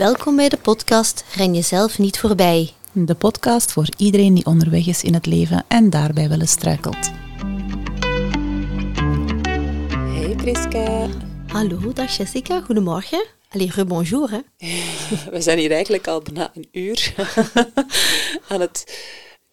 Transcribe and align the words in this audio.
Welkom 0.00 0.36
bij 0.36 0.48
de 0.48 0.56
podcast 0.56 1.24
Ren 1.34 1.54
jezelf 1.54 1.98
niet 1.98 2.18
voorbij. 2.18 2.72
De 2.92 3.14
podcast 3.14 3.72
voor 3.72 3.88
iedereen 3.96 4.34
die 4.34 4.46
onderweg 4.46 4.86
is 4.86 5.02
in 5.02 5.14
het 5.14 5.26
leven 5.26 5.64
en 5.68 5.90
daarbij 5.90 6.28
wel 6.28 6.40
eens 6.40 6.50
struikelt. 6.50 7.10
Hey 9.92 10.34
Priska. 10.36 11.08
Hallo, 11.46 11.92
dag 11.92 12.16
Jessica, 12.16 12.60
goedemorgen. 12.60 13.26
Allee, 13.48 13.70
rebonjour 13.70 14.30
hè. 14.30 14.40
We 15.36 15.40
zijn 15.40 15.58
hier 15.58 15.70
eigenlijk 15.70 16.06
al 16.06 16.22
bijna 16.22 16.50
een 16.54 16.68
uur 16.72 17.14
aan 18.48 18.60
het, 18.60 19.04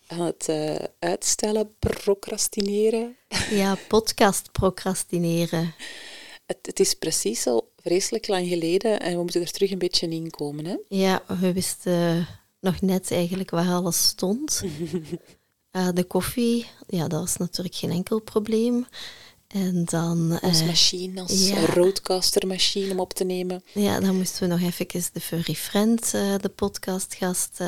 aan 0.07 0.21
het 0.21 0.49
eh, 0.49 0.75
uitstellen, 0.99 1.75
procrastineren. 1.79 3.17
Ja, 3.49 3.77
podcast 3.87 4.51
procrastineren. 4.51 5.73
Het, 6.47 6.57
het 6.61 6.79
is 6.79 6.93
precies 6.93 7.47
al 7.47 7.71
vreselijk 7.81 8.27
lang 8.27 8.47
geleden 8.47 8.99
en 8.99 9.15
we 9.15 9.21
moeten 9.21 9.41
er 9.41 9.51
terug 9.51 9.71
een 9.71 9.77
beetje 9.77 10.09
in 10.09 10.29
komen. 10.29 10.65
Hè? 10.65 10.75
Ja, 10.87 11.23
we 11.39 11.53
wisten 11.53 12.27
nog 12.59 12.81
net 12.81 13.11
eigenlijk 13.11 13.49
waar 13.49 13.73
alles 13.73 14.03
stond. 14.07 14.61
Eh, 15.71 15.87
de 15.93 16.03
koffie, 16.03 16.65
ja, 16.87 17.07
dat 17.07 17.19
was 17.19 17.37
natuurlijk 17.37 17.75
geen 17.75 17.91
enkel 17.91 18.19
probleem. 18.19 18.85
En 19.47 19.85
dan... 19.85 20.39
Onze 20.41 20.61
eh, 20.61 20.67
machine, 20.67 21.21
als 21.21 21.47
ja. 21.47 21.65
roadcaster-machine 21.65 22.91
om 22.91 22.99
op 22.99 23.13
te 23.13 23.23
nemen. 23.23 23.63
Ja, 23.73 23.99
dan 23.99 24.17
moesten 24.17 24.41
we 24.41 24.55
nog 24.55 24.61
even 24.61 24.87
de 25.13 25.19
Furry 25.19 25.55
Friend, 25.55 26.13
eh, 26.13 26.35
de 26.41 26.49
podcastgast, 26.49 27.59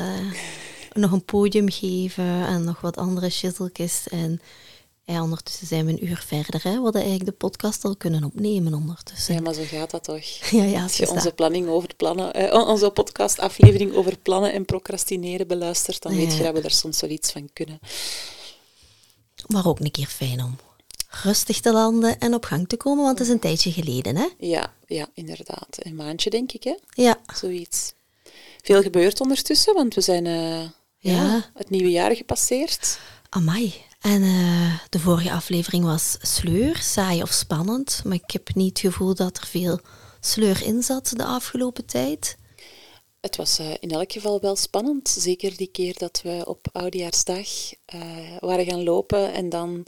nog 0.92 1.12
een 1.12 1.24
podium 1.24 1.70
geven 1.70 2.46
en 2.46 2.64
nog 2.64 2.80
wat 2.80 2.96
andere 2.96 3.30
shizzletjes. 3.30 4.08
En 4.08 4.40
ja, 5.10 5.22
ondertussen 5.22 5.66
zijn 5.66 5.86
we 5.86 5.92
een 5.92 6.06
uur 6.06 6.24
verder. 6.26 6.62
Hè. 6.62 6.70
We 6.76 6.80
hadden 6.82 7.00
eigenlijk 7.02 7.30
de 7.30 7.36
podcast 7.36 7.84
al 7.84 7.96
kunnen 7.96 8.24
opnemen 8.24 8.74
ondertussen. 8.74 9.34
Ja, 9.34 9.40
maar 9.40 9.54
zo 9.54 9.62
gaat 9.64 9.90
dat 9.90 10.04
toch? 10.04 10.24
Ja, 10.50 10.64
ja, 10.64 10.82
Als 10.82 10.96
je 10.96 11.10
onze 11.10 11.24
dat. 11.24 11.34
planning 11.34 11.68
over 11.68 11.94
plannen, 11.96 12.32
eh, 12.32 12.68
onze 12.68 12.90
podcastaflevering 12.90 13.94
over 13.94 14.18
plannen 14.18 14.52
en 14.52 14.64
procrastineren 14.64 15.46
beluistert, 15.46 16.02
dan 16.02 16.14
weet 16.16 16.36
je 16.36 16.42
dat 16.42 16.54
we 16.54 16.60
daar 16.60 16.70
soms 16.70 17.00
wel 17.00 17.10
iets 17.10 17.32
van 17.32 17.50
kunnen. 17.52 17.80
Maar 19.46 19.66
ook 19.66 19.80
een 19.80 19.90
keer 19.90 20.06
fijn 20.06 20.42
om 20.42 20.56
rustig 21.22 21.60
te 21.60 21.72
landen 21.72 22.18
en 22.18 22.34
op 22.34 22.44
gang 22.44 22.68
te 22.68 22.76
komen, 22.76 23.04
want 23.04 23.18
het 23.18 23.26
is 23.26 23.32
een 23.32 23.40
tijdje 23.40 23.72
geleden. 23.72 24.16
Hè? 24.16 24.26
Ja, 24.38 24.72
ja, 24.86 25.08
inderdaad. 25.14 25.76
Een 25.78 25.94
maandje, 25.94 26.30
denk 26.30 26.52
ik, 26.52 26.64
hè? 26.64 26.74
Ja, 26.90 27.18
Zoiets. 27.34 27.92
Veel 28.62 28.82
gebeurd 28.82 29.20
ondertussen, 29.20 29.74
want 29.74 29.94
we 29.94 30.00
zijn 30.00 30.26
eh, 30.26 30.60
ja. 30.62 30.70
Ja. 31.24 31.50
het 31.54 31.70
nieuwe 31.70 31.90
jaar 31.90 32.16
gepasseerd. 32.16 32.98
amai. 33.28 33.74
En 34.00 34.22
eh, 34.22 34.78
de 34.88 34.98
vorige 34.98 35.32
aflevering 35.32 35.84
was 35.84 36.16
sleur, 36.20 36.76
saai 36.76 37.22
of 37.22 37.30
spannend. 37.30 38.02
Maar 38.04 38.14
ik 38.24 38.30
heb 38.30 38.54
niet 38.54 38.82
het 38.82 38.92
gevoel 38.92 39.14
dat 39.14 39.36
er 39.36 39.46
veel 39.46 39.80
sleur 40.20 40.62
in 40.62 40.82
zat 40.82 41.12
de 41.16 41.24
afgelopen 41.24 41.86
tijd. 41.86 42.36
Het 43.20 43.36
was 43.36 43.58
eh, 43.58 43.70
in 43.80 43.90
elk 43.90 44.12
geval 44.12 44.40
wel 44.40 44.56
spannend. 44.56 45.08
Zeker 45.08 45.56
die 45.56 45.66
keer 45.66 45.94
dat 45.98 46.20
we 46.22 46.42
op 46.46 46.66
Oudejaarsdag 46.72 47.48
eh, 47.84 48.00
waren 48.38 48.64
gaan 48.64 48.82
lopen 48.82 49.32
en 49.32 49.48
dan 49.48 49.86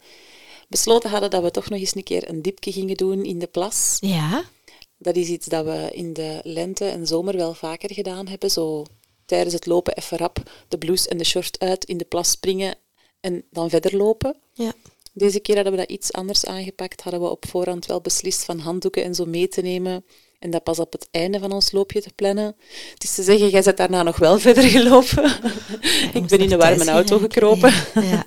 besloten 0.69 1.11
hadden 1.11 1.31
dat 1.31 1.43
we 1.43 1.51
toch 1.51 1.69
nog 1.69 1.79
eens 1.79 1.95
een 1.95 2.03
keer 2.03 2.29
een 2.29 2.43
dipje 2.43 2.73
gingen 2.73 2.97
doen 2.97 3.25
in 3.25 3.39
de 3.39 3.47
plas. 3.47 3.97
Ja, 4.01 4.45
Dat 4.99 5.17
is 5.17 5.29
iets 5.29 5.47
dat 5.47 5.65
we 5.65 5.89
in 5.93 6.13
de 6.13 6.41
lente 6.43 6.85
en 6.85 7.07
zomer 7.07 7.37
wel 7.37 7.55
vaker 7.55 7.95
gedaan 7.95 8.29
hebben. 8.29 8.51
Zo 8.51 8.85
tijdens 9.25 9.55
het 9.55 9.67
lopen 9.67 9.97
even 9.97 10.19
rap 10.19 10.43
de 10.69 10.79
blouse 10.79 11.09
en 11.09 11.19
de 11.19 11.25
short 11.25 11.59
uit, 11.59 11.85
in 11.85 11.99
de 11.99 12.05
plas 12.05 12.31
springen 12.31 12.75
en 13.23 13.45
dan 13.51 13.71
verder 13.71 13.97
lopen. 13.97 14.37
ja. 14.53 14.73
Deze 15.15 15.41
keer 15.41 15.55
hadden 15.55 15.73
we 15.73 15.79
dat 15.79 15.91
iets 15.91 16.13
anders 16.13 16.47
aangepakt. 16.47 17.03
Hadden 17.03 17.21
we 17.21 17.29
op 17.31 17.45
voorhand 17.49 17.87
wel 17.87 18.01
beslist 18.01 18.45
van 18.45 18.59
handdoeken 18.59 19.05
en 19.05 19.15
zo 19.15 19.25
mee 19.25 19.49
te 19.49 19.61
nemen. 19.61 20.05
En 20.39 20.51
dat 20.51 20.63
pas 20.63 20.79
op 20.79 20.93
het 20.93 21.09
einde 21.11 21.39
van 21.39 21.53
ons 21.53 21.73
loopje 21.73 22.03
te 22.03 22.13
plannen. 22.15 22.57
Het 22.93 23.03
is 23.03 23.15
te 23.15 23.23
zeggen, 23.23 23.49
jij 23.49 23.63
bent 23.63 23.77
daarna 23.77 24.03
nog 24.03 24.17
wel 24.19 24.39
verder 24.49 24.63
gelopen. 24.63 25.25
ik 26.21 26.27
ben 26.27 26.39
in 26.39 26.53
een 26.53 26.59
warme 26.59 26.91
auto 26.91 27.19
gekropen. 27.19 27.73
Ja, 27.95 28.03
ja. 28.13 28.25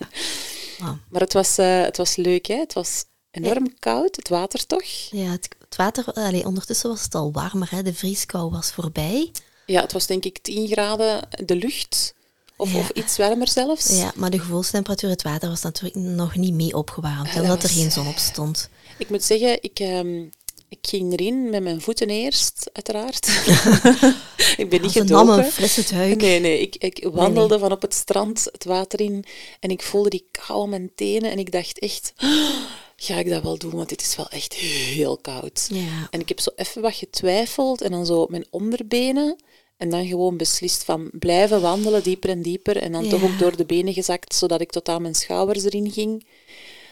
Ah, 0.79 0.91
Maar 1.09 1.21
het 1.21 1.33
was, 1.33 1.57
eh, 1.57 1.81
het 1.81 1.97
was 1.97 2.15
leuk, 2.15 2.45
hè? 2.45 2.55
Het 2.55 2.73
was 2.73 3.05
enorm 3.31 3.79
koud, 3.79 4.15
het 4.15 4.29
water 4.29 4.65
toch? 4.65 4.83
ja 5.11 5.31
het, 5.31 5.49
het 5.59 5.75
water, 5.75 6.05
allee, 6.13 6.45
ondertussen 6.45 6.89
was 6.89 7.03
het 7.03 7.15
al 7.15 7.31
warmer. 7.31 7.67
Hè? 7.71 7.81
De 7.83 7.93
vrieskou 7.93 8.51
was 8.51 8.71
voorbij. 8.71 9.31
Ja, 9.65 9.81
het 9.81 9.91
was 9.91 10.07
denk 10.07 10.25
ik 10.25 10.37
10 10.37 10.67
graden 10.67 11.27
de 11.45 11.55
lucht. 11.55 12.13
Of, 12.57 12.71
Ja. 12.73 12.79
of 12.79 12.89
iets 12.89 13.17
warmer 13.17 13.47
zelfs. 13.49 13.97
Ja, 13.97 14.11
maar 14.15 14.29
de 14.29 14.39
gevoelstemperatuur, 14.39 15.09
het 15.09 15.21
water 15.23 15.49
was 15.49 15.61
natuurlijk 15.61 15.95
nog 15.95 16.35
niet 16.35 16.53
mee 16.53 16.75
opgewarmd. 16.75 17.27
Ja, 17.33 17.41
omdat 17.41 17.61
dat 17.61 17.63
er 17.63 17.75
geen 17.77 17.91
zon 17.91 18.07
op 18.07 18.17
stond. 18.17 18.69
Ik 18.97 19.09
moet 19.09 19.23
zeggen, 19.23 19.63
ik, 19.63 19.79
ehm, 19.79 20.21
ik 20.69 20.77
ging 20.81 21.11
erin 21.13 21.49
met 21.49 21.63
mijn 21.63 21.81
voeten 21.81 22.09
eerst, 22.09 22.69
uiteraard. 22.73 23.27
ik 24.57 24.69
ben 24.69 24.81
niet 24.81 24.93
nam 24.95 25.07
gedoken. 25.07 25.37
een 25.37 25.51
frisse 25.51 25.95
duik. 25.95 26.21
Nee, 26.21 26.39
nee. 26.39 26.59
Ik, 26.59 26.75
ik 26.75 27.07
wandelde 27.11 27.59
van 27.59 27.71
op 27.71 27.81
het 27.81 27.93
strand 27.93 28.47
het 28.51 28.63
water 28.63 29.01
in 29.01 29.25
en 29.59 29.69
ik 29.69 29.81
voelde 29.81 30.09
die 30.09 30.27
kou 30.31 30.61
aan 30.63 30.69
mijn 30.69 30.91
tenen 30.95 31.31
en 31.31 31.39
ik 31.39 31.51
dacht 31.51 31.79
echt, 31.79 32.13
ga 32.95 33.15
ik 33.15 33.29
dat 33.29 33.43
wel 33.43 33.57
doen? 33.57 33.71
Want 33.75 33.89
dit 33.89 34.01
is 34.01 34.15
wel 34.15 34.29
echt 34.29 34.53
heel 34.53 35.17
koud. 35.17 35.67
Ja. 35.71 36.07
En 36.09 36.19
ik 36.19 36.27
heb 36.29 36.39
zo 36.39 36.49
even 36.55 36.81
wat 36.81 36.95
getwijfeld 36.95 37.81
en 37.81 37.91
dan 37.91 38.05
zo 38.05 38.21
op 38.21 38.29
mijn 38.29 38.45
onderbenen 38.49 39.35
en 39.77 39.89
dan 39.89 40.07
gewoon 40.07 40.37
beslist 40.37 40.83
van 40.83 41.09
blijven 41.11 41.61
wandelen, 41.61 42.03
dieper 42.03 42.29
en 42.29 42.41
dieper 42.41 42.77
en 42.77 42.91
dan 42.91 43.09
toch 43.09 43.23
ook 43.23 43.39
door 43.39 43.55
de 43.57 43.65
benen 43.65 43.93
gezakt, 43.93 44.35
zodat 44.35 44.61
ik 44.61 44.71
tot 44.71 44.89
aan 44.89 45.01
mijn 45.01 45.15
schouders 45.15 45.63
erin 45.63 45.91
ging. 45.91 46.27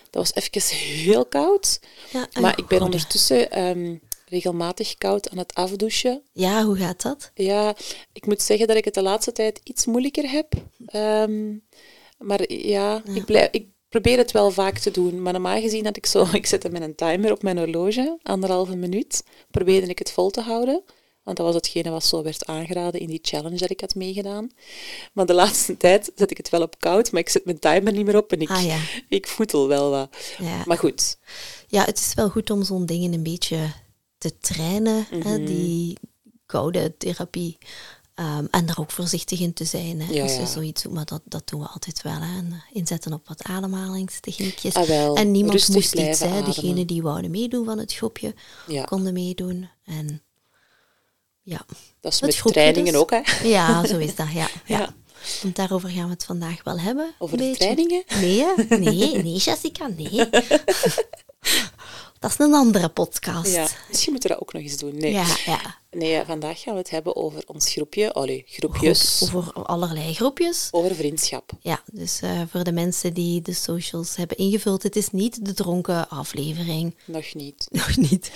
Dat 0.09 0.31
was 0.31 0.43
even 0.43 0.77
heel 0.77 1.25
koud. 1.25 1.79
Ja, 2.11 2.27
Maar 2.41 2.57
ik 2.57 2.67
ben 2.67 2.81
ondertussen 2.81 3.51
ehm, 3.51 3.95
regelmatig 4.25 4.97
koud 4.97 5.29
aan 5.29 5.37
het 5.37 5.53
afdouchen. 5.53 6.21
Ja, 6.31 6.63
hoe 6.63 6.75
gaat 6.75 7.01
dat? 7.01 7.31
Ja, 7.33 7.75
ik 8.13 8.25
moet 8.25 8.41
zeggen 8.41 8.67
dat 8.67 8.77
ik 8.77 8.85
het 8.85 8.93
de 8.93 9.01
laatste 9.01 9.31
tijd 9.31 9.59
iets 9.63 9.85
moeilijker 9.85 10.29
heb. 10.29 10.53
Ehm, 10.85 11.57
maar 12.17 12.53
ja, 12.53 13.01
Ik, 13.13 13.25
blijf, 13.25 13.47
ik 13.51 13.67
probeer 13.89 14.17
het 14.17 14.31
wel 14.31 14.51
vaak 14.51 14.77
te 14.77 14.91
doen. 14.91 15.21
Maar 15.21 15.33
normaal 15.33 15.61
gezien 15.61 15.85
had 15.85 15.97
ik 15.97 16.05
zo... 16.05 16.25
Ik 16.33 16.45
zette 16.45 16.69
met 16.69 16.81
een 16.81 16.95
timer 16.95 17.31
op 17.31 17.43
mijn 17.43 17.57
horloge, 17.57 18.19
anderhalve 18.23 18.75
minuut. 18.75 19.23
Probeerde 19.51 19.87
ik 19.87 19.99
het 19.99 20.11
vol 20.11 20.29
te 20.29 20.41
houden. 20.41 20.83
Want 21.23 21.37
dat 21.37 21.45
was 21.45 21.55
hetgene 21.55 21.89
wat 21.89 22.05
zo 22.05 22.23
werd 22.23 22.45
aangeraden 22.45 22.99
in 22.99 23.07
die 23.07 23.19
challenge 23.21 23.57
dat 23.57 23.69
ik 23.69 23.79
had 23.81 23.95
meegedaan. 23.95 24.49
Maar 25.13 25.25
de 25.25 25.33
laatste 25.33 25.77
tijd 25.87 26.11
zet 26.15 26.31
ik 26.31 26.37
het 26.37 26.49
wel 26.49 26.61
op 26.61 26.79
koud, 26.79 27.11
maar 27.11 27.21
ik 27.21 27.29
zet 27.29 27.45
mijn 27.45 27.59
timer 27.59 27.93
niet 27.93 28.05
meer 28.05 28.17
op 28.17 28.31
en 28.31 28.41
ik, 28.41 28.49
Ah, 28.49 28.65
ja. 28.65 28.79
ik 29.09 29.27
voetel 29.27 29.67
wel 29.67 29.89
wat. 29.89 30.15
Ja. 30.39 30.61
Maar 30.65 30.77
goed, 30.77 31.17
Ja, 31.67 31.85
het 31.85 31.97
is 31.99 32.13
wel 32.13 32.29
goed 32.29 32.49
om 32.49 32.63
zo'n 32.63 32.85
dingen 32.85 33.13
een 33.13 33.23
beetje 33.23 33.71
te 34.17 34.37
trainen, 34.37 35.07
Mhm. 35.11 35.27
hè, 35.27 35.43
die 35.43 35.97
koude 36.45 36.97
therapie. 36.97 37.57
Ehm, 38.15 38.45
en 38.51 38.65
daar 38.65 38.79
ook 38.79 38.91
voorzichtig 38.91 39.39
in 39.39 39.53
te 39.53 39.65
zijn. 39.65 40.01
Hè, 40.01 40.13
Ja, 40.13 40.23
als 40.23 40.35
je 40.35 40.45
zoiets 40.45 40.83
doet, 40.83 40.93
maar 40.93 41.05
dat, 41.05 41.21
dat 41.25 41.49
doen 41.49 41.59
we 41.59 41.67
altijd 41.67 42.01
wel. 42.01 42.13
Hè. 42.21 42.37
En, 42.37 42.63
inzetten 42.73 43.13
op 43.13 43.27
wat 43.27 43.43
ademhalingstechniekjes. 43.43 44.73
Ah, 44.73 44.87
wel. 44.87 45.15
en 45.15 45.31
niemand 45.31 45.67
moest 45.69 45.95
iets. 45.95 46.19
Hè. 46.19 46.27
ademen. 46.27 46.45
Degenen 46.45 46.87
die 46.87 47.01
wouden 47.01 47.31
meedoen 47.31 47.65
van 47.65 47.77
het 47.77 47.93
groepje, 47.93 48.33
konden 48.85 49.13
meedoen. 49.13 49.69
En 49.85 50.21
ja, 51.43 51.65
dat 51.99 52.13
is 52.13 52.21
met 52.21 52.41
trainingen 52.53 52.91
dus. 52.91 53.01
ook, 53.01 53.09
hè. 53.11 53.21
ja 53.43 53.85
zo 53.85 53.97
is 53.97 54.15
dat. 54.15 54.31
Ja, 54.31 54.47
ja. 54.65 54.79
Ja. 54.79 54.93
Want 55.41 55.55
daarover 55.55 55.89
gaan 55.89 56.05
we 56.05 56.13
het 56.13 56.25
vandaag 56.25 56.63
wel 56.63 56.79
hebben. 56.79 57.13
Over 57.17 57.37
de 57.37 57.55
trainingen? 57.57 58.03
Nee, 58.19 58.45
nee, 58.69 59.21
nee, 59.23 59.35
Jessica, 59.35 59.87
nee. 59.87 60.09
Dat 62.19 62.31
is 62.31 62.37
een 62.39 62.53
andere 62.53 62.89
podcast. 62.89 63.53
Ja, 63.53 63.67
misschien 63.89 64.11
moeten 64.11 64.29
we 64.29 64.35
dat 64.35 64.43
ook 64.47 64.53
nog 64.53 64.61
eens 64.61 64.77
doen. 64.77 64.97
Nee, 64.97 65.11
ja. 65.11 65.35
ja. 65.45 65.77
nee 65.91 66.23
vandaag 66.25 66.61
gaan 66.61 66.73
we 66.73 66.79
het 66.79 66.89
hebben 66.89 67.15
over 67.15 67.43
ons 67.45 67.71
groepje. 67.71 68.13
Allee, 68.13 68.43
groepjes. 68.47 69.21
Over 69.23 69.53
allerlei 69.53 70.13
groepjes. 70.13 70.67
Over 70.71 70.95
vriendschap. 70.95 71.51
Ja, 71.59 71.83
dus 71.91 72.21
eh, 72.21 72.41
voor 72.49 72.63
de 72.63 72.71
mensen 72.71 73.13
die 73.13 73.41
de 73.41 73.53
socials 73.53 74.15
hebben 74.15 74.37
ingevuld, 74.37 74.83
het 74.83 74.95
is 74.95 75.09
niet 75.09 75.45
de 75.45 75.53
dronken 75.53 76.09
aflevering. 76.09 76.95
Nog 77.05 77.33
niet. 77.33 77.67
Nog 77.71 77.97
niet. 77.97 78.31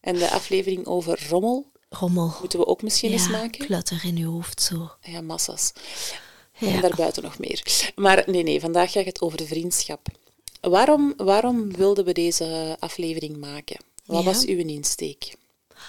En 0.00 0.14
de 0.14 0.30
aflevering 0.30 0.86
over 0.86 1.26
rommel 1.28 1.66
Rommel. 1.88 2.34
moeten 2.40 2.58
we 2.58 2.66
ook 2.66 2.82
misschien 2.82 3.12
eens 3.12 3.28
maken. 3.28 3.66
klutter 3.66 4.00
in 4.04 4.16
je 4.16 4.24
hoofd 4.26 4.62
zo. 4.62 4.90
Ja, 5.02 5.20
massa's. 5.20 5.72
Ja. 6.58 6.68
En 6.68 6.80
daarbuiten 6.80 7.22
nog 7.22 7.38
meer. 7.38 7.90
Maar 7.94 8.22
nee, 8.26 8.42
nee, 8.42 8.60
vandaag 8.60 8.92
gaat 8.92 9.04
het 9.04 9.20
over 9.20 9.38
de 9.38 9.46
vriendschap. 9.46 10.06
Waarom, 10.60 11.14
waarom 11.16 11.72
wilden 11.76 12.04
we 12.04 12.12
deze 12.12 12.76
aflevering 12.78 13.36
maken? 13.36 13.76
Wat 14.04 14.18
Ja. 14.18 14.24
was 14.24 14.44
uw 14.46 14.58
insteek? 14.58 15.36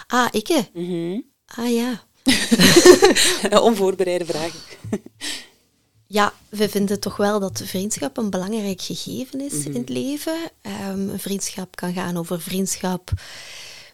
Ah, 0.08 0.28
ikke? 0.32 0.68
Mhm. 0.74 1.20
Ah 1.46 1.72
ja. 1.74 2.06
Onvoorbereide 3.62 4.26
vragen. 4.26 4.60
Ja, 6.08 6.34
we 6.50 6.70
vinden 6.70 7.00
toch 7.00 7.18
wel 7.18 7.40
dat 7.40 7.62
vriendschap 7.66 8.18
een 8.18 8.30
belangrijk 8.30 8.82
gegeven 8.82 9.42
is 9.42 9.54
in 9.66 9.76
het 9.76 9.90
leven. 9.90 10.38
Ehm, 10.62 11.18
vriendschap 11.18 11.76
kan 11.76 11.94
gaan 11.94 12.18
over 12.18 12.42
vriendschap 12.42 13.12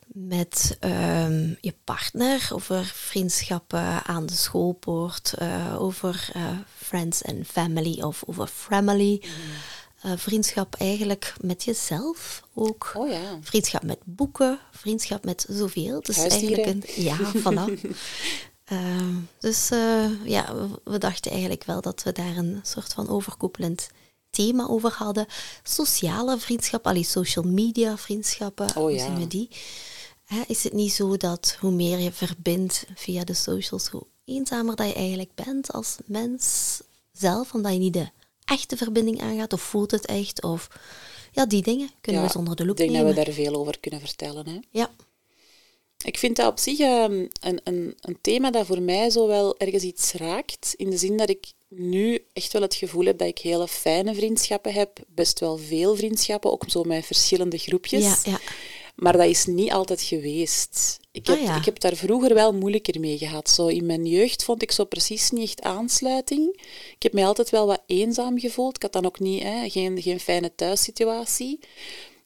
met 0.08 0.78
ehm, 0.80 1.54
je 1.62 1.74
partner, 1.84 2.50
over 2.54 2.86
vriendschappen 2.86 4.04
aan 4.04 4.26
de 4.26 4.34
schoolpoort, 4.34 5.34
eh, 5.34 5.82
over 5.82 6.30
eh, 6.34 6.58
friends 6.78 7.24
and 7.24 7.48
family 7.48 8.02
of 8.02 8.24
over 8.26 8.48
family. 8.48 9.22
Eh, 10.02 10.12
vriendschap 10.16 10.76
eigenlijk 10.76 11.34
met 11.42 11.64
jezelf 11.64 12.44
ook. 12.54 12.92
Oh 12.96 13.10
ja. 13.10 13.38
Vriendschap 13.42 13.84
met 13.84 14.00
boeken, 14.04 14.60
vriendschap 14.72 15.26
met 15.26 15.46
zoveel. 15.50 16.02
Dus 16.02 16.18
eigenlijk 16.18 16.66
een, 16.66 16.84
ja, 16.96 17.18
voilà. 17.36 17.66
Ehm, 18.64 19.16
dus 19.40 19.70
ja, 20.24 20.56
we, 20.84 20.98
dachten 20.98 21.32
eigenlijk 21.32 21.64
wel 21.64 21.82
dat 21.82 22.04
we 22.04 22.12
daar 22.12 22.38
een 22.38 22.60
soort 22.64 22.94
van 22.94 23.10
overkoepelend 23.10 23.90
thema 24.30 24.68
over 24.68 24.92
hadden. 24.92 25.26
Sociale 25.64 26.38
vriendschap, 26.38 26.88
allee, 26.88 27.04
social 27.04 27.46
media 27.46 27.98
vriendschappen, 27.98 28.68
oh, 28.68 28.74
hoe 28.74 29.00
zien 29.00 29.20
we 29.20 29.28
die? 29.28 29.50
Hè, 30.34 30.42
is 30.48 30.64
het 30.64 30.74
niet 30.74 30.94
zo 30.94 31.18
dat 31.18 31.58
hoe 31.60 31.72
meer 31.72 32.00
je 32.00 32.12
verbindt 32.12 32.86
via 32.96 33.24
de 33.24 33.34
socials, 33.34 33.88
hoe 33.88 34.06
eenzamer 34.26 34.76
dat 34.76 34.88
je 34.88 34.94
eigenlijk 34.94 35.36
bent 35.36 35.72
als 35.72 35.98
mens 36.06 36.80
zelf, 37.12 37.54
omdat 37.54 37.74
je 37.74 37.80
niet 37.80 37.94
de 37.94 38.10
echte 38.46 38.78
verbinding 38.78 39.22
aangaat, 39.22 39.54
of 39.54 39.62
voelt 39.62 39.92
het 39.92 40.06
echt, 40.06 40.44
of 40.44 40.68
ja, 41.32 41.46
die 41.46 41.62
dingen 41.62 41.90
kunnen 42.02 42.22
we 42.22 42.30
zonder 42.30 42.56
de 42.56 42.66
loep 42.66 42.78
nemen. 42.78 42.96
Ik 42.96 43.02
denk 43.02 43.16
dat 43.16 43.26
we 43.26 43.32
daar 43.32 43.44
veel 43.44 43.60
over 43.60 43.80
kunnen 43.80 44.00
vertellen. 44.00 44.48
Hè? 44.48 44.60
Ja. 44.70 44.92
Ik 46.06 46.18
vind 46.18 46.36
dat 46.36 46.48
op 46.48 46.60
zich 46.60 46.80
um, 46.80 47.28
een, 47.42 47.60
een, 47.64 47.96
een 48.00 48.18
thema 48.22 48.52
dat 48.52 48.66
voor 48.66 48.82
mij 48.82 49.10
zo 49.10 49.28
wel 49.28 49.58
ergens 49.58 49.84
iets 49.84 50.14
raakt, 50.14 50.74
in 50.76 50.90
de 50.90 50.98
zin 50.98 51.18
dat 51.18 51.30
ik 51.30 51.54
nu 51.68 52.26
echt 52.34 52.54
wel 52.54 52.62
het 52.62 52.76
gevoel 52.76 53.06
heb 53.06 53.18
dat 53.18 53.28
ik 53.28 53.38
hele 53.38 53.68
fijne 53.68 54.16
vriendschappen 54.16 54.74
heb, 54.74 55.00
best 55.08 55.40
wel 55.40 55.58
veel 55.58 55.96
vriendschappen, 55.96 56.52
ook 56.52 56.64
zo 56.68 56.84
met 56.84 57.06
verschillende 57.06 57.58
groepjes. 57.58 58.04
Ja, 58.04 58.18
ja. 58.32 58.40
Maar 58.96 59.18
dat 59.18 59.28
is 59.28 59.46
niet 59.46 59.72
altijd 59.72 60.02
geweest. 60.02 61.00
Ik 61.12 61.28
heb, 61.28 61.40
ah, 61.40 61.56
ik 61.58 61.66
heb 61.66 61.80
daar 61.80 61.96
vroeger 61.96 62.34
wel 62.34 62.54
moeilijker 62.54 63.00
mee 63.00 63.18
gehad. 63.18 63.50
Zo 63.50 63.68
in 63.68 63.86
mijn 63.86 64.06
jeugd 64.06 64.44
vond 64.44 64.62
ik 64.62 64.72
zo 64.72 64.86
precies 64.86 65.32
niet 65.32 65.44
echt 65.44 65.62
aansluiting. 65.62 66.62
Ik 66.96 67.04
heb 67.04 67.14
mij 67.14 67.26
altijd 67.26 67.50
wel 67.50 67.68
wat 67.68 67.82
eenzaam 67.86 68.40
gevoeld. 68.40 68.76
Ik 68.76 68.82
had 68.82 68.94
dan 68.94 69.06
ook 69.06 69.20
niet, 69.20 69.44
hè, 69.44 69.70
geen, 69.70 70.02
geen 70.02 70.20
fijne 70.20 70.56
thuissituatie. 70.56 71.60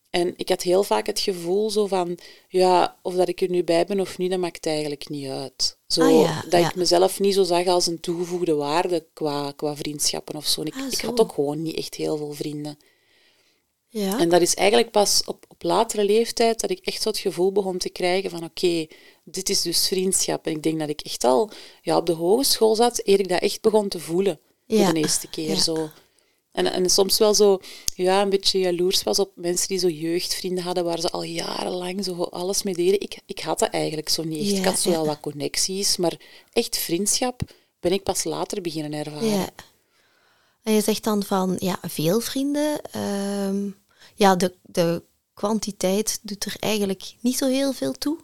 En 0.10 0.34
ik 0.38 0.50
had 0.50 0.62
heel 0.62 0.84
vaak 0.84 1.06
het 1.06 1.20
gevoel 1.20 1.70
zo 1.70 1.88
van, 1.88 2.18
ja, 2.50 2.98
of 3.02 3.14
dat 3.14 3.28
ik 3.28 3.42
er 3.42 3.50
nu 3.50 3.64
bij 3.64 3.86
ben 3.86 4.00
of 4.00 4.18
niet, 4.18 4.30
dat 4.30 4.40
maakt 4.40 4.66
eigenlijk 4.66 5.10
niet 5.10 5.30
uit. 5.30 5.78
Zo, 5.88 6.24
ah, 6.24 6.42
dat 6.50 6.66
ik 6.66 6.76
mezelf 6.76 7.20
niet 7.20 7.34
zo 7.34 7.44
zag 7.44 7.68
als 7.68 7.88
een 7.88 8.00
toegevoegde 8.00 8.54
waarde 8.54 9.06
qua, 9.14 9.52
qua 9.52 9.76
vriendschappen 9.76 10.36
of 10.36 10.48
zo. 10.48 10.62
Ik, 10.62 10.76
ah, 10.76 10.92
ik 10.92 11.02
had 11.02 11.20
ook 11.20 11.34
gewoon 11.34 11.62
niet 11.62 11.76
echt 11.76 11.96
heel 11.96 12.18
veel 12.18 12.34
vrienden. 12.34 12.78
Ja. 13.98 14.20
En 14.20 14.30
dat 14.30 14.42
is 14.42 14.56
eigenlijk 14.56 14.92
pas 14.92 15.22
op, 15.26 15.46
op 15.48 15.64
latere 15.64 16.06
leeftijd 16.06 16.60
dat 16.60 16.70
ik 16.70 16.80
echt 16.80 17.02
zo 17.02 17.10
het 17.10 17.18
gevoel 17.18 17.52
begon 17.52 17.78
te 17.78 17.90
krijgen 17.90 18.30
van 18.30 18.44
oké, 18.44 18.88
dit 19.24 19.50
is 19.50 19.62
dus 19.62 19.88
vriendschap. 19.88 20.46
En 20.46 20.52
ik 20.52 20.64
denk 20.64 20.80
dat 20.80 20.90
ik 20.90 21.02
echt 21.02 21.24
al 21.24 21.50
ja, 21.82 21.98
op 21.98 22.06
de 22.06 22.14
hogeschool 22.14 22.76
zat, 22.76 23.02
eer 23.04 23.20
ik 23.20 23.30
dat 23.30 23.42
echt 23.42 23.62
begon 23.62 23.88
te 23.88 24.00
voelen. 24.00 24.40
Voor 24.68 24.94
de 24.94 25.00
eerste 25.00 25.30
keer 25.30 25.56
zo. 25.56 25.90
En, 26.52 26.72
en 26.72 26.90
soms 26.90 27.18
wel 27.18 27.34
zo, 27.34 27.60
ja, 27.96 28.22
een 28.22 28.30
beetje 28.30 28.60
jaloers 28.60 29.04
was 29.04 29.20
op 29.20 29.32
mensen 29.36 29.68
die 29.68 29.78
zo 29.78 29.90
jeugdvrienden 29.90 30.64
hadden, 30.64 30.84
waar 30.84 31.00
ze 31.00 31.10
al 31.10 31.24
jarenlang 31.24 32.04
zo 32.04 32.24
alles 32.24 32.64
mee 32.64 32.74
deden. 32.74 33.02
Ik, 33.02 33.20
ik 33.26 33.40
had 33.40 33.60
dat 33.60 33.70
eigenlijk 33.70 34.10
zo 34.10 34.24
niet 34.24 34.48
echt. 34.48 34.58
ik 34.58 34.66
had 34.66 34.80
zo 34.80 34.90
wel 34.90 35.06
wat 35.06 35.20
connecties, 35.20 35.98
maar 35.98 36.18
echt 36.54 36.78
vriendschap 36.78 37.42
ben 37.80 37.92
ik 37.92 38.04
pas 38.04 38.24
later 38.24 38.62
beginnen 38.62 38.94
ervaren. 38.94 39.28
Ja. 39.28 39.50
En 40.64 40.74
je 40.74 40.82
zegt 40.82 41.04
dan 41.04 41.24
van, 41.24 41.56
ja, 41.60 41.80
veel 41.82 42.20
vrienden. 42.20 42.82
Ehm, 42.92 43.70
ja, 44.18 44.36
de, 44.36 44.56
de 44.62 45.04
kwantiteit 45.34 46.20
doet 46.22 46.46
er 46.46 46.56
eigenlijk 46.60 47.16
niet 47.22 47.38
zo 47.38 47.48
heel 47.48 47.74
veel 47.74 47.92
toe 47.92 48.18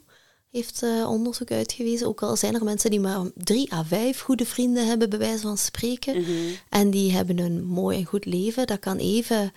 heeft 0.54 0.84
uh, 0.84 1.10
onderzoek 1.10 1.51
uitgewezen. 1.51 2.07
Ook 2.07 2.22
al 2.22 2.36
zijn 2.36 2.56
er 2.56 2.63
mensen 2.63 2.90
die 2.90 3.00
maar 3.00 3.22
drie 3.36 3.74
à 3.74 3.84
vijf 3.84 4.19
goede 4.19 4.45
vrienden 4.45 4.88
hebben, 4.88 5.10
bij 5.10 5.19
wijze 5.19 5.42
van 5.42 5.57
spreken. 5.57 6.22
Mhm. 6.22 6.31
En 6.69 6.92
die 6.92 7.12
hebben 7.12 7.40
een 7.40 7.66
mooi 7.66 7.98
en 7.98 8.06
goed 8.06 8.25
leven. 8.25 8.68
Dat 8.68 8.80
kan 8.80 8.98
even 8.98 9.54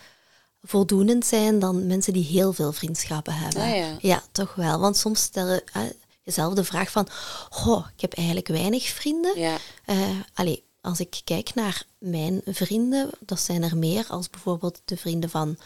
voldoenend 0.63 1.27
zijn 1.27 1.59
dan 1.59 1.87
mensen 1.87 2.13
die 2.13 2.25
heel 2.25 2.53
veel 2.53 2.73
vriendschappen 2.73 3.35
hebben. 3.35 3.63
Ah, 3.63 4.01
ja. 4.01 4.23
toch 4.33 4.55
wel. 4.55 4.79
Want 4.79 4.97
soms 4.97 5.23
stel 5.23 5.47
je 5.47 5.65
uh, 5.77 5.83
jezelf 6.23 6.55
de 6.55 6.65
vraag 6.65 6.91
van... 6.91 7.09
Goh, 7.51 7.87
ik 7.95 8.01
heb 8.01 8.13
eigenlijk 8.13 8.49
weinig 8.49 8.85
vrienden. 8.85 9.41
Ja. 9.41 9.57
Uh, 9.87 9.97
allee, 10.35 10.65
als 10.81 11.01
ik 11.01 11.21
kijk 11.25 11.55
naar 11.55 11.87
mijn 11.99 12.41
vrienden, 12.45 13.11
dat 13.21 13.41
zijn 13.41 13.63
er 13.63 13.77
meer 13.77 14.07
als 14.09 14.31
bijvoorbeeld 14.31 14.81
de 14.85 14.97
vrienden 14.97 15.31
van 15.31 15.57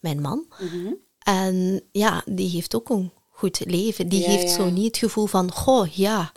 mijn 0.00 0.20
man. 0.20 0.46
Mhm. 0.58 0.92
En 1.18 1.82
ja, 1.92 2.22
die 2.26 2.48
heeft 2.48 2.74
ook 2.74 2.88
een 2.88 3.12
goed 3.28 3.60
leven. 3.64 4.08
Die 4.08 4.24
heeft 4.24 4.50
zo 4.50 4.70
niet 4.70 4.86
het 4.86 4.96
gevoel 4.96 5.26
van, 5.26 5.52
goh, 5.52 5.86
ja, 5.86 6.32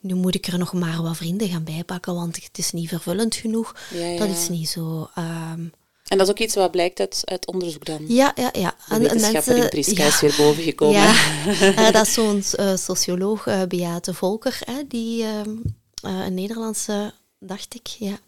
nu 0.00 0.14
moet 0.14 0.34
ik 0.34 0.46
er 0.46 0.58
nog 0.58 0.72
maar 0.72 1.02
wat 1.02 1.16
vrienden 1.16 1.48
gaan 1.48 1.64
bijpakken, 1.64 2.14
want 2.14 2.44
het 2.44 2.58
is 2.58 2.72
niet 2.72 2.88
vervullend 2.88 3.34
genoeg. 3.34 3.76
Dat 4.18 4.28
is 4.28 4.48
niet 4.48 4.68
zo. 4.68 5.10
Um... 5.18 5.72
En 6.06 6.18
dat 6.18 6.26
is 6.26 6.32
ook 6.32 6.38
iets 6.38 6.54
wat 6.54 6.70
blijkt 6.70 7.00
uit, 7.00 7.22
uit 7.24 7.46
onderzoek 7.46 7.84
dan? 7.84 8.04
Ja, 8.08 8.32
ja, 8.34 8.50
ja. 8.52 8.74
De 8.88 9.08
en, 9.08 9.20
mensen, 9.20 9.68
Priska 9.68 10.04
is 10.04 10.20
weer 10.20 10.34
boven 10.36 10.62
gekomen. 10.62 11.00
Ja, 11.00 11.14
uh, 11.46 11.90
dat 11.92 12.06
is 12.06 12.12
zo'n 12.12 12.44
uh, 12.60 12.76
socioloog, 12.76 13.46
uh, 13.46 13.62
Beate 13.62 14.14
Volker, 14.14 14.58
hè, 14.64 14.86
die 14.88 15.24
ehm, 15.24 15.56
een 16.02 16.34
Nederlandse, 16.34 17.12
dacht 17.38 17.74
ik, 17.74 17.86
ja. 17.86 18.18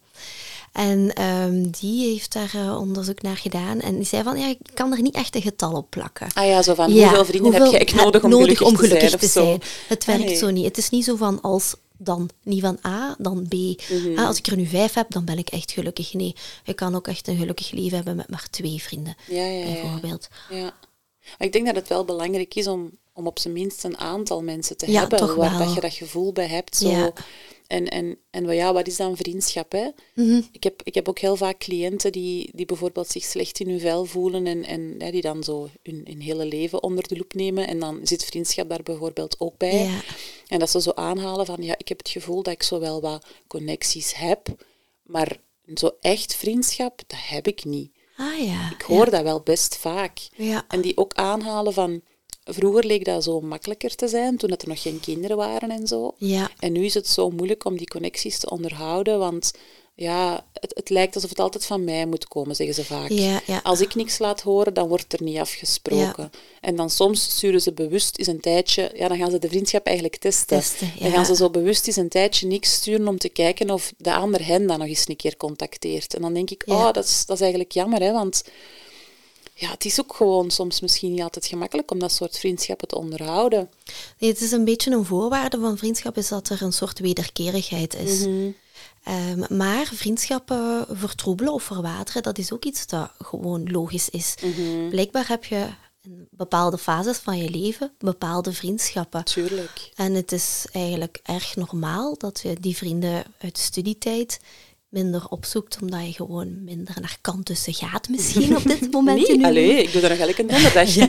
En 0.75 1.23
um, 1.23 1.71
die 1.71 2.11
heeft 2.11 2.33
daar 2.33 2.53
uh, 2.57 2.79
onderzoek 2.79 3.23
naar 3.23 3.37
gedaan. 3.37 3.81
En 3.81 3.97
die 3.97 4.05
zei 4.05 4.23
van, 4.23 4.39
ja, 4.39 4.49
ik 4.49 4.59
kan 4.75 4.93
er 4.93 5.03
niet 5.03 5.15
echt 5.15 5.35
een 5.35 5.43
getal 5.43 5.73
op 5.73 5.91
plakken. 5.91 6.27
Ah 6.33 6.47
ja, 6.47 6.63
zo 6.63 6.75
van, 6.75 6.93
ja, 6.93 7.07
hoeveel 7.07 7.25
vrienden 7.25 7.53
hoeveel 7.53 7.79
heb 7.79 7.89
je 7.89 7.97
nodig 7.97 8.23
om 8.23 8.31
nodig 8.31 8.59
gelukkig, 8.59 8.67
om 8.67 8.77
gelukkig 8.77 9.11
te, 9.11 9.27
zijn, 9.27 9.59
te 9.59 9.67
zijn? 9.67 9.73
Het 9.89 10.05
werkt 10.05 10.25
nee. 10.25 10.37
zo 10.37 10.51
niet. 10.51 10.65
Het 10.65 10.79
is 10.79 10.91
niet 10.91 11.05
zo 11.05 11.17
van, 11.17 11.41
als 11.41 11.75
dan 11.97 12.31
niet 12.43 12.61
van 12.61 12.79
A, 12.87 13.15
dan 13.19 13.47
B. 13.49 13.53
Mm 13.53 13.77
-hmm. 13.89 14.19
ah, 14.19 14.27
als 14.27 14.39
ik 14.39 14.47
er 14.47 14.57
nu 14.57 14.67
vijf 14.67 14.95
heb, 14.95 15.11
dan 15.11 15.25
ben 15.25 15.39
ik 15.39 15.49
echt 15.49 15.73
gelukkig. 15.73 16.13
Nee, 16.13 16.35
je 16.65 16.75
kan 16.75 16.95
ook 16.95 17.09
echt 17.09 17.29
een 17.29 17.37
gelukkig 17.37 17.71
leven 17.71 17.97
hebben 17.97 18.17
met 18.17 18.31
maar 18.31 18.47
twee 18.51 18.83
vrienden, 18.83 19.17
ja, 19.29 19.45
ja, 19.45 19.65
bijvoorbeeld. 19.65 20.29
Ja. 20.51 20.73
Maar 21.39 21.47
ik 21.47 21.53
denk 21.53 21.67
dat 21.67 21.75
het 21.75 21.89
wel 21.89 22.05
belangrijk 22.05 22.55
is 22.55 22.67
om, 22.67 22.91
om 23.13 23.27
op 23.27 23.39
zijn 23.39 23.55
minst 23.55 23.85
een 23.85 23.99
aantal 23.99 24.43
mensen 24.43 24.77
te 24.77 24.91
hebben 24.91 25.37
waar 25.37 25.59
dat 25.59 25.75
je 25.75 25.81
dat 25.81 25.93
gevoel 25.93 26.33
bij 26.33 26.47
hebt. 26.47 26.77
Zo, 26.77 27.13
en, 27.75 27.89
en, 27.89 28.19
en 28.31 28.55
ja, 28.55 28.73
wat 28.73 28.87
is 28.87 28.97
dan 28.97 29.17
vriendschap? 29.17 29.73
Hè? 29.73 29.85
Mm 30.15 30.29
-hmm. 30.29 30.49
ik, 30.53 30.63
heb, 30.63 30.83
ik 30.83 30.95
heb 30.95 31.09
ook 31.09 31.19
heel 31.19 31.37
vaak 31.37 31.59
cliënten 31.59 32.13
die, 32.13 32.51
die 32.53 32.67
bijvoorbeeld 32.67 33.09
zich 33.09 33.25
slecht 33.25 33.61
in 33.61 33.69
hun 33.69 33.81
vel 33.81 34.05
voelen 34.05 34.47
en, 34.47 34.65
en 34.65 35.11
die 35.11 35.21
dan 35.21 35.45
zo 35.45 35.69
hun, 35.83 36.01
hun 36.05 36.21
hele 36.21 36.45
leven 36.45 36.83
onder 36.83 37.09
de 37.09 37.17
loep 37.17 37.35
nemen. 37.35 37.67
En 37.67 37.79
dan 37.79 38.01
zit 38.03 38.25
vriendschap 38.25 38.69
daar 38.69 38.83
bijvoorbeeld 38.83 39.41
ook 39.41 39.57
bij. 39.57 39.85
Ja. 39.85 40.01
En 40.49 40.59
dat 40.59 40.71
ze 40.71 40.81
zo 40.81 40.91
aanhalen 40.95 41.47
van, 41.47 41.63
ja, 41.63 41.75
ik 41.79 41.89
heb 41.89 41.99
het 41.99 42.09
gevoel 42.09 42.43
dat 42.43 42.53
ik 42.53 42.63
zo 42.63 42.81
wel 42.81 43.01
wat 43.01 43.27
connecties 43.47 44.15
heb, 44.15 44.47
maar 45.03 45.37
zo 45.75 45.91
echt 46.01 46.35
vriendschap, 46.35 47.03
dat 47.07 47.21
heb 47.23 47.47
ik 47.47 47.65
niet. 47.65 47.91
Ah, 48.17 48.39
ja. 48.39 48.71
Ik 48.71 48.83
hoor 48.83 49.05
ja. 49.05 49.11
dat 49.11 49.23
wel 49.23 49.41
best 49.41 49.77
vaak. 49.77 50.19
Ja. 50.37 50.65
En 50.69 50.81
die 50.81 50.97
ook 50.97 51.15
aanhalen 51.15 51.73
van 51.73 52.03
Vroeger 52.45 52.85
leek 52.87 53.05
dat 53.05 53.25
zo 53.25 53.41
makkelijker 53.41 53.95
te 53.95 54.09
zijn, 54.09 54.37
toen 54.37 54.51
er 54.51 54.69
nog 54.69 54.83
geen 54.83 55.01
kinderen 55.01 55.37
waren 55.37 55.71
en 55.71 55.87
zo. 55.87 56.15
Ja. 56.19 56.51
En 56.59 56.73
nu 56.73 56.85
is 56.85 56.95
het 56.95 57.09
zo 57.09 57.31
moeilijk 57.31 57.65
om 57.65 57.77
die 57.77 57.89
connecties 57.89 58.39
te 58.39 58.51
onderhouden, 58.51 59.19
want 59.19 59.53
ja, 59.97 60.47
het, 60.53 60.73
het 60.75 60.91
lijkt 60.91 61.15
alsof 61.15 61.31
het 61.31 61.39
altijd 61.39 61.67
van 61.67 61.85
mij 61.85 62.07
moet 62.07 62.29
komen, 62.29 62.57
zeggen 62.57 62.75
ze 62.75 62.85
vaak. 62.85 63.11
Ja, 63.11 63.41
ja. 63.47 63.61
Als 63.63 63.81
ik 63.81 63.95
niks 63.95 64.19
laat 64.19 64.41
horen, 64.41 64.75
dan 64.75 64.89
wordt 64.89 65.13
er 65.13 65.23
niet 65.23 65.39
afgesproken. 65.39 66.31
En 66.61 66.77
dan 66.77 66.91
soms 66.91 67.23
sturen 67.23 67.61
ze 67.61 67.73
bewust 67.73 68.19
eens 68.19 68.29
een 68.29 68.41
tijdje, 68.41 68.91
ja, 68.95 69.09
dan 69.09 69.19
gaan 69.19 69.31
ze 69.31 69.39
de 69.39 69.49
vriendschap 69.49 69.87
eigenlijk 69.87 70.17
testen. 70.17 70.59
testen 70.59 70.93
Dan 71.01 71.11
gaan 71.11 71.27
ze 71.27 71.37
zo 71.37 71.51
bewust 71.51 71.87
eens 71.87 71.97
een 71.97 72.09
tijdje 72.09 72.47
niks 72.47 72.73
sturen 72.73 73.09
om 73.09 73.19
te 73.19 73.29
kijken 73.29 73.71
of 73.71 73.93
de 73.97 74.15
ander 74.15 74.47
hen 74.47 74.67
dan 74.67 74.79
nog 74.79 74.89
eens 74.89 75.09
een 75.09 75.17
keer 75.17 75.37
contacteert. 75.37 76.15
En 76.15 76.23
dan 76.23 76.35
denk 76.35 76.51
ik, 76.51 76.63
oh, 76.67 76.93
dat 76.93 77.05
is, 77.05 77.27
dat 77.27 77.37
is 77.37 77.43
eigenlijk 77.43 77.73
jammer, 77.73 78.01
hè, 78.01 78.13
want 78.13 78.45
ja, 79.55 79.71
het 79.71 79.85
is 79.85 80.01
ook 80.01 80.15
gewoon 80.15 80.51
soms 80.51 80.81
misschien 80.81 81.13
niet 81.13 81.23
altijd 81.23 81.47
gemakkelijk 81.47 81.91
om 81.91 81.99
dat 81.99 82.13
soort 82.13 82.39
vriendschappen 82.39 82.89
te 82.89 82.97
onderhouden. 82.97 83.71
Nee, 84.19 84.31
het 84.31 84.41
is 84.41 84.53
een 84.53 84.65
beetje 84.65 84.91
een 84.91 85.05
voorwaarde 85.05 85.61
van 85.61 85.79
vriendschap 85.79 86.17
is 86.17 86.29
dat 86.29 86.49
er 86.49 86.63
een 86.63 86.73
soort 86.73 86.99
wederkerigheid 86.99 87.95
is. 87.95 88.27
Mm 88.27 88.55
-hmm. 89.05 89.41
um, 89.41 89.57
maar 89.57 89.91
vriendschappen 89.95 90.87
vertroebelen 90.91 91.53
of 91.53 91.63
verwateren, 91.63 92.23
dat 92.23 92.39
is 92.39 92.53
ook 92.53 92.65
iets 92.65 92.87
dat 92.87 93.11
gewoon 93.19 93.71
logisch 93.71 94.09
is. 94.09 94.35
Mm 94.43 94.53
-hmm. 94.53 94.89
Blijkbaar 94.89 95.29
heb 95.29 95.45
je 95.45 95.67
in 96.03 96.29
bepaalde 96.31 96.79
fases 96.79 97.19
van 97.19 97.39
je 97.39 97.51
leven 97.51 97.93
bepaalde 97.99 98.53
vriendschappen. 98.53 99.25
Tuurlijk. 99.25 99.91
En 99.95 100.15
het 100.15 100.33
is 100.33 100.67
eigenlijk 100.73 101.21
erg 101.23 101.57
normaal 101.57 102.19
dat 102.19 102.41
je 102.43 102.61
die 102.61 102.77
vrienden 102.77 103.25
uit 103.39 103.59
studietijd 103.59 104.41
minder 104.95 105.29
opzoekt, 105.29 105.79
omdat 105.83 106.07
je 106.07 106.13
gewoon 106.13 106.65
minder 106.65 106.95
naar 107.01 107.19
kant 107.21 107.45
tussen 107.45 107.75
gaat 107.75 108.09
misschien 108.09 108.57
op 108.57 108.63
dit 108.63 108.91
moment. 108.93 109.29
nee, 109.29 109.47
allee, 109.47 109.83
ik 109.83 109.93
doe 109.93 110.03
er 110.03 110.09
nog 110.09 110.19
elke 110.19 110.41
een 110.41 110.47
donderdag. 110.47 110.95
ja. 111.01 111.09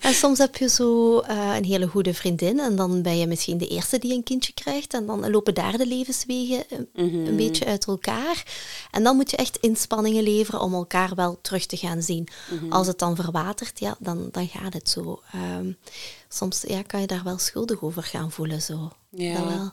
En 0.00 0.14
soms 0.14 0.38
heb 0.38 0.56
je 0.56 0.68
zo 0.68 1.20
uh, 1.20 1.54
een 1.56 1.64
hele 1.64 1.86
goede 1.86 2.14
vriendin 2.14 2.60
en 2.60 2.76
dan 2.76 3.02
ben 3.02 3.18
je 3.18 3.26
misschien 3.26 3.58
de 3.58 3.68
eerste 3.68 3.98
die 3.98 4.12
een 4.12 4.22
kindje 4.22 4.52
krijgt 4.52 4.94
en 4.94 5.06
dan 5.06 5.30
lopen 5.30 5.54
daar 5.54 5.78
de 5.78 5.86
levenswegen 5.86 6.64
een, 6.68 6.88
mm 6.94 7.10
-hmm. 7.10 7.26
een 7.26 7.36
beetje 7.36 7.64
uit 7.64 7.86
elkaar. 7.86 8.44
En 8.90 9.02
dan 9.02 9.16
moet 9.16 9.30
je 9.30 9.36
echt 9.36 9.56
inspanningen 9.60 10.22
leveren 10.22 10.60
om 10.60 10.74
elkaar 10.74 11.14
wel 11.14 11.38
terug 11.42 11.66
te 11.66 11.76
gaan 11.76 12.02
zien. 12.02 12.28
Mm 12.50 12.58
-hmm. 12.58 12.72
Als 12.72 12.86
het 12.86 12.98
dan 12.98 13.16
verwatert, 13.16 13.80
ja, 13.80 13.96
dan, 13.98 14.28
dan 14.32 14.48
gaat 14.48 14.72
het 14.72 14.88
zo. 14.88 15.20
Um, 15.58 15.76
soms 16.28 16.64
ja, 16.66 16.82
kan 16.82 17.00
je 17.00 17.06
daar 17.06 17.24
wel 17.24 17.38
schuldig 17.38 17.82
over 17.82 18.02
gaan 18.02 18.30
voelen. 18.30 18.62
Zo. 18.62 18.92
Ja. 19.10 19.34
Dat 19.34 19.48
wel. 19.48 19.72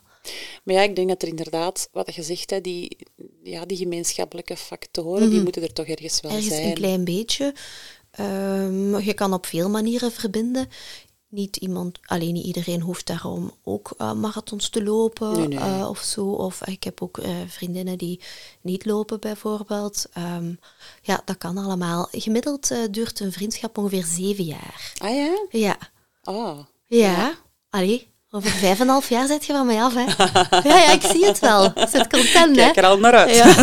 Maar 0.64 0.76
ja, 0.76 0.82
ik 0.82 0.96
denk 0.96 1.08
dat 1.08 1.22
er 1.22 1.28
inderdaad, 1.28 1.90
wat 1.92 2.16
je 2.16 2.24
zegt, 2.24 2.50
hè, 2.50 2.62
die, 2.62 2.98
ja, 3.44 3.66
die 3.66 3.78
gemeenschappelijke 3.78 4.58
factoren, 4.58 5.30
die 5.30 5.42
moeten 5.42 5.62
er 5.62 5.74
toch 5.74 5.86
ergens 5.86 6.22
wel 6.22 6.32
ergens 6.32 6.56
zijn. 6.56 6.68
een 6.68 6.74
klein 6.74 7.04
beetje. 7.04 7.54
Um, 8.20 9.00
je 9.00 9.14
kan 9.14 9.34
op 9.34 9.46
veel 9.46 9.70
manieren 9.70 10.12
verbinden. 10.12 10.68
niet 11.34 11.56
iemand, 11.58 12.00
alleen 12.06 12.34
niet 12.34 12.46
iedereen 12.46 12.82
hoeft 12.82 13.08
daarom 13.08 13.52
ook 13.64 13.94
uh, 13.98 14.14
marathons 14.14 14.70
te 14.70 14.84
lopen 14.84 15.32
Nee, 15.32 15.48
nee. 15.48 15.60
uh, 15.60 15.88
of 15.90 16.00
zo. 16.00 16.26
Of 16.26 16.66
ik 16.66 16.84
heb 16.84 17.02
ook 17.02 17.18
uh, 17.18 17.30
vriendinnen 17.48 17.98
die 17.98 18.20
niet 18.62 18.86
lopen 18.86 19.20
bijvoorbeeld. 19.20 20.06
Um, 20.18 20.60
ja, 21.02 21.22
dat 21.26 21.38
kan 21.38 21.58
allemaal. 21.58 22.08
Gemiddeld 22.12 22.72
duurt 22.92 23.20
een 23.20 23.32
vriendschap 23.32 23.78
ongeveer 23.78 24.04
zeven 24.04 24.44
jaar. 24.44 24.94
Ah 24.98 25.16
ja? 25.16 25.46
Ja. 25.50 25.78
Oh. 26.24 26.60
Ja. 26.86 26.98
ja. 26.98 27.38
Allee, 27.70 28.13
over 28.36 28.50
vijf 28.50 28.80
en 28.80 28.82
een 28.82 28.88
half 28.88 29.10
jaar 29.10 29.28
zet 29.28 29.46
je 29.46 29.54
van 29.54 29.66
mij 29.66 29.84
af, 29.84 29.94
hè? 29.94 30.04
Ja, 30.70 30.78
ja, 30.78 30.92
ik 30.92 31.02
zie 31.02 31.26
het 31.26 31.40
wel. 31.40 31.66
Ik 31.66 31.88
zit 31.92 32.08
content, 32.08 32.56
hè? 32.56 32.64
Kijk 32.64 32.78
er 32.78 32.86
al 32.86 33.00
naar 33.00 33.14
uit. 33.14 33.36
Ja. 33.36 33.48
Ik 33.48 33.56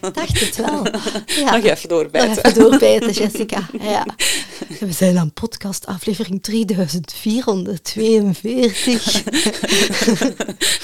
dacht 0.14 0.40
het 0.40 0.56
wel. 0.56 0.86
Ja. 1.26 1.56
Nog 1.56 1.64
even 1.64 1.88
doorbijten. 1.88 2.28
Nog 2.28 2.38
even 2.38 2.54
doorbijten, 2.60 3.12
Jessica. 3.12 3.68
Ja. 3.80 4.06
We 4.86 4.92
zijn 4.92 5.18
aan 5.18 5.32
podcast 5.32 5.86
aflevering 5.86 6.42
3442. 6.42 9.22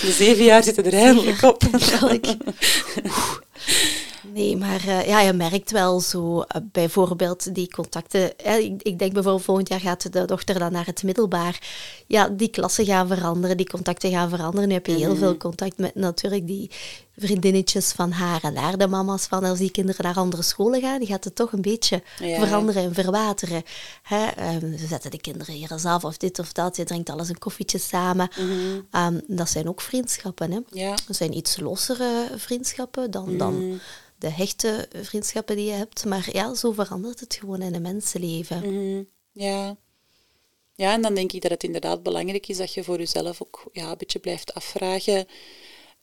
De 0.01 0.13
zeven 0.13 0.45
jaar 0.45 0.63
zitten 0.63 0.85
er 0.85 0.95
eindelijk 0.95 1.43
op. 1.43 1.63
Nee, 4.33 4.57
maar 4.57 4.85
uh, 4.87 5.07
ja, 5.07 5.21
je 5.21 5.33
merkt 5.33 5.71
wel 5.71 6.01
zo 6.01 6.39
uh, 6.39 6.45
bijvoorbeeld 6.63 7.55
die 7.55 7.69
contacten. 7.69 8.33
Uh, 8.47 8.59
ik, 8.59 8.83
ik, 8.83 8.99
denk 8.99 9.13
bijvoorbeeld 9.13 9.45
volgend 9.45 9.69
jaar 9.69 9.81
gaat 9.81 10.13
de 10.13 10.25
dochter 10.25 10.59
dan 10.59 10.73
naar 10.73 10.87
het 10.87 11.03
middelbaar. 11.03 11.61
Ja, 12.07 12.29
die 12.29 12.49
klassen 12.49 12.85
gaan 12.85 13.09
veranderen, 13.09 13.57
die 13.57 13.69
contacten 13.69 14.11
gaan 14.11 14.29
veranderen. 14.29 14.69
Nu 14.69 14.75
heb 14.75 14.87
je 14.87 14.93
heel 14.93 15.03
mm 15.03 15.11
-hmm. 15.11 15.19
veel 15.19 15.37
contact 15.37 15.79
met 15.79 15.95
natuurlijk 15.95 16.47
die 16.47 16.71
vriendinnetjes 17.17 17.93
van 17.93 18.11
haar 18.11 18.43
en 18.43 18.55
daar 18.55 18.79
de 18.79 18.87
mama's 18.87 19.27
van. 19.27 19.45
Als 19.45 19.59
die 19.59 19.71
kinderen 19.71 20.05
naar 20.05 20.17
andere 20.17 20.43
scholen 20.43 20.81
gaan, 20.81 20.99
die 20.99 21.09
gaat 21.09 21.25
het 21.25 21.35
toch 21.35 21.53
een 21.53 21.63
beetje 21.63 22.03
ja. 22.19 22.39
veranderen 22.39 22.83
en 22.83 22.95
verwateren. 22.95 23.63
Hè? 24.03 24.55
Um, 24.55 24.79
ze 24.79 24.87
zetten 24.87 25.11
de 25.11 25.21
kinderen 25.21 25.55
hier 25.55 25.73
eens 25.73 25.85
af 25.85 26.05
of 26.05 26.17
dit 26.17 26.39
of 26.39 26.53
dat. 26.53 26.77
Je 26.77 26.85
drinkt 26.85 27.11
alles 27.11 27.29
een 27.29 27.39
koffietje 27.39 27.79
samen. 27.79 28.31
Mm 28.39 28.49
-hmm. 28.49 29.15
um, 29.15 29.21
dat 29.27 29.49
zijn 29.49 29.69
ook 29.69 29.81
vriendschappen. 29.81 30.53
Hè? 30.53 30.59
Ja. 30.71 30.95
Dat 31.07 31.17
zijn 31.17 31.37
iets 31.37 31.61
lossere 31.61 32.29
vriendschappen 32.37 33.11
dan... 33.11 33.23
Mm 33.23 33.29
-hmm. 33.29 33.39
dan 33.39 33.81
de 34.23 34.29
hechte 34.29 34.89
vriendschappen 35.03 35.57
die 35.57 35.65
je 35.65 35.73
hebt. 35.73 36.05
Maar 36.05 36.29
ja, 36.33 36.55
zo 36.55 36.73
verandert 36.73 37.21
het 37.21 37.35
gewoon 37.35 37.63
in 37.63 37.75
een 37.75 37.83
mensenleven. 37.83 38.57
Mm 38.57 38.77
-hmm. 38.77 39.09
Ja. 39.33 39.77
Ja, 40.75 40.93
en 40.93 41.03
dan 41.03 41.15
denk 41.15 41.33
ik 41.33 41.43
dat 41.43 41.51
het 41.51 41.65
inderdaad 41.65 42.03
belangrijk 42.03 42.49
is 42.49 42.57
dat 42.57 42.75
je 42.75 42.85
voor 42.85 42.99
jezelf 42.99 43.43
ook 43.43 43.69
ja, 43.73 43.91
een 43.91 43.99
beetje 43.99 44.19
blijft 44.19 44.55
afvragen. 44.55 45.27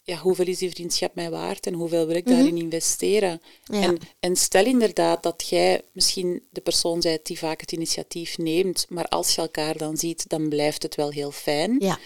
Ja, 0.03 0.17
hoeveel 0.17 0.45
is 0.45 0.57
die 0.57 0.69
vriendschap 0.69 1.15
mij 1.15 1.29
waard 1.29 1.65
en 1.65 1.73
hoeveel 1.73 2.05
wil 2.05 2.15
ik 2.15 2.25
mm 2.25 2.31
-hmm. 2.31 2.41
daarin 2.41 2.61
investeren? 2.63 3.41
Ja. 3.63 3.81
En, 3.81 3.97
en 4.19 4.35
stel 4.35 4.65
inderdaad 4.65 5.23
dat 5.23 5.47
jij 5.49 5.81
misschien 5.91 6.43
de 6.49 6.61
persoon 6.61 6.99
bent 6.99 7.25
die 7.25 7.37
vaak 7.39 7.61
het 7.61 7.71
initiatief 7.71 8.37
neemt, 8.37 8.85
maar 8.89 9.07
als 9.07 9.35
je 9.35 9.41
elkaar 9.41 9.77
dan 9.77 9.97
ziet, 9.97 10.29
dan 10.29 10.49
blijft 10.49 10.83
het 10.83 10.95
wel 10.95 11.09
heel 11.09 11.31
fijn. 11.31 11.75
Ja 11.79 11.99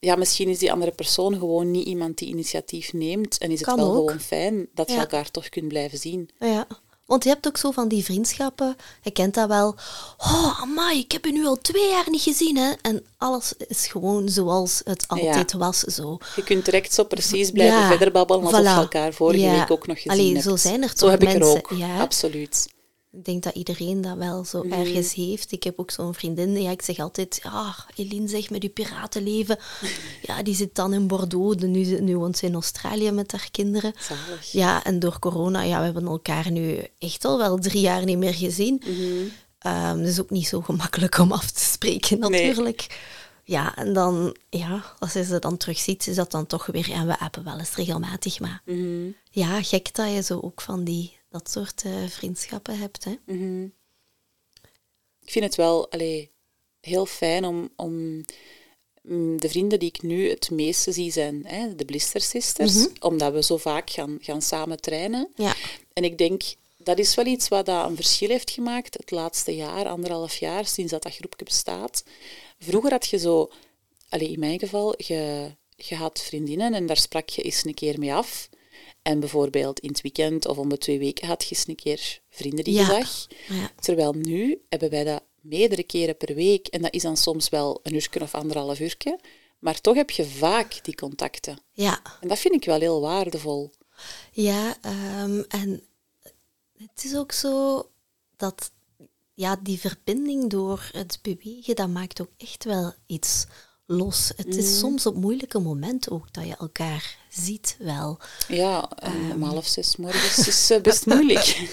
ja, 0.00 0.16
misschien 0.16 0.48
is 0.48 0.58
die 0.58 0.72
andere 0.72 0.90
persoon 0.90 1.32
gewoon 1.38 1.70
niet 1.70 1.86
iemand 1.86 2.18
die 2.18 2.28
initiatief 2.28 2.92
neemt. 2.92 3.38
En 3.38 3.50
is 3.50 3.60
het 3.60 3.74
wel 3.74 3.90
ook. 3.90 3.94
gewoon 3.94 4.20
fijn 4.20 4.68
dat 4.74 4.88
je 4.88 4.94
Ja. 4.94 5.00
elkaar 5.00 5.30
toch 5.30 5.48
kunt 5.48 5.68
blijven 5.68 5.98
zien. 5.98 6.30
Ja. 6.38 6.66
Want 7.06 7.24
je 7.24 7.28
hebt 7.30 7.46
ook 7.46 7.56
zo 7.56 7.70
van 7.70 7.88
die 7.88 8.04
vriendschappen, 8.04 8.76
je 9.02 9.10
kent 9.10 9.34
dat 9.34 9.48
wel. 9.48 9.74
Oh, 10.18 10.60
amai, 10.60 10.98
ik 10.98 11.12
heb 11.12 11.24
je 11.24 11.32
nu 11.32 11.46
al 11.46 11.56
twee 11.56 11.90
jaar 11.90 12.10
niet 12.10 12.20
gezien, 12.22 12.56
hè. 12.56 12.72
En 12.82 13.04
alles 13.18 13.52
is 13.68 13.86
gewoon 13.86 14.28
zoals 14.28 14.80
het 14.84 15.04
altijd 15.08 15.52
was, 15.52 15.78
zo. 15.80 16.18
Je 16.36 16.42
kunt 16.44 16.64
direct 16.64 16.94
zo 16.94 17.04
precies 17.04 17.50
blijven 17.50 17.78
Ja, 17.78 17.88
verder 17.88 18.12
babbelen 18.12 18.44
alsof 18.44 18.60
voilà. 18.60 18.64
elkaar 18.78 19.12
vorige 19.12 19.40
Ja. 19.44 19.58
week 19.58 19.70
ook 19.70 19.86
nog 19.86 19.96
gezien 19.96 20.12
Allee, 20.12 20.32
hebt. 20.32 20.44
zo 20.44 20.56
zijn 20.56 20.82
er 20.82 20.88
Zo 20.88 20.94
toch 20.94 21.10
heb 21.10 21.22
ik 21.22 21.32
er 21.32 21.38
mensen, 21.38 21.56
ook, 21.56 21.70
ja. 21.78 22.00
absoluut. 22.00 22.68
Ik 23.12 23.24
denk 23.24 23.42
dat 23.42 23.54
iedereen 23.54 24.00
dat 24.00 24.16
wel 24.16 24.44
zo 24.44 24.62
Mhm. 24.62 24.72
ergens 24.72 25.14
heeft. 25.14 25.52
Ik 25.52 25.62
heb 25.62 25.78
ook 25.78 25.90
zo'n 25.90 26.14
vriendin, 26.14 26.62
ja, 26.62 26.70
ik 26.70 26.82
zeg 26.82 26.98
altijd, 26.98 27.40
ah, 27.42 27.78
Eline 27.96 28.28
zeg 28.28 28.50
met 28.50 28.62
uw 28.62 28.70
piratenleven. 28.70 29.58
Ja, 30.22 30.42
die 30.42 30.54
zit 30.54 30.74
dan 30.74 30.92
in 30.92 31.06
Bordeaux, 31.06 31.56
de- 31.56 31.66
nu, 31.66 32.00
nu 32.00 32.16
woont 32.16 32.36
ze 32.36 32.46
in 32.46 32.54
Australië 32.54 33.10
met 33.10 33.32
haar 33.32 33.48
kinderen. 33.50 33.92
Zalig. 33.98 34.52
Ja, 34.52 34.84
en 34.84 34.98
door 34.98 35.18
corona, 35.18 35.62
ja, 35.62 35.78
we 35.78 35.84
hebben 35.84 36.06
elkaar 36.06 36.50
nu 36.50 36.80
echt 36.98 37.24
al 37.24 37.38
wel 37.38 37.58
drie 37.58 37.80
jaar 37.80 38.04
niet 38.04 38.18
meer 38.18 38.34
gezien. 38.34 38.82
Ehm, 39.58 39.98
het 39.98 40.08
is 40.08 40.20
ook 40.20 40.30
niet 40.30 40.46
zo 40.48 40.60
gemakkelijk 40.60 41.18
om 41.18 41.32
af 41.32 41.50
te 41.50 41.64
spreken, 41.64 42.18
Nee. 42.18 42.30
natuurlijk. 42.46 43.06
Ja, 43.44 43.76
en 43.76 43.92
dan, 43.92 44.36
ja, 44.50 44.84
als 44.98 45.12
je 45.12 45.24
ze 45.24 45.38
dan 45.38 45.56
terugziet, 45.56 46.06
is 46.06 46.14
dat 46.16 46.30
dan 46.30 46.46
toch 46.46 46.66
weer... 46.66 46.90
En 46.92 47.06
we 47.06 47.18
appen 47.18 47.44
wel 47.44 47.58
eens 47.58 47.74
regelmatig, 47.74 48.40
maar 48.40 48.62
Mhm. 48.64 49.06
ja, 49.30 49.62
gek 49.62 49.94
dat 49.94 50.12
je 50.12 50.22
zo 50.22 50.40
ook 50.42 50.60
van 50.60 50.84
die, 50.84 51.17
dat 51.30 51.50
soort 51.50 51.82
eh, 51.84 52.06
vriendschappen 52.08 52.78
hebt, 52.78 53.04
hè. 53.04 53.14
Mhm. 53.26 53.64
Ik 55.22 55.34
vind 55.34 55.44
het 55.44 55.54
wel 55.54 55.90
allee, 55.90 56.30
heel 56.80 57.06
fijn 57.06 57.44
om, 57.44 57.68
om 57.76 58.24
mm, 59.02 59.40
de 59.40 59.48
vrienden 59.48 59.78
die 59.78 59.88
ik 59.88 60.02
nu 60.02 60.28
het 60.30 60.50
meeste 60.50 60.92
zie 60.92 61.12
zijn 61.12 61.46
hè, 61.46 61.74
de 61.74 61.84
Blister 61.84 62.20
Sisters, 62.20 62.74
Mhm. 62.74 62.88
omdat 63.00 63.32
we 63.32 63.42
zo 63.42 63.56
vaak 63.56 63.90
gaan, 63.90 64.18
gaan 64.20 64.42
samen 64.42 64.80
trainen. 64.80 65.28
Ja, 65.34 65.54
En 65.92 66.04
ik 66.04 66.18
denk, 66.18 66.42
dat 66.76 66.98
is 66.98 67.14
wel 67.14 67.26
iets 67.26 67.48
wat 67.48 67.66
dat 67.66 67.88
een 67.88 67.96
verschil 67.96 68.28
heeft 68.28 68.50
gemaakt 68.50 68.94
het 68.94 69.10
laatste 69.10 69.56
jaar, 69.56 69.86
anderhalf 69.86 70.36
jaar, 70.36 70.66
sinds 70.66 70.90
dat 70.92 71.02
dat 71.02 71.14
groepje 71.14 71.44
bestaat. 71.44 72.04
Vroeger 72.58 72.90
had 72.90 73.06
je 73.08 73.18
zo, 73.18 73.50
allee, 74.08 74.28
in 74.30 74.38
mijn 74.38 74.58
geval, 74.58 74.94
je, 74.96 75.52
je 75.76 75.94
had 75.94 76.20
vriendinnen 76.22 76.74
en 76.74 76.86
daar 76.86 76.96
sprak 76.96 77.28
je 77.28 77.42
eens 77.42 77.64
een 77.64 77.74
keer 77.74 77.98
mee 77.98 78.14
af. 78.14 78.48
En 79.08 79.20
bijvoorbeeld 79.20 79.80
in 79.80 79.88
het 79.88 80.00
weekend 80.00 80.46
of 80.46 80.58
om 80.58 80.68
de 80.68 80.78
twee 80.78 80.98
weken 80.98 81.26
had 81.28 81.42
je 81.44 81.54
eens 81.54 81.66
een 81.68 81.74
keer 81.74 82.20
vrienden 82.30 82.64
die 82.64 82.74
Ja. 82.74 82.80
je 82.80 82.86
zag. 83.04 83.26
ja, 83.48 83.70
Terwijl 83.80 84.12
nu 84.12 84.60
hebben 84.68 84.90
wij 84.90 85.04
dat 85.04 85.22
meerdere 85.40 85.82
keren 85.82 86.16
per 86.16 86.34
week. 86.34 86.66
En 86.66 86.82
dat 86.82 86.94
is 86.94 87.02
dan 87.02 87.16
soms 87.16 87.48
wel 87.48 87.80
een 87.82 87.94
uurtje 87.94 88.20
of 88.20 88.34
anderhalf 88.34 88.80
uurtje. 88.80 89.18
Maar 89.58 89.80
toch 89.80 89.94
heb 89.94 90.10
je 90.10 90.24
vaak 90.24 90.84
die 90.84 90.94
contacten. 90.94 91.58
ja. 91.72 92.00
En 92.20 92.28
dat 92.28 92.38
vind 92.38 92.54
ik 92.54 92.64
wel 92.64 92.80
heel 92.80 93.00
waardevol. 93.00 93.70
Ja, 94.32 94.76
ehm, 94.82 95.42
en 95.48 95.82
het 96.76 97.04
is 97.04 97.16
ook 97.16 97.32
zo 97.32 97.82
dat 98.36 98.70
ja, 99.34 99.56
die 99.62 99.78
verbinding 99.80 100.50
door 100.50 100.88
het 100.92 101.18
bewegen, 101.22 101.76
dat 101.76 101.88
maakt 101.88 102.20
ook 102.20 102.30
echt 102.36 102.64
wel 102.64 102.92
iets 103.06 103.46
los. 103.86 104.32
Het 104.36 104.56
is 104.56 104.78
soms 104.78 105.06
op 105.06 105.14
moeilijke 105.14 105.58
momenten 105.58 106.12
ook 106.12 106.32
dat 106.32 106.46
je 106.46 106.56
elkaar 106.56 107.18
ziet 107.42 107.76
wel. 107.78 108.18
Ja, 108.48 108.88
en 108.96 109.32
om 109.34 109.42
half 109.42 109.66
zes 109.66 109.96
morgens 109.96 110.46
is 110.48 110.70
eh, 110.70 110.80
best 110.80 111.06
moeilijk. 111.12 111.46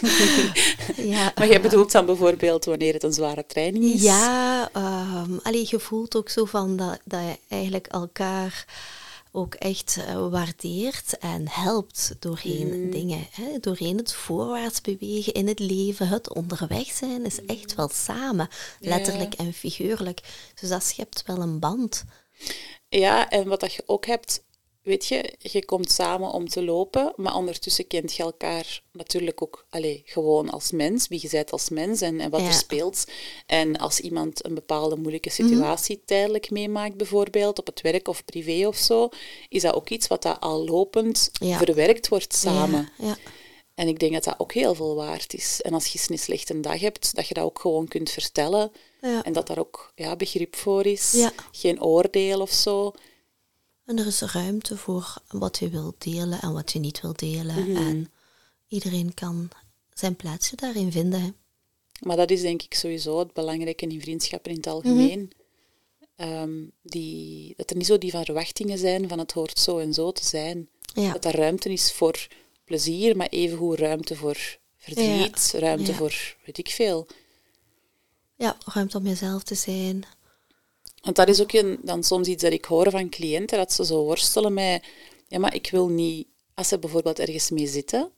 Ja, 0.96 1.32
maar 1.36 1.48
jij 1.48 1.62
bedoelt 1.62 1.92
dan 1.92 2.06
bijvoorbeeld 2.06 2.66
wanneer 2.66 2.94
het 2.94 3.04
een 3.04 3.14
zware 3.14 3.46
training 3.46 3.84
is? 3.94 4.02
Ja, 4.02 4.70
ehm 4.74 5.38
allee, 5.44 5.68
je 5.70 5.80
voelt 5.80 6.16
ook 6.16 6.30
zo 6.30 6.46
van 6.46 6.76
dat, 6.76 7.00
dat 7.04 7.22
je 7.22 7.40
eigenlijk 7.48 7.88
elkaar 7.88 8.66
ook 9.36 9.54
echt 9.54 9.98
eh, 10.08 10.30
waardeert 10.30 11.18
en 11.18 11.50
helpt 11.50 12.16
doorheen 12.20 12.90
dingen. 12.90 13.28
Hè? 13.32 13.60
Doorheen 13.60 13.98
het 13.98 14.14
voorwaarts 14.14 14.82
bewegen 14.82 15.34
in 15.34 15.48
het 15.48 15.60
leven, 15.60 16.08
het 16.08 16.34
onderweg 16.34 16.92
zijn, 16.92 17.26
is 17.26 17.46
echt 17.46 17.76
wel 17.76 17.90
samen, 17.94 18.48
letterlijk 18.80 19.34
en 19.34 19.54
figuurlijk. 19.54 20.22
Dus 20.62 20.70
dat 20.70 20.84
schept 20.84 21.24
wel 21.26 21.38
een 21.38 21.60
band. 21.60 22.04
Ja, 22.90 23.30
en 23.30 23.48
wat 23.48 23.60
dat 23.60 23.74
je 23.74 23.84
ook 23.86 24.06
hebt, 24.06 24.44
weet 24.86 25.06
je, 25.06 25.34
je 25.40 25.66
komt 25.66 25.92
samen 25.92 26.30
om 26.32 26.48
te 26.50 26.64
lopen, 26.64 27.14
maar 27.16 27.36
ondertussen 27.36 27.88
kent 27.88 28.14
je 28.16 28.24
elkaar 28.24 28.82
natuurlijk 28.92 29.42
ook 29.42 29.66
allee, 29.70 30.02
gewoon 30.06 30.50
als 30.50 30.72
mens, 30.72 31.08
wie 31.08 31.20
je 31.22 31.30
bent 31.32 31.52
als 31.52 31.70
mens 31.70 32.02
en, 32.02 32.20
en 32.20 32.30
wat 32.30 32.40
Ja. 32.42 32.48
er 32.48 32.54
speelt. 32.54 33.06
En 33.46 33.78
als 33.78 34.00
iemand 34.00 34.46
een 34.46 34.54
bepaalde 34.54 34.96
moeilijke 34.96 35.30
situatie 35.30 36.02
tijdelijk 36.06 36.50
meemaakt, 36.52 36.98
bijvoorbeeld 36.98 37.60
op 37.60 37.66
het 37.66 37.82
werk 37.82 38.08
of 38.08 38.26
privé 38.26 38.68
of 38.68 38.78
zo, 38.78 39.10
is 39.50 39.62
dat 39.62 39.74
ook 39.74 39.90
iets 39.90 40.08
wat 40.08 40.22
dat 40.22 40.40
al 40.40 40.66
lopend 40.66 41.30
Ja. 41.34 41.58
verwerkt 41.58 42.08
wordt 42.08 42.34
samen. 42.36 42.90
Ja, 42.98 43.08
ja. 43.08 43.18
En 43.76 43.88
ik 43.88 44.00
denk 44.00 44.14
dat 44.14 44.24
dat 44.24 44.36
ook 44.40 44.54
heel 44.54 44.76
veel 44.76 44.96
waard 44.96 45.34
is. 45.34 45.62
En 45.62 45.74
als 45.74 45.86
je 45.88 46.00
eens 46.00 46.10
een 46.10 46.20
slechte 46.20 46.60
dag 46.60 46.80
hebt, 46.80 47.16
dat 47.16 47.28
je 47.28 47.34
dat 47.34 47.44
ook 47.44 47.60
gewoon 47.60 47.88
kunt 47.88 48.10
vertellen. 48.12 48.72
En 49.24 49.34
dat 49.34 49.48
daar 49.48 49.60
ook 49.60 49.92
ja, 49.96 50.16
begrip 50.16 50.56
voor 50.56 50.86
is. 50.86 51.14
Geen 51.52 51.82
oordeel 51.84 52.42
of 52.42 52.52
zo. 52.52 52.92
En 53.86 54.00
er 54.00 54.06
is 54.06 54.22
ruimte 54.22 54.78
voor 54.78 55.14
wat 55.28 55.58
je 55.60 55.70
wilt 55.70 56.04
delen 56.04 56.42
en 56.42 56.54
wat 56.54 56.72
je 56.72 56.80
niet 56.80 57.02
wilt 57.02 57.20
delen. 57.20 57.76
En 57.76 58.12
iedereen 58.68 59.14
kan 59.14 59.50
zijn 59.94 60.16
plaatsje 60.16 60.56
daarin 60.56 60.92
vinden. 60.92 61.22
hè. 61.22 61.30
Maar 62.00 62.16
dat 62.18 62.30
is 62.32 62.42
denk 62.42 62.62
ik 62.62 62.74
sowieso 62.74 63.20
het 63.20 63.34
belangrijke 63.34 63.86
in 63.88 64.02
vriendschappen 64.02 64.52
in 64.52 64.58
het 64.58 64.68
algemeen. 64.68 65.32
Ehm, 66.16 66.64
die, 66.82 67.54
dat 67.58 67.70
er 67.70 67.76
niet 67.76 67.86
zo 67.86 67.98
die 67.98 68.12
verwachtingen 68.12 68.78
zijn 68.78 69.08
van 69.10 69.20
het 69.20 69.32
hoort 69.32 69.60
zo 69.60 69.78
en 69.78 69.94
zo 69.94 70.12
te 70.12 70.26
zijn. 70.26 70.70
Ja. 70.94 71.12
Dat 71.14 71.26
er 71.26 71.36
ruimte 71.36 71.70
is 71.72 71.92
voor 71.92 72.28
plezier, 72.64 73.16
maar 73.16 73.28
evengoed 73.30 73.80
ruimte 73.80 74.16
voor 74.16 74.58
verdriet, 74.78 75.54
ruimte 75.58 75.92
Ja. 75.92 75.98
voor 75.98 76.36
weet 76.46 76.58
ik 76.58 76.70
veel. 76.70 77.08
ja, 78.36 78.58
ruimte 78.66 78.98
om 78.98 79.08
jezelf 79.08 79.44
te 79.44 79.56
zijn. 79.56 80.04
Want 81.06 81.16
dat 81.16 81.30
is 81.30 81.42
ook 81.42 81.52
een, 81.52 81.80
dan 81.82 82.04
soms 82.04 82.28
iets 82.28 82.44
dat 82.44 82.52
ik 82.52 82.66
hoor 82.66 82.92
van 82.92 83.10
cliënten, 83.10 83.58
dat 83.58 83.74
ze 83.74 83.86
zo 83.86 84.04
worstelen 84.04 84.54
met... 84.54 84.84
Ja, 85.28 85.40
maar 85.40 85.56
ik 85.56 85.70
wil 85.72 85.88
niet... 85.88 86.28
Als 86.54 86.68
ze 86.68 86.80
bijvoorbeeld 86.80 87.20
ergens 87.20 87.50
mee 87.50 87.68
zitten 87.68 88.12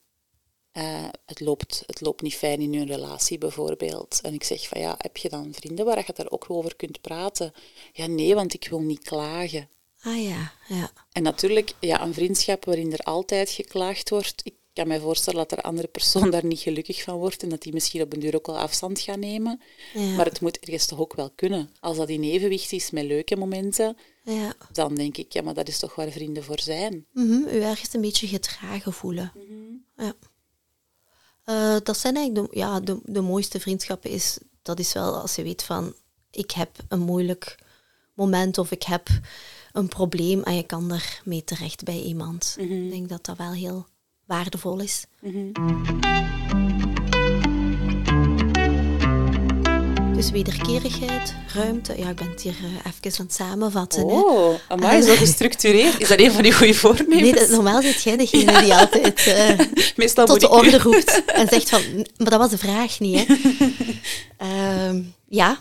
eh, 0.77 1.07
het, 1.25 1.39
loopt, 1.39 1.83
het 1.85 2.01
loopt 2.01 2.21
niet 2.21 2.35
fijn 2.35 2.61
in 2.61 2.73
hun 2.73 2.87
relatie 2.87 3.37
bijvoorbeeld. 3.37 4.19
En 4.21 4.33
ik 4.33 4.43
zeg 4.43 4.67
van 4.67 4.81
ja, 4.81 4.95
heb 4.97 5.17
je 5.17 5.29
dan 5.29 5.53
vrienden 5.53 5.85
waar 5.85 6.03
je 6.05 6.13
daar 6.13 6.29
ook 6.29 6.45
over 6.47 6.75
kunt 6.75 7.01
praten? 7.01 7.53
Ja, 7.93 8.07
nee, 8.07 8.35
want 8.35 8.53
ik 8.53 8.67
wil 8.69 8.81
niet 8.81 9.03
klagen. 9.03 9.69
Ah 10.01 10.23
ja, 10.23 10.51
ja. 10.67 10.91
En 11.11 11.23
natuurlijk, 11.23 11.73
ja, 11.79 12.01
een 12.01 12.13
vriendschap 12.13 12.65
waarin 12.65 12.93
er 12.93 12.99
altijd 12.99 13.49
geklaagd 13.49 14.09
wordt. 14.09 14.41
Ik 14.43 14.53
kan 14.77 14.87
mij 14.87 14.99
voorstellen 14.99 15.47
dat 15.47 15.57
er 15.57 15.63
andere 15.63 15.87
persoon 15.87 16.31
daar 16.35 16.45
niet 16.45 16.59
gelukkig 16.59 17.03
van 17.03 17.15
wordt 17.15 17.43
en 17.43 17.49
dat 17.49 17.61
die 17.61 17.73
misschien 17.73 18.01
op 18.01 18.13
een 18.13 18.19
duur 18.19 18.35
ook 18.35 18.47
wel 18.47 18.57
afstand 18.57 18.99
gaat 18.99 19.17
nemen. 19.17 19.61
Ja. 19.93 20.15
Maar 20.15 20.25
het 20.25 20.41
moet 20.41 20.59
ergens 20.59 20.85
toch 20.85 20.99
ook 20.99 21.13
wel 21.13 21.31
kunnen. 21.35 21.69
Als 21.79 21.97
dat 21.97 22.09
in 22.09 22.23
evenwicht 22.23 22.71
is 22.71 22.91
met 22.91 23.05
leuke 23.05 23.35
momenten, 23.35 23.97
ja. 24.23 24.53
dan 24.71 24.95
denk 24.95 25.17
ik, 25.17 25.33
ja, 25.33 25.41
maar 25.41 25.53
dat 25.53 25.67
is 25.67 25.79
toch 25.79 25.95
waar 25.95 26.11
vrienden 26.11 26.43
voor 26.43 26.59
zijn. 26.59 27.05
Mhm, 27.13 27.31
U 27.31 27.61
ergens 27.61 27.93
een 27.93 28.01
beetje 28.01 28.27
gedragen 28.27 28.93
voelen. 28.93 29.31
Ja. 29.97 30.13
Eh, 31.43 31.77
dat 31.83 31.97
zijn 31.97 32.15
eigenlijk 32.15 32.51
de, 32.51 32.59
ja, 32.59 32.79
de, 32.79 32.99
de 33.03 33.21
mooiste 33.21 33.59
vriendschappen. 33.59 34.09
Is, 34.09 34.37
dat 34.61 34.79
is 34.79 34.93
wel 34.93 35.15
als 35.15 35.35
je 35.35 35.43
weet 35.43 35.63
van, 35.63 35.93
ik 36.31 36.51
heb 36.51 36.69
een 36.87 36.99
moeilijk 36.99 37.57
moment 38.13 38.57
of 38.57 38.71
ik 38.71 38.83
heb 38.83 39.09
een 39.71 39.87
probleem 39.87 40.43
en 40.43 40.55
je 40.55 40.65
kan 40.65 40.91
er 40.91 41.21
mee 41.23 41.43
terecht 41.43 41.83
bij 41.83 42.01
iemand. 42.01 42.55
Ik 42.59 42.89
denk 42.89 43.09
dat 43.09 43.25
dat 43.25 43.37
wel 43.37 43.51
heel 43.51 43.87
waardevol 44.27 44.79
is. 44.79 45.05
Dus 50.15 50.29
wederkerigheid, 50.31 51.35
ruimte. 51.53 51.97
Ja, 51.97 52.09
ik 52.09 52.15
ben 52.15 52.29
het 52.29 52.41
hier 52.41 52.55
eh, 52.63 52.91
even 52.91 53.19
aan 53.19 53.25
het 53.25 53.33
samenvatten. 53.33 54.03
Oh, 54.03 54.59
amai, 54.67 55.01
zo 55.01 55.15
gestructureerd. 55.15 55.99
Is 55.99 56.07
dat 56.07 56.19
een 56.19 56.31
van 56.31 56.43
die 56.43 56.53
goede 56.53 56.73
voornemens? 56.83 57.39
Nee, 57.39 57.49
normaal 57.49 57.81
zit 57.81 58.03
jij 58.03 58.17
degene 58.17 58.61
die 58.61 58.73
altijd 58.73 59.27
eh, 59.27 59.59
Meestal 59.95 60.25
tot 60.25 60.39
de 60.39 60.49
orde 60.49 60.77
roept 60.77 61.23
en 61.33 61.47
zegt 61.47 61.69
van... 61.69 61.81
Maar 61.95 62.29
dat 62.29 62.39
was 62.39 62.49
de 62.49 62.57
vraag 62.57 62.99
niet, 62.99 63.27
hè. 63.27 63.35
Ehm, 64.37 65.01
ja, 65.27 65.59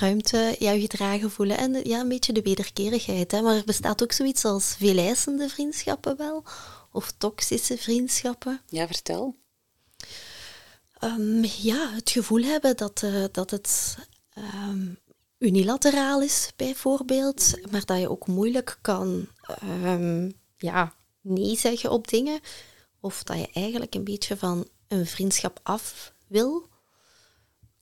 ruimte, 0.00 0.56
jou 0.58 0.80
gedragen 0.80 1.30
voelen 1.30 1.58
en 1.58 1.80
ja, 1.84 2.00
een 2.00 2.08
beetje 2.08 2.32
de 2.32 2.42
wederkerigheid. 2.42 3.30
Hè. 3.30 3.40
Maar 3.40 3.56
er 3.56 3.62
bestaat 3.64 4.02
ook 4.02 4.12
zoiets 4.12 4.44
als 4.44 4.74
veelijzende 4.78 5.48
vriendschappen 5.48 6.16
wel. 6.16 6.44
Of 6.92 7.12
toxische 7.18 7.78
vriendschappen. 7.78 8.60
Ja, 8.68 8.86
vertel. 8.86 9.36
Ehm, 10.98 11.44
ja, 11.44 11.90
het 11.92 12.10
gevoel 12.10 12.42
hebben 12.42 12.76
dat, 12.76 13.02
eh, 13.02 13.24
dat 13.32 13.50
het 13.50 13.96
ehm, 14.32 14.94
unilateraal 15.38 16.22
is, 16.22 16.50
bijvoorbeeld. 16.56 17.70
Maar 17.70 17.84
dat 17.84 17.98
je 17.98 18.10
ook 18.10 18.26
moeilijk 18.26 18.78
kan 18.80 19.28
ehm, 19.42 20.30
ja, 20.56 20.94
nee 21.20 21.56
zeggen 21.56 21.90
op 21.90 22.08
dingen. 22.08 22.40
Of 23.00 23.22
dat 23.22 23.38
je 23.38 23.50
eigenlijk 23.52 23.94
een 23.94 24.04
beetje 24.04 24.36
van 24.36 24.68
een 24.88 25.06
vriendschap 25.06 25.60
af 25.62 26.12
wil. 26.26 26.68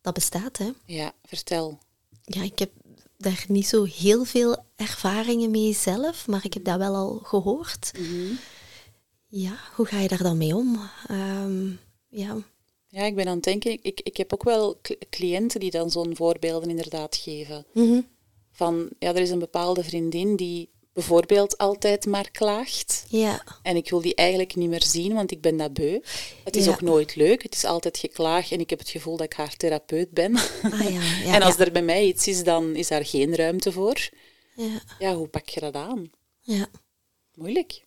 Dat 0.01 0.15
bestaat, 0.15 0.57
hè. 0.57 0.71
Ja, 0.85 1.13
vertel. 1.25 1.79
Ja, 2.25 2.43
ik 2.43 2.59
heb 2.59 2.71
daar 3.17 3.45
niet 3.49 3.67
zo 3.67 3.85
heel 3.85 4.25
veel 4.25 4.65
ervaringen 4.77 5.51
mee 5.51 5.75
zelf, 5.75 6.27
maar 6.27 6.45
ik 6.45 6.55
heb 6.55 6.65
dat 6.65 6.79
wel 6.79 6.95
al 6.95 7.21
gehoord. 7.23 7.93
Ja, 9.33 9.59
hoe 9.75 9.87
ga 9.87 10.01
je 10.01 10.09
daar 10.09 10.23
dan 10.23 10.37
mee 10.39 10.57
om? 10.57 10.81
Ehm, 11.07 11.67
ja, 12.09 12.37
Ja, 12.89 13.05
ik 13.05 13.15
ben 13.15 13.27
aan 13.27 13.35
het 13.35 13.45
denken, 13.45 13.79
ik, 13.83 14.01
ik 14.01 14.17
heb 14.17 14.33
ook 14.33 14.43
wel 14.43 14.79
cl- 14.83 14.93
cliënten 15.11 15.61
die 15.61 15.71
dan 15.71 15.91
zo'n 15.91 16.17
voorbeelden 16.17 16.71
inderdaad 16.71 17.17
geven. 17.17 17.67
Mhm. 17.73 18.01
Van, 18.53 18.89
ja, 18.99 19.09
er 19.09 19.21
is 19.21 19.31
een 19.31 19.39
bepaalde 19.39 19.85
vriendin 19.85 20.37
die 20.37 20.71
bijvoorbeeld 20.93 21.59
altijd 21.59 22.07
maar 22.07 22.31
klaagt. 22.31 23.05
ja, 23.09 23.45
En 23.63 23.77
ik 23.77 23.91
wil 23.91 24.01
die 24.01 24.15
eigenlijk 24.15 24.55
niet 24.57 24.69
meer 24.69 24.85
zien, 24.85 25.15
want 25.15 25.31
ik 25.31 25.41
ben 25.41 25.57
dat 25.57 25.73
beu. 25.75 26.01
Het 26.45 26.57
is 26.57 26.65
Ja. 26.65 26.71
ook 26.71 26.81
nooit 26.81 27.17
leuk. 27.17 27.43
Het 27.43 27.55
is 27.55 27.65
altijd 27.65 27.99
geklaag 27.99 28.53
en 28.53 28.61
ik 28.61 28.71
heb 28.71 28.79
het 28.79 28.89
gevoel 28.91 29.17
dat 29.17 29.27
ik 29.27 29.33
haar 29.33 29.57
therapeut 29.57 30.11
ben. 30.11 30.35
ah, 30.63 30.81
ja, 30.81 30.89
ja, 31.25 31.35
en 31.35 31.43
als 31.43 31.59
er 31.59 31.73
bij 31.73 31.83
mij 31.83 32.07
iets 32.07 32.27
is, 32.27 32.45
dan 32.45 32.77
is 32.77 32.89
daar 32.89 33.05
geen 33.05 33.35
ruimte 33.37 33.73
voor. 33.73 34.09
Ja, 34.57 34.81
Ja, 34.99 35.15
hoe 35.15 35.29
pak 35.29 35.49
je 35.49 35.61
dat 35.61 35.75
aan? 35.75 36.11
ja. 36.41 36.67
Moeilijk. 37.35 37.87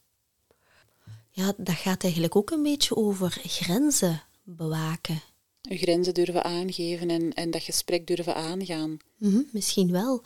Ja, 1.35 1.53
dat 1.57 1.75
gaat 1.75 2.03
eigenlijk 2.03 2.35
ook 2.35 2.51
een 2.51 2.63
beetje 2.63 2.95
over 2.95 3.41
grenzen 3.43 4.23
bewaken. 4.43 5.21
Je 5.61 5.77
grenzen 5.77 6.13
durven 6.13 6.43
aangeven 6.43 7.09
en, 7.09 7.33
en 7.33 7.51
dat 7.51 7.61
gesprek 7.61 8.07
durven 8.07 8.35
aangaan. 8.35 8.97
Mhm, 9.17 9.41
misschien 9.51 9.91
wel. 9.91 10.23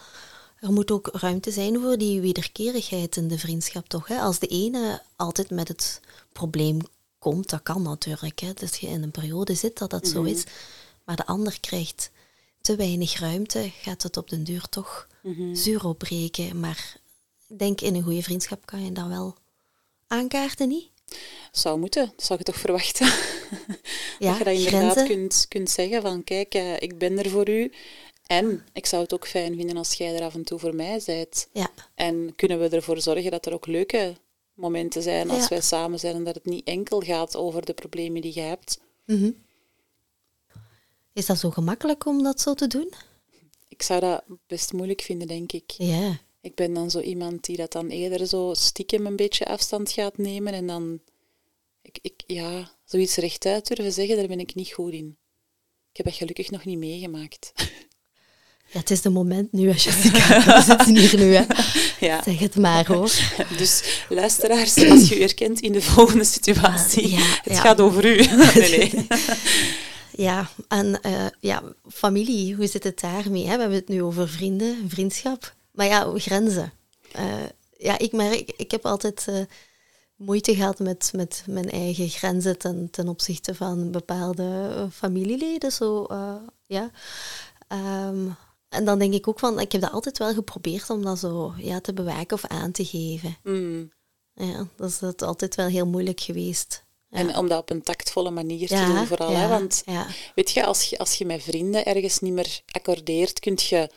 Er 0.59 0.71
moet 0.71 0.91
ook 0.91 1.09
ruimte 1.11 1.51
zijn 1.51 1.79
voor 1.81 1.97
die 1.97 2.21
wederkerigheid 2.21 3.15
in 3.15 3.27
de 3.27 3.39
vriendschap, 3.39 3.87
toch? 3.87 4.07
Hè? 4.07 4.19
Als 4.19 4.39
de 4.39 4.47
ene 4.47 5.01
altijd 5.15 5.49
met 5.49 5.67
het 5.67 6.01
probleem 6.31 6.79
komt, 7.19 7.49
dat 7.49 7.63
kan 7.63 7.81
natuurlijk. 7.81 8.39
Hè? 8.39 8.53
Dat 8.53 8.77
je 8.77 8.87
in 8.87 9.03
een 9.03 9.11
periode 9.11 9.53
zit 9.53 9.77
dat 9.77 9.89
dat 9.89 10.07
zo 10.07 10.23
is. 10.23 10.43
Maar 11.05 11.15
de 11.15 11.25
ander 11.25 11.59
krijgt 11.59 12.11
te 12.61 12.75
weinig 12.75 13.19
ruimte, 13.19 13.71
gaat 13.81 14.03
het 14.03 14.17
op 14.17 14.29
den 14.29 14.43
duur 14.43 14.69
toch 14.69 15.07
zuur 15.53 15.85
opbreken. 15.85 16.59
Maar 16.59 16.97
ik 17.47 17.59
denk, 17.59 17.81
in 17.81 17.95
een 17.95 18.03
goede 18.03 18.23
vriendschap 18.23 18.65
kan 18.65 18.83
je 18.83 18.91
dat 18.91 19.07
wel 19.07 19.35
aankaarten, 20.07 20.67
niet? 20.67 20.89
Zou 21.51 21.79
moeten, 21.79 22.11
dat 22.15 22.25
zou 22.25 22.39
je 22.39 22.45
toch 22.45 22.55
verwachten. 22.59 23.11
Ja, 24.19 24.37
dat 24.37 24.37
je 24.39 24.43
dat 24.43 24.55
inderdaad 24.55 24.91
grenzen. 24.91 25.07
kunt, 25.17 25.45
kunt 25.47 25.69
zeggen 25.69 26.01
van 26.01 26.23
kijk, 26.23 26.53
eh, 26.53 26.81
ik 26.81 26.97
ben 26.97 27.17
er 27.19 27.29
voor 27.29 27.49
u. 27.49 27.71
En 28.27 28.65
ik 28.73 28.85
zou 28.85 29.01
het 29.03 29.13
ook 29.13 29.27
fijn 29.27 29.55
vinden 29.55 29.77
als 29.77 29.93
jij 29.93 30.15
er 30.15 30.21
af 30.23 30.33
en 30.33 30.43
toe 30.43 30.59
voor 30.59 30.75
mij 30.75 31.01
bent. 31.05 31.47
Ja, 31.51 31.69
En 31.95 32.33
kunnen 32.35 32.59
we 32.59 32.69
ervoor 32.69 33.01
zorgen 33.01 33.31
dat 33.31 33.45
er 33.45 33.53
ook 33.53 33.65
leuke 33.67 34.15
momenten 34.53 35.01
zijn 35.01 35.29
als 35.29 35.41
Ja. 35.41 35.47
wij 35.47 35.61
samen 35.61 35.99
zijn 35.99 36.15
en 36.15 36.23
dat 36.23 36.35
het 36.35 36.45
niet 36.45 36.67
enkel 36.67 36.99
gaat 37.01 37.35
over 37.35 37.65
de 37.65 37.73
problemen 37.73 38.21
die 38.21 38.33
je 38.35 38.41
hebt. 38.41 38.79
Mhm. 39.05 39.31
Is 41.13 41.25
dat 41.25 41.37
zo 41.39 41.49
gemakkelijk 41.49 42.05
om 42.05 42.23
dat 42.23 42.41
zo 42.41 42.53
te 42.53 42.67
doen? 42.67 42.93
Ik 43.67 43.81
zou 43.81 43.99
dat 43.99 44.23
best 44.47 44.73
moeilijk 44.73 45.01
vinden, 45.01 45.27
denk 45.27 45.51
ik. 45.51 45.71
Ja. 45.71 46.19
Ik 46.41 46.55
ben 46.55 46.73
dan 46.73 46.91
zo 46.91 46.99
iemand 46.99 47.45
die 47.45 47.57
dat 47.57 47.71
dan 47.71 47.89
eerder 47.89 48.27
zo 48.27 48.53
stiekem 48.53 49.05
een 49.05 49.15
beetje 49.15 49.45
afstand 49.45 49.91
gaat 49.91 50.17
nemen 50.17 50.53
en 50.53 50.67
dan, 50.67 50.99
ik, 51.81 51.99
ik, 52.01 52.23
ja, 52.27 52.71
zoiets 52.85 53.15
rechtuit 53.15 53.67
durven 53.67 53.91
zeggen, 53.93 54.15
daar 54.17 54.27
ben 54.27 54.39
ik 54.39 54.55
niet 54.55 54.71
goed 54.73 54.93
in. 54.93 55.17
Ik 55.91 55.97
heb 55.97 56.05
dat 56.05 56.15
gelukkig 56.15 56.51
nog 56.51 56.65
niet 56.65 56.77
meegemaakt. 56.77 57.51
Ja, 58.71 58.79
het 58.79 58.91
is 58.91 59.01
de 59.01 59.09
moment 59.09 59.51
nu, 59.51 59.67
als 59.71 59.83
Jessica. 59.83 60.43
We 60.57 60.61
zitten 60.61 60.95
hier 60.95 61.17
nu, 61.17 61.33
hè. 61.35 61.43
Ja. 62.07 62.23
Zeg 62.23 62.39
het 62.39 62.55
maar, 62.55 62.87
hoor. 62.87 63.11
Dus 63.57 64.03
luisteraars, 64.09 64.89
als 64.89 65.09
je 65.09 65.17
u 65.17 65.19
herkent 65.19 65.59
in 65.59 65.71
de 65.71 65.81
volgende 65.81 66.23
situatie, 66.23 67.09
Ja, 67.09 67.39
het 67.43 67.53
ja. 67.53 67.59
gaat 67.59 67.81
over 67.81 68.05
u. 68.05 68.25
Nee, 68.25 68.69
nee. 68.77 69.07
Ja, 70.15 70.49
en 70.67 71.01
eh, 71.01 71.25
ja, 71.39 71.63
familie, 71.91 72.55
hoe 72.55 72.67
zit 72.67 72.83
het 72.83 72.99
daarmee? 72.99 73.45
Hè? 73.45 73.53
We 73.53 73.59
hebben 73.59 73.77
het 73.77 73.87
nu 73.87 74.03
over 74.03 74.29
vrienden, 74.29 74.85
vriendschap. 74.87 75.55
Maar 75.77 75.85
ja, 75.85 76.11
grenzen. 76.15 76.71
Eh, 77.11 77.45
ja, 77.77 77.97
ik 77.97 78.11
merk, 78.11 78.51
ik 78.57 78.71
heb 78.71 78.85
altijd 78.85 79.27
eh, 79.27 79.41
moeite 80.15 80.55
gehad 80.55 80.79
met, 80.79 81.11
met 81.15 81.43
mijn 81.47 81.69
eigen 81.69 82.09
grenzen 82.09 82.57
ten, 82.57 82.89
ten 82.91 83.07
opzichte 83.07 83.55
van 83.55 83.91
bepaalde 83.91 84.87
familieleden. 84.91 85.71
Zo, 85.71 86.03
eh, 86.03 86.35
ja. 86.65 86.91
Ehm, 87.67 88.27
en 88.69 88.85
dan 88.85 88.99
denk 88.99 89.13
ik 89.13 89.27
ook 89.27 89.39
van, 89.39 89.59
ik 89.59 89.71
heb 89.71 89.81
dat 89.81 89.91
altijd 89.91 90.17
wel 90.17 90.33
geprobeerd 90.33 90.89
om 90.89 91.03
dat 91.03 91.19
zo 91.19 91.53
ja, 91.57 91.79
te 91.79 91.93
bewaken 91.93 92.37
of 92.37 92.45
aan 92.45 92.71
te 92.71 92.85
geven. 92.85 93.37
Mm. 93.43 93.91
Ja, 94.33 94.67
dat 94.75 94.89
is 94.89 94.99
dat 94.99 95.21
altijd 95.21 95.55
wel 95.55 95.67
heel 95.67 95.87
moeilijk 95.87 96.19
geweest. 96.19 96.85
Ja. 97.09 97.17
En 97.17 97.37
om 97.37 97.47
dat 97.47 97.59
op 97.59 97.69
een 97.69 97.81
tactvolle 97.81 98.31
manier 98.31 98.67
te 98.67 98.85
doen 98.85 99.07
vooral. 99.07 99.31
ja, 99.31 99.37
hè? 99.37 99.47
Want 99.47 99.81
ja. 99.85 100.07
weet 100.35 100.51
je 100.51 100.65
als, 100.65 100.83
je, 100.83 100.97
als 100.97 101.13
je 101.13 101.25
met 101.25 101.43
vrienden 101.43 101.85
ergens 101.85 102.19
niet 102.19 102.33
meer 102.33 102.61
accordeert, 102.71 103.39
kun 103.39 103.57
je 103.69 103.89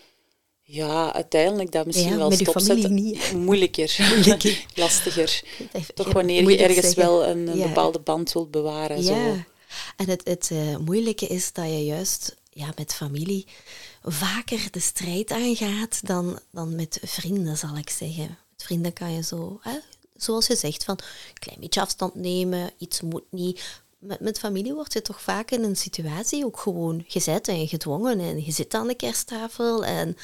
ja, 0.70 1.12
uiteindelijk 1.14 1.72
dat 1.72 1.87
misschien 1.87 2.11
Ja, 2.11 2.16
wel 2.16 2.30
stopzetten. 2.30 2.83
familie 2.83 3.02
niet. 3.12 3.33
Moeilijker. 3.46 3.96
Moeilijker. 4.09 4.64
Lastiger. 4.74 5.42
Toch 5.94 6.12
wanneer 6.12 6.50
je 6.50 6.56
ergens 6.59 6.87
zeggen. 6.87 7.02
wel 7.02 7.26
een, 7.26 7.48
een 7.48 7.56
Ja. 7.59 7.66
bepaalde 7.66 7.98
band 7.98 8.33
wilt 8.33 8.50
bewaren. 8.50 9.02
Zo. 9.02 9.14
Ja, 9.14 9.44
en 9.96 10.09
het, 10.09 10.20
het 10.24 10.48
eh, 10.52 10.76
moeilijke 10.76 11.26
is 11.26 11.52
dat 11.52 11.64
je 11.64 11.85
juist 11.85 12.37
ja, 12.50 12.72
met 12.76 12.94
familie 12.94 13.46
vaker 14.02 14.68
de 14.70 14.80
strijd 14.80 15.30
aangaat 15.30 16.00
dan, 16.06 16.38
dan 16.50 16.74
met 16.74 16.98
vrienden, 17.02 17.56
zal 17.56 17.76
ik 17.76 17.90
zeggen. 17.90 18.38
Met 18.56 18.62
vrienden 18.64 18.92
kan 18.92 19.12
je 19.12 19.22
zo, 19.22 19.59
hè, 19.62 19.78
zoals 20.16 20.46
je 20.46 20.56
zegt, 20.56 20.85
van 20.85 20.98
een 21.28 21.38
klein 21.38 21.61
beetje 21.61 21.80
afstand 21.80 22.14
nemen, 22.14 22.70
iets 22.78 23.00
moet 23.00 23.24
niet. 23.30 23.79
Met, 24.00 24.20
met 24.20 24.38
familie 24.38 24.74
word 24.74 24.92
je 24.92 25.02
toch 25.02 25.22
vaak 25.22 25.50
in 25.50 25.62
een 25.62 25.76
situatie 25.76 26.44
ook 26.44 26.58
gewoon 26.58 27.04
gezet 27.06 27.48
en 27.48 27.68
gedwongen. 27.68 28.20
En 28.20 28.44
je 28.44 28.52
zit 28.52 28.74
aan 28.74 28.86
de 28.86 28.94
kersttafel 28.94 29.84
en 29.84 30.16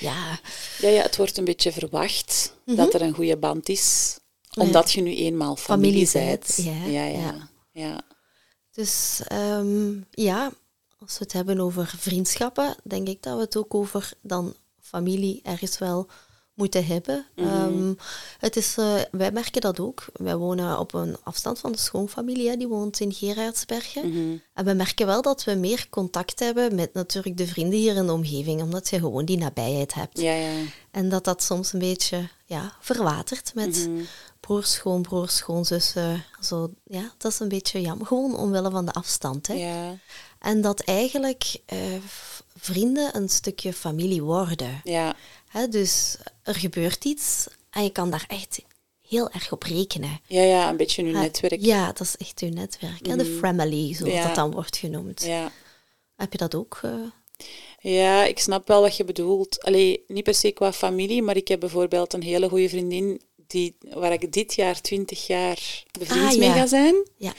ja, 0.00 0.40
Ja, 0.78 0.88
ja, 0.88 1.02
het 1.02 1.16
wordt 1.16 1.36
een 1.38 1.44
beetje 1.44 1.72
verwacht 1.72 2.54
dat 2.64 2.94
er 2.94 3.02
een 3.02 3.14
goede 3.14 3.36
band 3.36 3.68
is, 3.68 4.18
Ja. 4.40 4.62
omdat 4.62 4.92
je 4.92 5.00
nu 5.00 5.14
eenmaal 5.16 5.56
familie, 5.56 6.06
Familie 6.06 6.28
bent. 6.30 6.46
zijt, 6.46 6.66
ja, 6.66 6.84
ja, 6.90 7.04
ja. 7.04 7.18
ja. 7.18 7.48
ja. 7.72 8.00
Dus 8.72 9.20
ehm, 9.26 9.92
ja, 10.10 10.52
als 10.98 11.18
we 11.18 11.24
het 11.24 11.32
hebben 11.32 11.60
over 11.60 11.94
vriendschappen, 11.98 12.76
denk 12.82 13.08
ik 13.08 13.22
dat 13.22 13.36
we 13.36 13.40
het 13.40 13.56
ook 13.56 13.74
over 13.74 14.12
dan 14.22 14.54
familie 14.80 15.40
ergens 15.42 15.78
wel 15.78 16.06
moeten 16.54 16.86
hebben. 16.86 17.26
Ehm, 17.34 17.92
het 18.38 18.56
is, 18.56 18.76
eh, 18.78 18.94
wij 19.10 19.32
merken 19.32 19.60
dat 19.60 19.80
ook. 19.80 20.04
Wij 20.12 20.36
wonen 20.36 20.78
op 20.78 20.94
een 20.94 21.16
afstand 21.22 21.58
van 21.58 21.72
de 21.72 21.78
schoonfamilie, 21.78 22.48
hè, 22.48 22.56
die 22.56 22.68
woont 22.68 23.00
in 23.00 23.12
Gerardsbergen. 23.12 24.08
Mhm. 24.08 24.36
En 24.54 24.64
we 24.64 24.72
merken 24.72 25.06
wel 25.06 25.22
dat 25.22 25.44
we 25.44 25.54
meer 25.54 25.86
contact 25.90 26.38
hebben 26.40 26.74
met 26.74 26.92
natuurlijk 26.94 27.36
de 27.36 27.46
vrienden 27.46 27.78
hier 27.78 27.96
in 27.96 28.06
de 28.06 28.12
omgeving, 28.12 28.62
omdat 28.62 28.88
je 28.90 28.98
gewoon 28.98 29.24
die 29.24 29.38
nabijheid 29.38 29.94
hebt. 29.94 30.20
Ja, 30.20 30.32
ja. 30.34 30.52
En 30.90 31.08
dat 31.08 31.24
dat 31.24 31.42
soms 31.42 31.72
een 31.72 31.78
beetje 31.78 32.28
ja, 32.44 32.72
verwatert 32.80 33.54
met 33.54 33.86
Mhm. 33.88 34.02
broers, 34.40 34.72
schoonbroers, 34.72 35.36
schoonzussen. 35.36 36.24
Zo, 36.40 36.70
ja, 36.84 37.12
dat 37.18 37.32
is 37.32 37.38
een 37.40 37.48
beetje 37.48 37.80
jammer. 37.80 38.06
Gewoon 38.06 38.36
omwille 38.36 38.70
van 38.70 38.84
de 38.84 38.92
afstand. 38.92 39.46
Hè. 39.46 39.54
Ja, 39.54 39.96
En 40.38 40.60
dat 40.60 40.80
eigenlijk 40.80 41.56
eh, 41.66 41.78
vrienden 42.56 43.16
een 43.16 43.28
stukje 43.28 43.72
familie 43.72 44.22
worden. 44.22 44.80
ja. 44.84 45.14
Hè, 45.54 45.68
dus 45.68 46.16
er 46.42 46.54
gebeurt 46.54 47.04
iets 47.04 47.46
en 47.70 47.82
je 47.82 47.90
kan 47.90 48.10
daar 48.10 48.24
echt 48.28 48.62
heel 49.08 49.30
erg 49.30 49.52
op 49.52 49.62
rekenen. 49.62 50.20
Ja, 50.26 50.42
ja, 50.42 50.68
een 50.68 50.76
beetje 50.76 51.02
uw 51.02 51.12
Hè, 51.14 51.20
netwerk. 51.20 51.60
Ja, 51.64 51.86
dat 51.86 52.00
is 52.00 52.16
echt 52.16 52.40
je 52.40 52.46
netwerk. 52.46 53.06
hè, 53.06 53.16
De 53.16 53.24
family, 53.40 53.94
zoals 53.94 54.12
Ja. 54.12 54.26
dat 54.26 54.34
dan 54.34 54.50
wordt 54.50 54.76
genoemd. 54.76 55.22
Ja. 55.24 55.52
Heb 56.16 56.32
je 56.32 56.38
dat 56.38 56.54
ook? 56.54 56.78
eh? 56.82 56.92
Ja, 57.78 58.24
ik 58.24 58.38
snap 58.38 58.68
wel 58.68 58.80
wat 58.80 58.96
je 58.96 59.04
bedoelt. 59.04 59.62
Allee, 59.62 60.04
niet 60.08 60.24
per 60.24 60.34
se 60.34 60.50
qua 60.50 60.72
familie, 60.72 61.22
maar 61.22 61.36
ik 61.36 61.48
heb 61.48 61.60
bijvoorbeeld 61.60 62.12
een 62.12 62.22
hele 62.22 62.48
goede 62.48 62.68
vriendin 62.68 63.20
die, 63.46 63.76
waar 63.80 64.12
ik 64.12 64.32
dit 64.32 64.54
jaar 64.54 64.80
20 64.80 65.26
jaar 65.26 65.82
bevriend 65.98 66.32
Ah, 66.32 66.38
mee 66.38 66.50
ga 66.50 66.66
zijn. 66.66 66.94
Ja. 67.16 67.32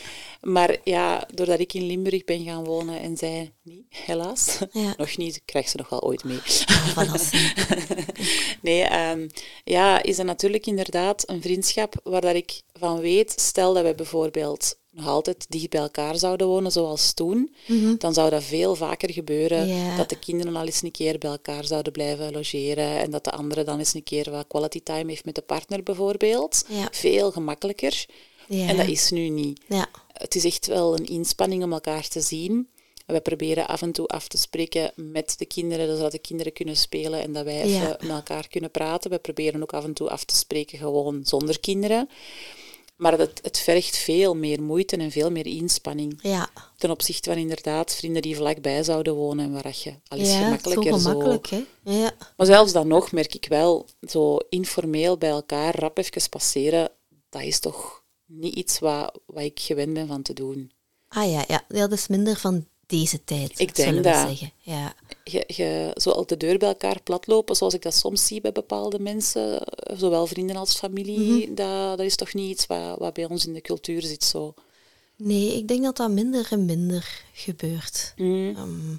Maar 0.45 0.77
ja, 0.83 1.27
doordat 1.33 1.59
ik 1.59 1.73
in 1.73 1.85
Limburg 1.85 2.23
ben 2.23 2.43
gaan 2.43 2.63
wonen 2.63 2.99
en 2.99 3.17
zij 3.17 3.53
niet, 3.63 3.85
helaas. 3.89 4.57
Ja. 4.71 4.93
nog 4.97 5.17
niet, 5.17 5.35
ik 5.35 5.41
krijg 5.45 5.69
ze 5.69 5.77
nog 5.77 5.89
wel 5.89 6.01
ooit 6.01 6.23
mee. 6.23 6.39
Verrassing. 6.43 7.53
Nee, 8.61 8.81
ehm, 8.81 9.27
ja, 9.63 10.03
is 10.03 10.15
dat 10.15 10.25
natuurlijk 10.25 10.65
inderdaad 10.65 11.29
een 11.29 11.41
vriendschap 11.41 11.95
waar 12.03 12.21
dat 12.21 12.35
ik 12.35 12.61
van 12.73 12.99
weet, 12.99 13.33
stel 13.35 13.73
dat 13.73 13.83
wij 13.83 13.95
bijvoorbeeld 13.95 14.77
nog 14.91 15.07
altijd 15.07 15.45
dicht 15.49 15.69
bij 15.69 15.81
elkaar 15.81 16.17
zouden 16.17 16.47
wonen 16.47 16.71
zoals 16.71 17.13
toen, 17.13 17.55
dan 17.97 18.13
zou 18.13 18.29
dat 18.29 18.43
veel 18.43 18.75
vaker 18.75 19.11
gebeuren, 19.11 19.67
Mhm. 19.67 19.97
Dat 19.97 20.09
de 20.09 20.19
kinderen 20.19 20.55
al 20.55 20.65
eens 20.65 20.81
een 20.81 20.91
keer 20.91 21.17
bij 21.17 21.29
elkaar 21.29 21.65
zouden 21.65 21.91
blijven 21.91 22.31
logeren 22.31 22.97
en 22.99 23.11
dat 23.11 23.23
de 23.23 23.31
andere 23.31 23.63
dan 23.63 23.79
eens 23.79 23.93
een 23.93 24.03
keer 24.03 24.31
wat 24.31 24.47
quality 24.47 24.83
time 24.83 25.09
heeft 25.09 25.25
met 25.25 25.35
de 25.35 25.41
partner 25.41 25.83
bijvoorbeeld. 25.83 26.65
Ja. 26.67 26.87
Veel 26.91 27.31
gemakkelijker. 27.31 28.05
En 28.49 28.77
dat 28.77 28.87
is 28.87 29.09
nu 29.11 29.29
niet. 29.29 29.61
Ja. 29.67 29.87
Het 30.17 30.35
is 30.35 30.43
echt 30.43 30.67
wel 30.67 30.97
een 30.97 31.05
inspanning 31.05 31.63
om 31.63 31.73
elkaar 31.73 32.07
te 32.07 32.21
zien. 32.21 32.69
We 33.05 33.21
proberen 33.21 33.67
af 33.67 33.81
en 33.81 33.91
toe 33.91 34.07
af 34.07 34.27
te 34.27 34.37
spreken 34.37 34.91
met 34.95 35.35
de 35.37 35.45
kinderen, 35.45 35.97
zodat 35.97 36.11
de 36.11 36.19
kinderen 36.19 36.53
kunnen 36.53 36.77
spelen 36.77 37.21
en 37.21 37.33
dat 37.33 37.43
wij 37.43 37.61
even 37.61 37.71
Ja. 37.71 37.97
met 37.99 38.09
elkaar 38.09 38.47
kunnen 38.47 38.71
praten. 38.71 39.11
We 39.11 39.17
proberen 39.17 39.61
ook 39.61 39.73
af 39.73 39.83
en 39.83 39.93
toe 39.93 40.09
af 40.09 40.23
te 40.23 40.35
spreken 40.35 40.77
gewoon 40.77 41.21
zonder 41.23 41.59
kinderen. 41.59 42.09
Maar 42.95 43.17
het, 43.17 43.39
het 43.43 43.59
vergt 43.59 43.97
veel 43.97 44.35
meer 44.35 44.61
moeite 44.63 44.97
en 44.97 45.11
veel 45.11 45.31
meer 45.31 45.45
inspanning. 45.45 46.19
Ja. 46.21 46.49
Ten 46.77 46.91
opzichte 46.91 47.29
van 47.29 47.39
inderdaad 47.39 47.95
vrienden 47.95 48.21
die 48.21 48.35
vlakbij 48.35 48.83
zouden 48.83 49.15
wonen 49.15 49.45
en 49.45 49.51
waar 49.53 49.75
je 49.83 49.93
al 50.07 50.17
is 50.17 50.27
ja, 50.31 50.37
zo 50.37 50.43
gemakkelijker 50.43 50.99
zo... 50.99 51.09
gemakkelijk, 51.09 51.47
hè? 51.47 51.63
Ja. 51.83 52.11
Maar 52.37 52.45
zelfs 52.45 52.71
dan 52.71 52.87
nog 52.87 53.11
merk 53.11 53.35
ik 53.35 53.45
wel, 53.49 53.85
zo 54.09 54.37
informeel 54.49 55.17
bij 55.17 55.29
elkaar 55.29 55.79
rap 55.79 55.97
even 55.97 56.29
passeren, 56.29 56.89
dat 57.29 57.41
is 57.41 57.59
toch 57.59 58.03
niet 58.25 58.55
iets 58.55 58.79
wat, 58.79 59.19
wat 59.25 59.43
ik 59.43 59.59
gewend 59.59 59.93
ben 59.93 60.07
van 60.07 60.21
te 60.21 60.33
doen. 60.33 60.71
Ah 61.07 61.31
ja, 61.31 61.43
ja, 61.47 61.65
ja, 61.69 61.87
dat 61.87 61.91
is 61.91 62.07
minder 62.07 62.35
van 62.35 62.65
deze 62.85 63.23
tijd, 63.23 63.59
Ik 63.59 63.75
denk 63.75 64.03
dat. 64.03 64.15
zeggen. 64.15 64.51
Ja. 64.57 64.93
je, 65.23 65.43
je 65.47 65.91
zo 65.95 66.09
al 66.09 66.25
de 66.25 66.37
deur 66.37 66.57
bij 66.57 66.67
elkaar 66.67 67.01
platlopen, 67.03 67.55
zoals 67.55 67.73
ik 67.73 67.81
dat 67.81 67.93
soms 67.93 68.25
zie 68.27 68.41
bij 68.41 68.51
bepaalde 68.51 68.99
mensen, 68.99 69.61
zowel 69.97 70.27
vrienden 70.27 70.55
als 70.55 70.75
familie, 70.77 71.53
dat, 71.53 71.97
dat 71.97 72.05
is 72.05 72.15
toch 72.15 72.33
niet 72.33 72.49
iets 72.49 72.65
wat, 72.65 72.99
wat 72.99 73.13
bij 73.13 73.25
ons 73.25 73.45
in 73.45 73.53
de 73.53 73.61
cultuur 73.61 74.01
zit 74.01 74.23
zo. 74.23 74.53
Nee, 75.17 75.57
ik 75.57 75.67
denk 75.67 75.83
dat 75.83 75.97
dat 75.97 76.09
minder 76.11 76.47
en 76.49 76.65
minder 76.65 77.23
gebeurt. 77.33 78.13
Mm. 78.15 78.55
Ehm, 78.55 78.95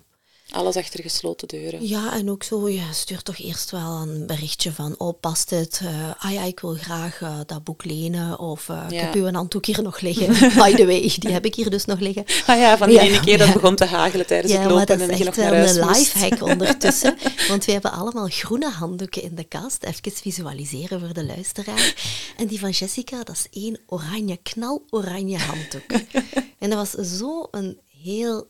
Alles 0.50 0.76
achter 0.76 1.02
gesloten 1.02 1.48
deuren. 1.48 1.88
ja, 1.88 2.12
en 2.14 2.30
ook 2.30 2.42
zo, 2.42 2.68
je 2.68 2.82
stuurt 2.92 3.24
toch 3.24 3.38
eerst 3.38 3.70
wel 3.70 3.90
een 4.02 4.26
berichtje 4.26 4.72
van, 4.72 4.94
oh, 4.98 5.20
past 5.20 5.50
het? 5.50 5.80
Eh, 5.82 6.10
ah 6.18 6.32
ja, 6.32 6.42
ik 6.42 6.60
wil 6.60 6.74
graag 6.74 7.20
eh, 7.20 7.38
dat 7.46 7.64
boek 7.64 7.84
lenen. 7.84 8.38
Of 8.38 8.68
ik 8.68 8.90
Ja. 8.90 9.00
heb 9.04 9.14
uw 9.14 9.30
handdoek 9.32 9.66
hier 9.66 9.82
nog 9.82 10.00
liggen. 10.00 10.26
By 10.62 10.74
the 10.74 10.86
way, 10.86 11.14
die 11.18 11.32
heb 11.32 11.44
ik 11.44 11.54
hier 11.54 11.70
dus 11.70 11.84
nog 11.84 11.98
liggen. 12.00 12.24
Ah 12.46 12.58
ja, 12.58 12.76
van 12.76 12.88
die 12.88 12.96
Ja, 12.96 13.02
ene 13.02 13.20
keer 13.20 13.38
dat 13.38 13.46
ja. 13.46 13.52
begon 13.52 13.76
te 13.76 13.84
hagelen 13.84 14.26
tijdens 14.26 14.52
Ja, 14.52 14.60
het 14.60 14.70
lopen 14.70 14.86
dat 14.86 15.00
en 15.00 15.10
is 15.10 15.20
echt 15.26 15.36
wel 15.36 15.52
een 15.52 15.90
lifehack 15.90 16.42
ondertussen. 16.52 17.18
Want 17.48 17.64
we 17.64 17.72
hebben 17.72 17.92
allemaal 17.92 18.26
groene 18.28 18.70
handdoeken 18.70 19.22
in 19.22 19.34
de 19.34 19.44
kast. 19.44 19.82
Even 19.84 20.12
visualiseren 20.12 21.00
voor 21.00 21.12
de 21.12 21.24
luisteraar. 21.24 21.94
En 22.36 22.46
die 22.46 22.58
van 22.60 22.70
Jessica, 22.70 23.22
dat 23.24 23.36
is 23.36 23.62
één 23.62 23.80
oranje, 23.86 24.36
knaloranje 24.42 25.38
handdoek. 25.38 25.90
En 26.58 26.70
dat 26.70 26.78
was 26.92 27.18
zo 27.18 27.48
een 27.50 27.78
heel 28.02 28.46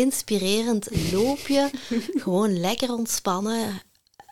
inspirerend 0.00 0.88
loopje. 1.12 1.70
Gewoon 2.22 2.60
lekker 2.60 2.92
ontspannen 2.92 3.82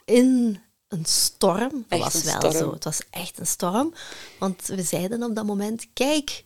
in 0.04 0.60
een 0.88 1.04
storm. 1.04 1.84
Dat 1.88 1.98
was 1.98 2.22
wel 2.22 2.34
storm. 2.36 2.52
zo. 2.52 2.72
Het 2.72 2.84
was 2.84 3.00
echt 3.10 3.38
een 3.38 3.46
storm. 3.46 3.94
Want 4.38 4.66
we 4.66 4.82
zeiden 4.82 5.22
op 5.22 5.34
dat 5.34 5.46
moment, 5.46 5.86
kijk, 5.92 6.44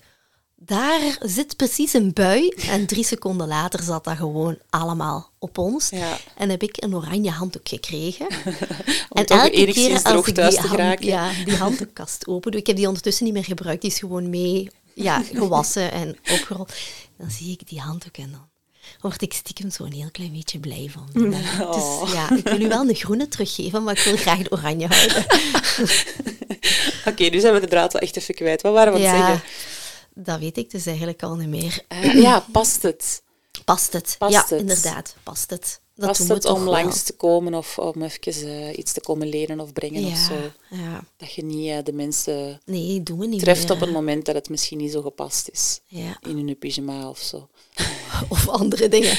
daar 0.57 1.19
zit 1.21 1.57
precies 1.57 1.93
een 1.93 2.13
bui. 2.13 2.49
En 2.49 2.87
drie 2.87 3.05
seconden 3.05 3.49
later 3.49 3.83
zat 3.83 4.05
dat 4.05 4.17
gewoon 4.17 4.59
allemaal 4.71 5.31
op 5.39 5.59
ons. 5.59 5.89
Ja. 5.89 6.19
En 6.37 6.51
heb 6.51 6.63
ik 6.63 6.83
een 6.83 6.95
oranje 6.95 7.31
handdoek 7.31 7.69
gekregen. 7.69 8.27
Om 9.09 9.25
toch 9.25 9.49
enigszins 9.49 10.03
droog 10.03 10.31
thuis 10.31 10.55
te 10.55 10.69
geraken. 10.69 11.07
ja, 11.07 11.33
die 11.45 11.57
handdoekkast 11.57 12.27
open 12.27 12.51
doe, 12.51 12.61
ik 12.61 12.67
heb 12.67 12.77
die 12.77 12.87
ondertussen 12.87 13.25
niet 13.25 13.35
meer 13.35 13.45
gebruikt. 13.45 13.83
Die 13.83 13.91
is 13.91 13.99
gewoon 13.99 14.31
mee 14.31 14.71
ja, 14.95 15.23
gewassen 15.23 15.93
en 15.93 16.17
opgerold. 16.31 16.73
Dan 17.19 17.31
zie 17.31 17.53
ik 17.53 17.69
die 17.69 17.81
handdoek 17.81 18.17
en 18.17 18.31
dan 18.31 18.51
word 19.01 19.23
ik 19.23 19.33
stiekem 19.33 19.71
zo'n 19.71 19.93
heel 19.93 20.11
klein 20.11 20.33
beetje 20.33 20.59
blij 20.59 20.91
van. 20.93 21.09
Oh. 21.61 22.03
Dus 22.03 22.13
ja, 22.13 22.37
ik 22.37 22.49
wil 22.49 22.61
u 22.61 22.69
wel 22.69 22.89
een 22.89 22.95
groene 22.95 23.29
teruggeven, 23.29 23.83
maar 23.83 23.99
ik 23.99 24.05
wil 24.05 24.17
graag 24.17 24.43
de 24.43 24.51
oranje 24.53 24.87
houden. 24.87 25.25
Oké, 27.09 27.25
nu 27.25 27.41
zijn 27.41 27.55
we 27.55 27.61
de 27.61 27.67
draad 27.67 27.93
wel 27.93 28.03
echt 28.03 28.17
even 28.17 28.35
kwijt. 28.35 28.63
Wat 28.63 28.73
waren 28.73 28.93
we 28.93 28.99
aan 28.99 29.05
het 29.05 29.15
Ja, 29.19 29.27
zeggen? 29.27 29.45
dat 30.15 30.39
weet 30.39 30.57
ik 30.57 30.71
dus 30.71 30.87
eigenlijk 30.87 31.23
al 31.23 31.35
niet 31.37 31.49
meer. 31.49 31.85
Eh, 31.89 32.15
ja, 32.23 32.45
past 32.53 32.83
het? 32.83 33.23
Past 33.65 33.93
het? 33.93 34.15
Past 34.19 34.33
ja, 34.33 34.41
het? 34.49 34.61
inderdaad, 34.61 35.15
past 35.23 35.51
het. 35.51 35.81
Dat 35.95 36.07
past 36.07 36.19
doen 36.19 36.29
we 36.29 36.35
het 36.35 36.45
om 36.45 36.65
wel. 36.65 36.73
langs 36.73 37.03
te 37.03 37.13
komen 37.13 37.55
of 37.55 37.79
om 37.79 38.03
even 38.03 38.33
eh, 38.49 38.79
iets 38.79 38.93
te 38.93 39.01
komen 39.01 39.29
lenen 39.29 39.61
of 39.61 39.73
brengen 39.73 40.05
of 40.05 40.19
zo? 40.19 40.35
Ja. 40.77 41.05
Dat 41.17 41.33
je 41.35 41.45
niet 41.45 41.69
eh, 41.69 41.79
de 41.85 41.93
mensen 41.93 42.61
Nee, 42.65 43.03
doen 43.03 43.19
we 43.19 43.27
niet 43.27 43.41
treft 43.41 43.63
meer. 43.69 43.73
op 43.73 43.83
een 43.83 43.93
moment 43.93 44.25
dat 44.25 44.35
het 44.35 44.49
misschien 44.49 44.79
niet 44.79 44.93
zo 44.93 45.03
gepast 45.03 45.49
is. 45.53 45.81
Ja. 45.87 46.19
In 46.29 46.37
hun 46.37 46.59
pyjama 46.59 47.09
of 47.09 47.19
zo. 47.19 47.49
Of 48.29 48.49
andere 48.49 48.89
dingen. 48.89 49.19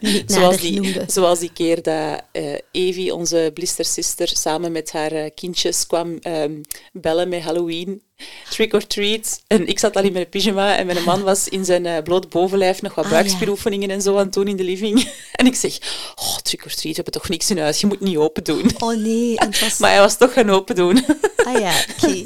Niet 0.00 0.32
Zoals 0.32 0.60
die, 0.60 0.80
noemde. 0.80 1.04
zoals 1.06 1.38
die 1.38 1.52
keer 1.52 1.82
dat 1.82 2.22
eh 2.32 2.54
Evie, 2.72 3.14
onze 3.14 3.50
blister 3.54 3.84
sister, 3.84 4.28
samen 4.28 4.72
met 4.72 4.92
haar 4.92 5.12
eh, 5.12 5.30
kindjes 5.34 5.86
kwam 5.86 6.18
ehm, 6.20 6.52
bellen 6.92 7.28
met 7.28 7.42
Halloween. 7.42 8.02
Trick 8.50 8.72
or 8.74 8.86
treat. 8.86 9.40
En 9.46 9.66
ik 9.66 9.78
zat 9.78 9.96
al 9.96 10.02
in 10.02 10.12
mijn 10.12 10.28
pyjama 10.28 10.76
en 10.76 10.86
mijn 10.86 11.04
man 11.04 11.22
was 11.22 11.48
in 11.48 11.64
zijn 11.64 11.86
eh, 11.86 12.02
bloot 12.02 12.28
bovenlijf 12.28 12.82
nog 12.82 12.94
wat 12.94 13.04
Ah, 13.04 13.10
buikspieroefeningen 13.10 13.90
en 13.90 14.02
zo 14.02 14.16
aan 14.16 14.24
het 14.24 14.32
doen 14.32 14.48
in 14.48 14.56
de 14.56 14.64
living. 14.64 15.08
En 15.40 15.46
ik 15.46 15.54
zeg, 15.54 15.78
oh, 16.14 16.36
trick 16.36 16.64
or 16.64 16.70
treat, 16.70 16.82
we 16.82 17.02
hebben 17.02 17.12
toch 17.12 17.28
niks 17.28 17.50
in 17.50 17.58
huis, 17.58 17.80
je 17.80 17.86
moet 17.86 18.00
niet 18.00 18.16
open 18.16 18.44
doen. 18.44 18.70
Oh 18.78 18.96
nee, 18.96 19.38
en 19.38 19.50
was... 19.60 19.78
Maar 19.80 19.90
hij 19.90 20.00
was 20.00 20.16
toch 20.16 20.32
gaan 20.32 20.50
open 20.50 20.74
doen. 20.74 21.04
Ah 21.44 21.60
ja, 21.60 21.72
oké. 21.96 22.22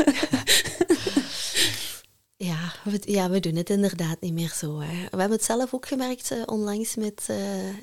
Ja 2.46 2.72
we, 2.85 3.00
ja, 3.04 3.30
we 3.30 3.40
doen 3.40 3.54
het 3.57 3.70
inderdaad 3.70 4.16
niet 4.20 4.33
meer 4.33 4.52
zo. 4.57 4.80
Hè. 4.80 4.87
We 5.11 5.16
hebben 5.18 5.30
het 5.37 5.44
zelf 5.44 5.74
ook 5.74 5.87
gemerkt 5.88 6.30
eh, 6.30 6.38
onlangs 6.46 6.94
met 6.96 7.22
eh 7.26 7.37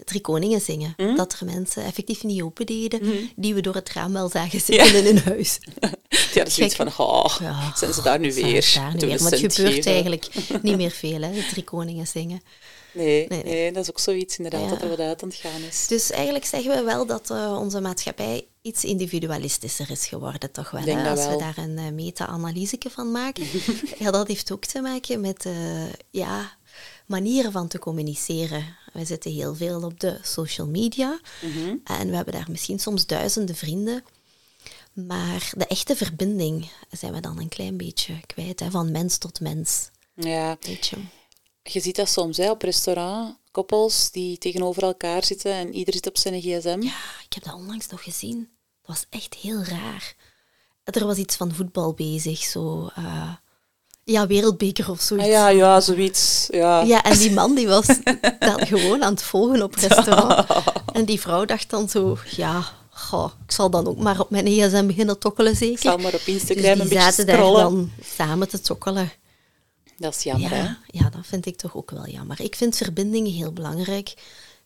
Drie 0.05 0.21
Koningen 0.21 0.61
zingen. 0.61 0.93
Hm? 0.97 1.15
Dat 1.15 1.35
er 1.39 1.45
mensen 1.45 1.83
effectief 1.83 2.23
niet 2.23 2.41
open 2.41 2.65
deden, 2.65 3.29
die 3.35 3.53
we 3.53 3.61
door 3.61 3.75
het 3.75 3.89
raam 3.93 4.13
wel 4.13 4.29
zagen 4.29 4.59
zitten 4.61 4.95
in 4.95 5.05
hun 5.05 5.17
huis. 5.33 5.59
Ja, 5.79 5.89
dat 6.33 6.47
is 6.47 6.53
zoiets 6.55 6.75
van, 6.75 6.87
oh, 6.97 7.35
Ja, 7.39 7.71
zijn 7.75 7.93
ze 7.93 8.01
daar 8.01 8.19
nu 8.19 8.33
weer? 8.33 8.61
ze 8.61 8.79
daar 8.79 8.93
nu 8.93 8.99
Doen 8.99 9.09
weer. 9.09 9.17
we 9.17 9.23
Maar 9.23 9.31
het 9.31 9.53
gebeurt 9.55 9.73
geven? 9.73 9.91
eigenlijk 9.91 10.27
niet 10.61 10.75
meer 10.77 10.91
veel, 10.91 11.21
hè, 11.21 11.31
Drie 11.49 11.63
Koningen 11.63 12.07
zingen. 12.07 12.41
Nee, 12.93 13.25
Nee, 13.29 13.43
nee, 13.43 13.53
nee. 13.53 13.71
dat 13.71 13.83
is 13.83 13.89
ook 13.89 13.99
zoiets 13.99 14.37
inderdaad 14.37 14.61
Ja. 14.63 14.69
dat 14.69 14.81
er 14.81 14.89
wat 14.89 14.99
uit 14.99 15.23
aan 15.23 15.29
het 15.29 15.37
gaan 15.37 15.61
is. 15.69 15.87
Dus 15.87 16.11
eigenlijk 16.11 16.45
zeggen 16.45 16.75
we 16.75 16.83
wel 16.83 17.05
dat 17.05 17.29
eh, 17.29 17.57
onze 17.61 17.81
maatschappij 17.81 18.45
iets 18.61 18.83
individualistischer 18.83 19.89
is 19.91 20.07
geworden, 20.07 20.51
toch 20.51 20.71
wel. 20.71 20.81
hè? 20.81 21.09
Als 21.09 21.19
wel. 21.19 21.29
we 21.31 21.37
daar 21.37 21.57
een 21.57 21.77
eh, 21.77 21.91
meta-analyse 21.91 22.77
van 22.89 23.11
maken. 23.11 23.45
ja, 23.99 24.11
dat 24.11 24.27
heeft 24.27 24.51
ook 24.51 24.65
te 24.65 24.81
maken 24.81 25.21
met 25.21 25.45
eh, 25.45 25.93
ja, 26.09 26.57
manieren 27.05 27.51
van 27.51 27.67
te 27.67 27.79
communiceren. 27.79 28.75
We 28.93 29.05
zitten 29.05 29.31
heel 29.31 29.55
veel 29.55 29.83
op 29.83 29.99
de 29.99 30.19
social 30.21 30.67
media 30.67 31.19
Mhm. 31.41 31.75
en 31.83 32.09
we 32.09 32.15
hebben 32.15 32.33
daar 32.33 32.47
misschien 32.51 32.79
soms 32.79 33.05
duizenden 33.05 33.55
vrienden. 33.55 34.03
Maar 34.93 35.51
de 35.57 35.67
echte 35.67 35.95
verbinding 35.95 36.69
zijn 36.91 37.13
we 37.13 37.19
dan 37.19 37.39
een 37.39 37.49
klein 37.49 37.77
beetje 37.77 38.19
kwijt, 38.25 38.59
hè? 38.59 38.69
van 38.71 38.91
mens 38.91 39.17
tot 39.17 39.39
mens. 39.39 39.89
Ja, 40.15 40.57
Weet 40.61 40.87
je. 40.87 40.97
je 41.63 41.79
ziet 41.79 41.95
dat 41.95 42.09
soms 42.09 42.37
hè, 42.37 42.49
op 42.51 42.61
restaurant. 42.61 43.37
Koppels 43.51 44.11
die 44.11 44.37
tegenover 44.37 44.83
elkaar 44.83 45.23
zitten 45.25 45.51
en 45.53 45.73
ieder 45.73 45.93
zit 45.93 46.07
op 46.07 46.17
zijn 46.17 46.41
gsm. 46.41 46.77
Ja, 46.81 46.99
ik 47.25 47.33
heb 47.33 47.43
dat 47.43 47.53
onlangs 47.53 47.87
nog 47.87 48.03
gezien. 48.03 48.49
Dat 48.81 48.95
was 48.95 49.05
echt 49.09 49.33
heel 49.33 49.63
raar. 49.63 50.15
er 50.83 51.05
was 51.05 51.17
iets 51.17 51.35
van 51.35 51.53
voetbal 51.55 51.93
bezig, 51.93 52.39
zo... 52.39 52.89
eh, 52.95 53.33
ja, 54.03 54.27
wereldbeker 54.27 54.89
of 54.89 55.01
zoiets. 55.01 55.25
Ah, 55.27 55.31
ja, 55.31 55.47
ja, 55.49 55.79
zoiets. 55.81 56.47
Ja. 56.51 56.81
Ja, 56.81 57.03
en 57.03 57.17
die 57.17 57.31
man 57.31 57.55
die 57.55 57.67
was 57.67 57.85
dat 58.39 58.67
gewoon 58.67 59.03
aan 59.03 59.13
het 59.13 59.23
volgen 59.23 59.61
op 59.63 59.75
restaurant. 59.75 60.47
En 60.93 61.05
die 61.05 61.19
vrouw 61.21 61.45
dacht 61.45 61.69
dan 61.69 61.89
zo, 61.89 62.17
ja, 62.35 62.63
goh, 62.89 63.31
ik 63.45 63.51
zal 63.51 63.69
dan 63.69 63.87
ook 63.87 63.97
maar 63.97 64.19
op 64.19 64.29
mijn 64.29 64.47
gsm 64.47 64.85
beginnen 64.87 65.19
tokkelen 65.19 65.51
Ik 65.51 65.57
zeker. 65.57 65.79
zal 65.81 65.97
maar 65.97 66.13
op 66.13 66.25
Dus 66.25 66.27
Instagram 66.27 66.61
die 66.63 66.71
een 66.71 66.77
beetje 66.77 66.99
zaten 66.99 67.25
daar 67.25 67.37
dan 67.37 67.91
samen 68.15 68.47
te 68.49 68.61
tokkelen. 68.61 69.11
Dat 70.01 70.15
is 70.15 70.23
jammer, 70.23 70.49
hè? 70.49 70.61
Ja, 70.61 70.77
ja, 70.87 71.09
dat 71.09 71.25
vind 71.25 71.45
ik 71.45 71.55
toch 71.55 71.75
ook 71.75 71.91
wel 71.91 72.07
jammer. 72.07 72.41
Ik 72.41 72.55
vind 72.55 72.77
verbindingen 72.77 73.31
heel 73.31 73.53
belangrijk 73.53 74.13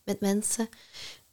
met 0.03 0.19
mensen. 0.19 0.69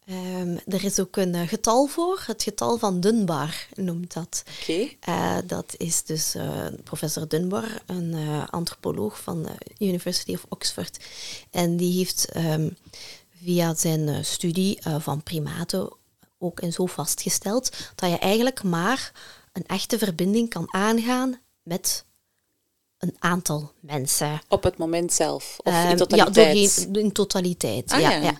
Ehm, 0.04 0.56
er 0.66 0.84
is 0.84 1.00
ook 1.00 1.16
een 1.16 1.34
eh, 1.34 1.48
getal 1.48 1.86
voor, 1.86 2.22
het 2.26 2.42
getal 2.42 2.78
van 2.78 3.00
Dunbar 3.00 3.66
noemt 3.74 4.12
dat. 4.12 4.42
Oké. 4.60 4.88
Eh, 5.00 5.36
dat 5.46 5.74
is 5.76 6.04
dus 6.04 6.34
eh, 6.34 6.66
professor 6.84 7.28
Dunbar, 7.28 7.82
een 7.86 8.14
antropoloog 8.50 9.20
van 9.22 9.42
de 9.42 9.84
University 9.86 10.32
of 10.32 10.46
Oxford. 10.48 11.04
En 11.50 11.76
die 11.76 11.96
heeft 11.96 12.30
ehm, 12.30 12.70
via 13.42 13.74
zijn 13.74 14.24
studie 14.24 14.78
van 14.98 15.22
primaten 15.22 15.92
ook 16.38 16.60
en 16.60 16.72
zo 16.72 16.86
vastgesteld 16.86 17.70
dat 17.94 18.10
je 18.10 18.18
eigenlijk 18.18 18.62
maar 18.62 19.12
een 19.52 19.66
echte 19.66 19.98
verbinding 19.98 20.48
kan 20.48 20.74
aangaan 20.74 21.40
met 21.62 22.04
een 23.02 23.16
aantal 23.18 23.72
mensen. 23.80 24.40
Op 24.48 24.62
het 24.62 24.78
moment 24.78 25.12
zelf. 25.12 25.56
Of 25.62 25.72
Ehm, 25.72 25.82
in 25.82 25.88
Ja, 25.90 25.94
totaliteit. 25.96 26.34
doorheen, 26.34 27.04
in 27.04 27.12
totaliteit. 27.12 27.92
Ah, 27.92 28.00
ja, 28.00 28.10
ja. 28.10 28.20
ja. 28.22 28.36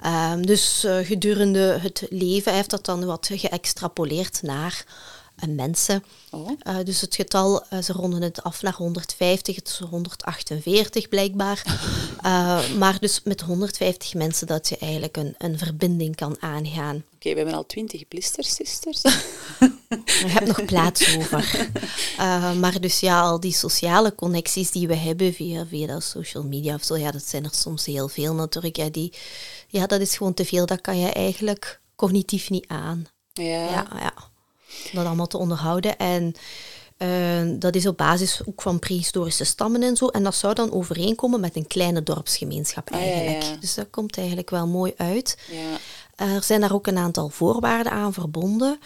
Ehm, 0.00 0.42
dus 0.42 0.84
eh, 0.84 0.96
gedurende 1.02 1.78
het 1.80 2.06
leven 2.10 2.54
heeft 2.54 2.70
dat 2.70 2.84
dan 2.84 3.04
wat 3.04 3.28
geëxtrapoleerd 3.32 4.42
naar 4.42 4.84
mensen. 5.46 6.04
Oh. 6.30 6.50
Eh, 6.58 6.76
dus 6.84 7.00
het 7.00 7.14
getal, 7.14 7.64
eh, 7.68 7.82
ze 7.82 7.92
ronden 7.92 8.22
het 8.22 8.42
af 8.42 8.62
naar 8.62 8.74
150, 8.74 9.56
het 9.56 9.68
is 9.68 9.78
148 9.78 11.08
blijkbaar. 11.08 11.64
Eh, 12.16 12.70
maar 12.78 12.98
dus 13.00 13.20
met 13.24 13.40
150 13.40 14.14
mensen 14.14 14.46
dat 14.46 14.68
je 14.68 14.76
eigenlijk 14.78 15.16
een, 15.16 15.34
een 15.38 15.58
verbinding 15.58 16.16
kan 16.16 16.36
aangaan. 16.40 17.04
Oké, 17.14 17.30
we 17.30 17.36
hebben 17.36 17.54
al 17.54 17.66
twintig 17.66 18.08
blistersisters. 18.08 19.02
Je 19.02 20.26
hebt 20.36 20.46
nog 20.46 20.64
plaats 20.64 21.16
over. 21.16 21.68
Maar 22.60 22.80
dus 22.80 23.00
ja, 23.00 23.20
al 23.20 23.40
die 23.40 23.52
sociale 23.52 24.14
connecties 24.14 24.70
die 24.70 24.88
we 24.88 24.94
hebben 24.94 25.34
via, 25.34 25.66
via 25.66 25.86
de 25.86 26.00
social 26.00 26.42
media 26.42 26.74
of 26.74 26.84
zo, 26.84 26.96
ja, 26.96 27.10
dat 27.10 27.28
zijn 27.28 27.44
er 27.44 27.54
soms 27.54 27.84
heel 27.84 28.08
veel 28.08 28.34
natuurlijk. 28.34 28.76
Ja, 28.76 28.88
die, 28.90 29.12
ja, 29.68 29.86
dat 29.86 30.00
is 30.00 30.16
gewoon 30.16 30.34
te 30.34 30.44
veel. 30.44 30.66
Dat 30.66 30.80
kan 30.80 30.98
je 30.98 31.10
eigenlijk 31.10 31.80
cognitief 31.96 32.50
niet 32.50 32.68
aan. 32.68 33.06
ja. 33.32 33.44
Ja, 33.44 33.86
ja. 33.98 34.14
Dat 34.92 35.06
allemaal 35.06 35.26
te 35.26 35.38
onderhouden. 35.38 35.98
En 35.98 36.34
eh, 36.96 37.08
dat 37.58 37.74
is 37.74 37.86
op 37.86 37.96
basis 37.96 38.40
ook 38.46 38.62
van 38.62 38.78
prehistorische 38.78 39.44
stammen 39.44 39.82
en 39.82 39.96
zo. 39.96 40.06
En 40.06 40.22
dat 40.22 40.34
zou 40.34 40.54
dan 40.54 40.72
overeenkomen 40.72 41.40
met 41.40 41.56
een 41.56 41.66
kleine 41.66 42.02
dorpsgemeenschap 42.02 42.90
Ah, 42.92 43.00
ja, 43.00 43.06
eigenlijk. 43.06 43.42
ja. 43.42 43.56
Dus 43.60 43.74
dat 43.74 43.90
komt 43.90 44.16
eigenlijk 44.18 44.50
wel 44.50 44.66
mooi 44.66 44.92
uit. 44.96 45.38
ja. 45.50 45.78
Er 46.16 46.42
zijn 46.42 46.60
daar 46.60 46.72
ook 46.72 46.86
een 46.86 46.98
aantal 46.98 47.28
voorwaarden 47.28 47.92
aan 47.92 48.12
verbonden. 48.12 48.78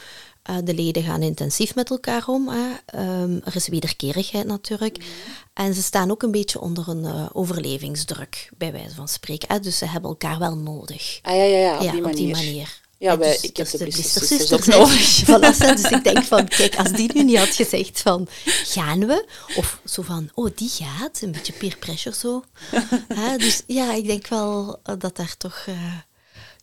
Eh, 0.43 0.57
de 0.65 0.75
leden 0.75 1.03
gaan 1.03 1.23
intensief 1.23 1.75
met 1.75 1.91
elkaar 1.91 2.25
om. 2.27 2.49
Hè. 2.49 2.69
Ehm, 2.87 3.39
er 3.45 3.57
is 3.57 3.69
wederkerigheid 3.69 4.47
natuurlijk. 4.47 4.99
Mhm. 4.99 5.07
En 5.55 5.75
ze 5.75 5.83
staan 5.83 6.11
ook 6.11 6.23
een 6.23 6.31
beetje 6.31 6.61
onder 6.61 6.89
een 6.89 7.05
eh, 7.05 7.27
overlevingsdruk, 7.33 8.51
bij 8.57 8.73
wijze 8.73 8.95
van 8.95 9.09
spreken. 9.09 9.49
Hè. 9.53 9.61
Dus 9.61 9.79
ze 9.79 9.87
hebben 9.87 10.11
elkaar 10.11 10.39
wel 10.39 10.57
nodig. 10.57 11.19
Ah 11.23 11.37
ja, 11.37 11.43
ja, 11.43 11.81
ja, 11.83 11.93
die 11.93 12.05
op 12.05 12.13
die 12.13 12.31
manier. 12.31 12.80
Ja, 13.01 13.19
wij- 13.19 13.33
dus- 13.33 13.41
ik 13.43 13.57
heb 13.57 13.71
dus 13.71 13.81
de 13.81 13.85
Blister 13.85 14.03
Blister 14.03 14.21
Sisters 14.27 14.41
Sisters 14.51 14.61
ook 14.61 14.89
nodig. 14.89 15.23
Voilà, 15.29 15.77
dus 15.81 15.91
ik 15.91 16.05
denk 16.05 16.25
van, 16.25 16.49
kijk, 16.49 16.77
als 16.79 16.93
die 16.93 17.11
nu 17.15 17.23
niet 17.25 17.39
had 17.39 17.49
gezegd 17.49 18.01
van, 18.01 18.29
gaan 18.45 19.07
we? 19.07 19.27
Of 19.57 19.81
zo 19.85 20.03
van, 20.03 20.31
oh, 20.35 20.51
die 20.55 20.69
gaat. 20.69 21.21
Een 21.23 21.33
beetje 21.33 21.53
peer 21.53 21.77
pressure 21.77 22.17
zo. 22.17 22.45
Dus 23.37 23.63
ja, 23.67 23.95
ik 23.95 24.07
denk 24.07 24.27
wel 24.27 24.79
eh, 24.83 24.95
dat 24.99 25.17
daar 25.17 25.37
toch... 25.37 25.65
eh, 25.67 25.95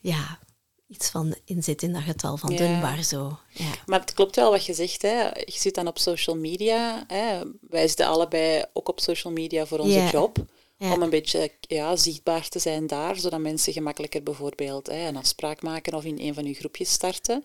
ja, 0.01 0.39
iets 0.87 1.09
van 1.09 1.35
in 1.45 1.63
zit 1.63 1.81
in 1.83 1.93
dat 1.93 2.01
getal 2.01 2.37
van 2.37 2.51
Ja. 2.51 2.57
Dunbar 2.57 3.03
zo. 3.03 3.39
Ja. 3.49 3.65
Maar 3.85 3.99
het 3.99 4.13
klopt 4.13 4.35
wel 4.35 4.51
wat 4.51 4.65
je 4.65 4.73
zegt. 4.73 5.01
Hè. 5.01 5.21
Je 5.27 5.53
zit 5.55 5.75
dan 5.75 5.87
op 5.87 5.99
social 5.99 6.35
media. 6.35 7.03
Hè. 7.07 7.39
Wij 7.69 7.87
zitten 7.87 8.05
allebei 8.07 8.63
ook 8.73 8.89
op 8.89 8.99
social 8.99 9.33
media 9.33 9.65
voor 9.65 9.79
onze 9.79 9.97
Ja. 9.97 10.09
job. 10.09 10.37
Ja. 10.77 10.93
Om 10.93 11.01
een 11.01 11.09
beetje 11.09 11.51
ja, 11.59 11.95
zichtbaar 11.95 12.49
te 12.49 12.59
zijn 12.59 12.87
daar, 12.87 13.15
zodat 13.15 13.39
mensen 13.39 13.73
gemakkelijker 13.73 14.23
bijvoorbeeld 14.23 14.87
hè, 14.87 15.07
een 15.07 15.17
afspraak 15.17 15.61
maken 15.61 15.93
of 15.93 16.03
in 16.03 16.19
een 16.19 16.33
van 16.33 16.45
uw 16.45 16.53
groepjes 16.53 16.91
starten. 16.91 17.43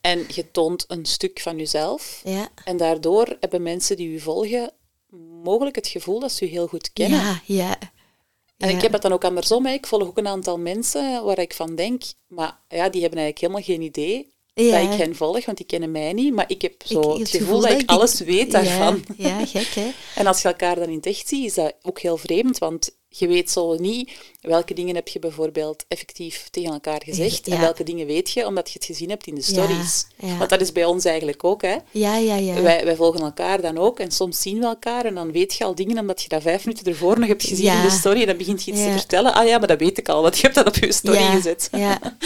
En 0.00 0.24
je 0.28 0.50
toont 0.50 0.84
een 0.88 1.04
stuk 1.04 1.40
van 1.40 1.56
jezelf. 1.56 2.20
Ja. 2.24 2.48
En 2.64 2.76
daardoor 2.76 3.36
hebben 3.40 3.62
mensen 3.62 3.96
die 3.96 4.08
u 4.08 4.20
volgen 4.20 4.70
mogelijk 5.42 5.76
het 5.76 5.86
gevoel 5.88 6.20
dat 6.20 6.32
ze 6.32 6.44
u 6.44 6.48
heel 6.48 6.66
goed 6.66 6.92
kennen. 6.92 7.18
Ja, 7.18 7.40
ja. 7.44 7.78
En 8.58 8.68
Ja. 8.68 8.76
ik 8.76 8.82
heb 8.82 8.92
het 8.92 9.02
dan 9.02 9.12
ook 9.12 9.24
andersom. 9.24 9.66
Hè. 9.66 9.72
Ik 9.72 9.86
volg 9.86 10.02
ook 10.02 10.18
een 10.18 10.28
aantal 10.28 10.58
mensen 10.58 11.24
waar 11.24 11.38
ik 11.38 11.54
van 11.54 11.74
denk, 11.74 12.02
maar 12.26 12.58
ja, 12.68 12.88
die 12.88 13.00
hebben 13.00 13.18
eigenlijk 13.20 13.38
helemaal 13.38 13.62
geen 13.62 13.82
idee 13.82 14.34
Ja. 14.64 14.82
dat 14.82 14.92
ik 14.92 14.98
hen 14.98 15.16
volg, 15.16 15.44
want 15.44 15.56
die 15.56 15.66
kennen 15.66 15.90
mij 15.90 16.12
niet. 16.12 16.34
Maar 16.34 16.44
ik 16.48 16.62
heb 16.62 16.72
zo 16.84 17.00
Ik- 17.12 17.18
het 17.18 17.28
gevoel 17.30 17.60
dat 17.60 17.70
ik 17.70 17.90
alles 17.90 18.20
weet 18.20 18.50
daarvan. 18.50 19.04
Ja, 19.16 19.38
ja, 19.38 19.46
gek 19.46 19.66
hè. 19.74 19.90
En 20.20 20.26
als 20.26 20.42
je 20.42 20.48
elkaar 20.48 20.74
dan 20.74 20.88
in 20.88 20.96
het 20.96 21.06
echt 21.06 21.28
ziet, 21.28 21.44
is 21.44 21.54
dat 21.54 21.74
ook 21.82 22.00
heel 22.00 22.16
vreemd, 22.16 22.58
want 22.58 22.90
je 23.08 23.26
weet 23.26 23.50
zo 23.50 23.74
niet 23.74 24.12
welke 24.40 24.74
dingen 24.74 24.94
heb 24.94 25.08
je 25.08 25.18
bijvoorbeeld 25.18 25.84
effectief 25.88 26.48
tegen 26.50 26.72
elkaar 26.72 27.02
gezegd 27.04 27.46
Ja. 27.46 27.52
en 27.54 27.60
welke 27.60 27.82
dingen 27.84 28.06
weet 28.06 28.30
je 28.30 28.46
omdat 28.46 28.66
je 28.68 28.72
het 28.78 28.84
gezien 28.84 29.08
hebt 29.08 29.26
in 29.26 29.34
de 29.34 29.42
stories. 29.42 30.06
ja. 30.16 30.36
Want 30.36 30.50
dat 30.50 30.60
is 30.60 30.72
bij 30.72 30.84
ons 30.84 31.04
eigenlijk 31.04 31.44
ook. 31.44 31.62
Hè. 31.62 31.76
Ja, 31.90 32.16
ja, 32.16 32.34
ja. 32.36 32.60
Wij, 32.62 32.84
wij 32.84 32.96
volgen 32.96 33.20
elkaar 33.20 33.60
dan 33.60 33.78
ook 33.78 33.98
en 34.00 34.10
soms 34.10 34.40
zien 34.40 34.58
we 34.58 34.64
elkaar 34.66 35.04
en 35.04 35.14
dan 35.14 35.32
weet 35.32 35.54
je 35.54 35.64
al 35.64 35.74
dingen 35.74 35.98
omdat 35.98 36.22
je 36.22 36.28
dat 36.28 36.42
vijf 36.42 36.64
minuten 36.66 36.86
ervoor 36.86 37.18
nog 37.18 37.28
hebt 37.28 37.44
gezien 37.44 37.72
in 37.72 37.82
de 37.82 37.90
story 37.90 38.20
en 38.20 38.26
dan 38.26 38.36
begint 38.36 38.64
je 38.64 38.70
iets 38.72 38.82
te 38.82 38.90
vertellen. 38.90 39.34
Ah 39.34 39.46
ja, 39.46 39.58
maar 39.58 39.68
dat 39.68 39.78
weet 39.80 39.98
ik 39.98 40.08
al, 40.08 40.22
want 40.22 40.36
je 40.36 40.42
hebt 40.42 40.54
dat 40.54 40.66
op 40.66 40.74
je 40.76 40.92
story 40.92 41.18
gezet. 41.24 41.68
Ja. 41.72 41.98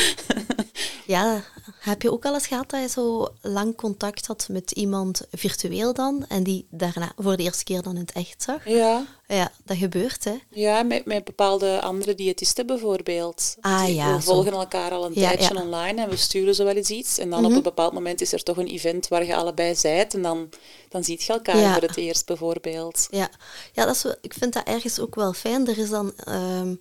ja, 1.07 1.45
heb 1.81 2.03
je 2.03 2.13
ook 2.13 2.25
al 2.25 2.35
eens 2.35 2.47
gehad 2.47 2.71
dat 2.71 2.81
je 2.81 2.89
zo 2.89 3.29
lang 3.41 3.77
contact 3.77 4.27
had 4.27 4.47
met 4.51 4.71
iemand 4.71 5.21
virtueel 5.33 5.93
dan 5.93 6.25
en 6.29 6.43
die 6.43 6.67
daarna 6.71 7.13
voor 7.17 7.37
de 7.37 7.43
eerste 7.43 7.65
keer 7.65 7.83
dan 7.83 7.95
in 7.95 8.01
het 8.01 8.13
echt 8.13 8.43
zag? 8.43 8.69
Ja, 8.69 9.07
Ja, 9.29 9.53
dat 9.65 9.77
gebeurt 9.77 10.25
hè. 10.25 10.35
ja 10.51 10.83
met, 10.83 11.05
met 11.05 11.25
bepaalde 11.25 11.81
andere 11.81 12.15
diëtisten 12.15 12.67
bijvoorbeeld. 12.67 13.57
Ah, 13.61 13.85
Die- 13.85 13.95
ja, 13.95 14.17
we 14.17 14.23
zo. 14.23 14.33
volgen 14.33 14.53
elkaar 14.53 14.91
al 14.91 15.05
een 15.05 15.13
Ja, 15.15 15.21
tijdje 15.29 15.45
ja. 15.45 15.53
Mhm. 15.53 15.63
online 15.63 16.03
en 16.03 16.09
we 16.09 16.17
sturen 16.17 16.55
zo 16.55 16.65
wel 16.65 16.75
eens 16.75 16.91
iets. 16.91 17.19
En 17.19 17.31
dan 17.31 17.45
op 17.45 17.53
een 17.53 17.63
bepaald 17.63 17.93
moment 17.93 18.21
is 18.21 18.33
er 18.33 18.43
toch 18.43 18.57
een 18.57 18.67
event 18.67 19.09
waar 19.09 19.25
je 19.27 19.37
allebei 19.37 19.75
zijt 19.75 20.15
en 20.15 20.23
dan, 20.23 20.49
dan 20.89 21.05
ziet 21.05 21.23
je 21.23 21.33
elkaar 21.33 21.57
Ja. 21.59 21.73
voor 21.73 21.83
het 21.83 21.97
eerst 21.97 22.27
bijvoorbeeld. 22.27 23.07
Ja, 23.11 23.29
ja 23.73 23.85
dat 23.87 23.95
is, 23.95 24.05
ik 24.21 24.35
vind 24.35 24.53
dat 24.53 24.67
ergens 24.67 24.99
ook 25.01 25.15
wel 25.15 25.33
fijn. 25.33 25.67
Er 25.69 25.79
is 25.79 25.91
dan 25.91 26.13
ehm, 26.25 26.75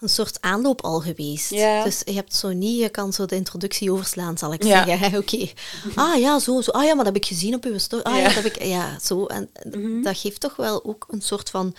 een 0.00 0.08
soort 0.08 0.40
aanloop 0.40 0.80
al 0.82 1.00
geweest. 1.00 1.50
Ja. 1.50 1.84
Dus 1.84 2.02
je 2.04 2.12
hebt 2.12 2.34
zo 2.34 2.52
niet, 2.52 2.80
je 2.80 2.88
kan 2.88 3.12
zo 3.12 3.26
de 3.26 3.34
introductie 3.36 3.92
overslaan, 3.92 4.38
zal 4.38 4.52
ik 4.52 4.64
Ja. 4.64 4.84
zeggen. 4.86 5.18
Oké. 5.22 5.48
Ah 5.94 6.18
ja, 6.20 6.38
zo, 6.38 6.60
zo. 6.60 6.70
Ah 6.70 6.82
ja, 6.82 6.94
maar 6.94 7.04
dat 7.04 7.14
heb 7.14 7.22
ik 7.22 7.28
gezien 7.28 7.54
op 7.54 7.64
uw 7.64 7.78
story. 7.78 8.02
Ah 8.02 8.12
ja, 8.12 8.18
Ja. 8.20 8.24
Mhm. 8.26 8.34
dat 8.34 8.44
heb 8.44 8.52
ik, 8.54 8.62
ja, 8.64 8.98
zo. 9.02 9.26
En 9.26 9.50
dat 10.02 10.18
geeft 10.18 10.40
toch 10.40 10.56
wel 10.56 10.84
ook 10.84 11.06
een 11.10 11.22
soort 11.22 11.50
van 11.50 11.74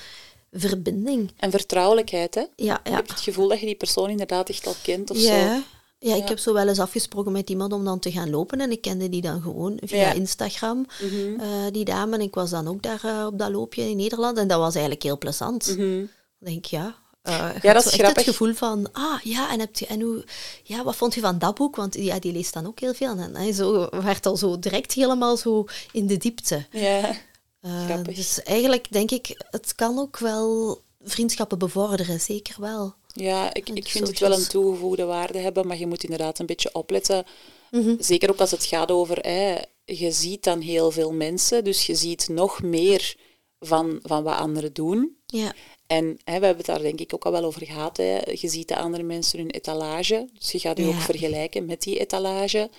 verbinding. 0.51 1.31
En 1.37 1.51
vertrouwelijkheid, 1.51 2.35
hè? 2.35 2.41
Ja, 2.55 2.79
Je 2.83 2.89
ja. 2.89 2.95
hebt 2.95 3.09
het 3.09 3.19
gevoel 3.19 3.47
dat 3.47 3.59
je 3.59 3.65
die 3.65 3.75
persoon 3.75 4.09
inderdaad 4.09 4.49
echt 4.49 4.67
al 4.67 4.75
kent 4.83 5.09
of 5.11 5.17
Ja. 5.17 5.55
zo. 5.55 5.61
Ja, 5.99 6.15
ik 6.15 6.27
heb 6.27 6.39
zo 6.39 6.53
wel 6.53 6.67
eens 6.67 6.79
afgesproken 6.79 7.31
met 7.31 7.49
iemand 7.49 7.73
om 7.73 7.85
dan 7.85 7.99
te 7.99 8.11
gaan 8.11 8.29
lopen 8.29 8.61
en 8.61 8.71
ik 8.71 8.81
kende 8.81 9.09
die 9.09 9.21
dan 9.21 9.41
gewoon 9.41 9.79
via. 9.83 10.11
Instagram, 10.11 10.85
Mhm. 11.01 11.39
eh, 11.39 11.47
die 11.71 11.85
dame. 11.85 12.15
En 12.15 12.21
ik 12.21 12.33
was 12.35 12.49
dan 12.49 12.67
ook 12.67 12.81
daar 12.83 13.03
eh, 13.03 13.25
op 13.25 13.39
dat 13.39 13.51
loopje 13.51 13.89
in 13.89 13.97
Nederland 13.97 14.37
en 14.37 14.47
dat 14.47 14.59
was 14.59 14.73
eigenlijk 14.73 15.03
heel 15.03 15.17
plezant. 15.17 15.67
Mhm. 15.67 15.77
Dan 15.79 16.07
denk 16.39 16.57
ik, 16.57 16.65
ja. 16.65 16.95
Je 17.31 17.59
Ja, 17.61 17.73
dat 17.73 17.85
is 17.85 17.91
echt 17.91 18.01
grappig. 18.01 18.25
het 18.25 18.33
gevoel 18.35 18.53
van, 18.53 18.89
ah 18.91 19.21
ja, 19.23 19.51
en, 19.51 19.59
heb 19.59 19.75
je, 19.75 19.85
en 19.85 20.01
hoe, 20.01 20.23
ja, 20.63 20.83
wat 20.83 20.95
vond 20.95 21.13
je 21.13 21.21
van 21.21 21.39
dat 21.39 21.55
boek? 21.55 21.75
Want 21.75 21.95
ja, 21.95 22.19
die 22.19 22.31
leest 22.31 22.53
dan 22.53 22.67
ook 22.67 22.79
heel 22.79 22.93
veel. 22.93 23.17
En 23.17 23.35
hij 23.35 23.51
zo, 23.53 23.89
werd 23.89 24.25
al 24.25 24.37
zo 24.37 24.59
direct 24.59 24.93
helemaal 24.93 25.37
zo 25.37 25.65
in 25.91 26.07
de 26.07 26.17
diepte. 26.17 26.65
Ja. 26.71 27.15
Eh, 27.61 27.85
Grappig. 27.85 28.15
dus 28.15 28.43
eigenlijk 28.43 28.91
denk 28.91 29.11
ik, 29.11 29.45
het 29.49 29.75
kan 29.75 29.99
ook 29.99 30.17
wel 30.17 30.81
vriendschappen 31.01 31.57
bevorderen, 31.57 32.19
zeker 32.19 32.55
wel. 32.59 32.93
Ja, 33.13 33.53
ik, 33.53 33.69
ik 33.69 33.87
vind 33.87 34.07
het 34.07 34.19
wel 34.19 34.33
een 34.33 34.47
toegevoegde 34.47 35.03
waarde 35.05 35.37
hebben, 35.37 35.67
maar 35.67 35.77
je 35.77 35.87
moet 35.87 36.03
inderdaad 36.03 36.39
een 36.39 36.45
beetje 36.45 36.73
opletten. 36.73 37.25
Mhm. 37.71 37.95
Zeker 37.99 38.29
ook 38.29 38.39
als 38.39 38.51
het 38.51 38.65
gaat 38.65 38.91
over, 38.91 39.17
hè, 39.17 39.57
je 39.85 40.11
ziet 40.11 40.43
dan 40.43 40.61
heel 40.61 40.91
veel 40.91 41.13
mensen, 41.13 41.63
dus 41.63 41.85
je 41.85 41.95
ziet 41.95 42.27
nog 42.29 42.61
meer 42.61 43.15
van, 43.59 43.99
van 44.01 44.23
wat 44.23 44.37
anderen 44.37 44.73
doen. 44.73 45.17
Ja, 45.25 45.53
En 45.87 46.05
hè, 46.05 46.39
we 46.39 46.45
hebben 46.45 46.57
het 46.57 46.65
daar 46.65 46.81
denk 46.81 46.99
ik 46.99 47.13
ook 47.13 47.25
al 47.25 47.31
wel 47.31 47.43
over 47.43 47.65
gehad. 47.65 47.97
Hè. 47.97 48.19
Je 48.31 48.47
ziet 48.49 48.67
de 48.67 48.75
andere 48.77 49.03
mensen 49.03 49.39
hun 49.39 49.49
etalage, 49.51 50.29
dus 50.33 50.51
je 50.51 50.59
gaat 50.59 50.77
je 50.77 50.83
Ja. 50.83 50.89
ook 50.89 51.01
vergelijken 51.01 51.65
met 51.65 51.81
die 51.81 51.99
etalage. 51.99 52.69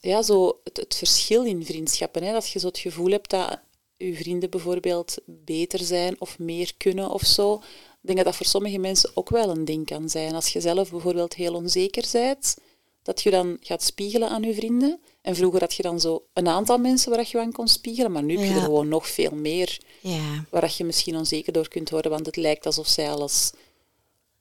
Ja, 0.00 0.22
zo 0.22 0.60
het, 0.64 0.76
het 0.76 0.94
verschil 0.94 1.44
in 1.44 1.64
vriendschappen. 1.64 2.22
Hè, 2.22 2.32
dat 2.32 2.48
je 2.48 2.58
zo 2.58 2.66
het 2.66 2.78
gevoel 2.78 3.10
hebt 3.10 3.30
dat 3.30 3.60
je 3.96 4.14
vrienden 4.14 4.50
bijvoorbeeld 4.50 5.14
beter 5.26 5.78
zijn 5.78 6.20
of 6.20 6.38
meer 6.38 6.74
kunnen 6.76 7.10
of 7.10 7.22
zo. 7.22 7.54
Ik 7.54 8.08
denk 8.08 8.16
dat 8.16 8.26
dat 8.26 8.36
voor 8.36 8.46
sommige 8.46 8.78
mensen 8.78 9.10
ook 9.14 9.30
wel 9.30 9.50
een 9.50 9.64
ding 9.64 9.86
kan 9.86 10.08
zijn. 10.08 10.34
Als 10.34 10.48
je 10.48 10.60
zelf 10.60 10.90
bijvoorbeeld 10.90 11.34
heel 11.34 11.54
onzeker 11.54 12.08
bent, 12.12 12.56
dat 13.02 13.22
je 13.22 13.30
dan 13.30 13.56
gaat 13.60 13.82
spiegelen 13.82 14.28
aan 14.28 14.42
je 14.42 14.54
vrienden. 14.54 15.00
En 15.22 15.36
vroeger 15.36 15.60
had 15.60 15.74
je 15.74 15.82
dan 15.82 16.00
zo 16.00 16.24
een 16.32 16.48
aantal 16.48 16.78
mensen 16.78 17.10
waar 17.10 17.28
je 17.30 17.40
aan 17.40 17.52
kon 17.52 17.68
spiegelen, 17.68 18.12
maar 18.12 18.22
nu 18.22 18.34
heb 18.36 18.44
je 18.44 18.50
Ja. 18.50 18.56
er 18.56 18.62
gewoon 18.64 18.88
nog 18.88 19.08
veel 19.08 19.30
meer 19.34 19.80
Ja, 20.00 20.44
waar 20.50 20.74
je 20.76 20.84
misschien 20.84 21.16
onzeker 21.16 21.52
door 21.52 21.68
kunt 21.68 21.90
worden, 21.90 22.10
want 22.10 22.26
het 22.26 22.36
lijkt 22.36 22.66
alsof 22.66 22.88
zij 22.88 23.10
alles... 23.10 23.52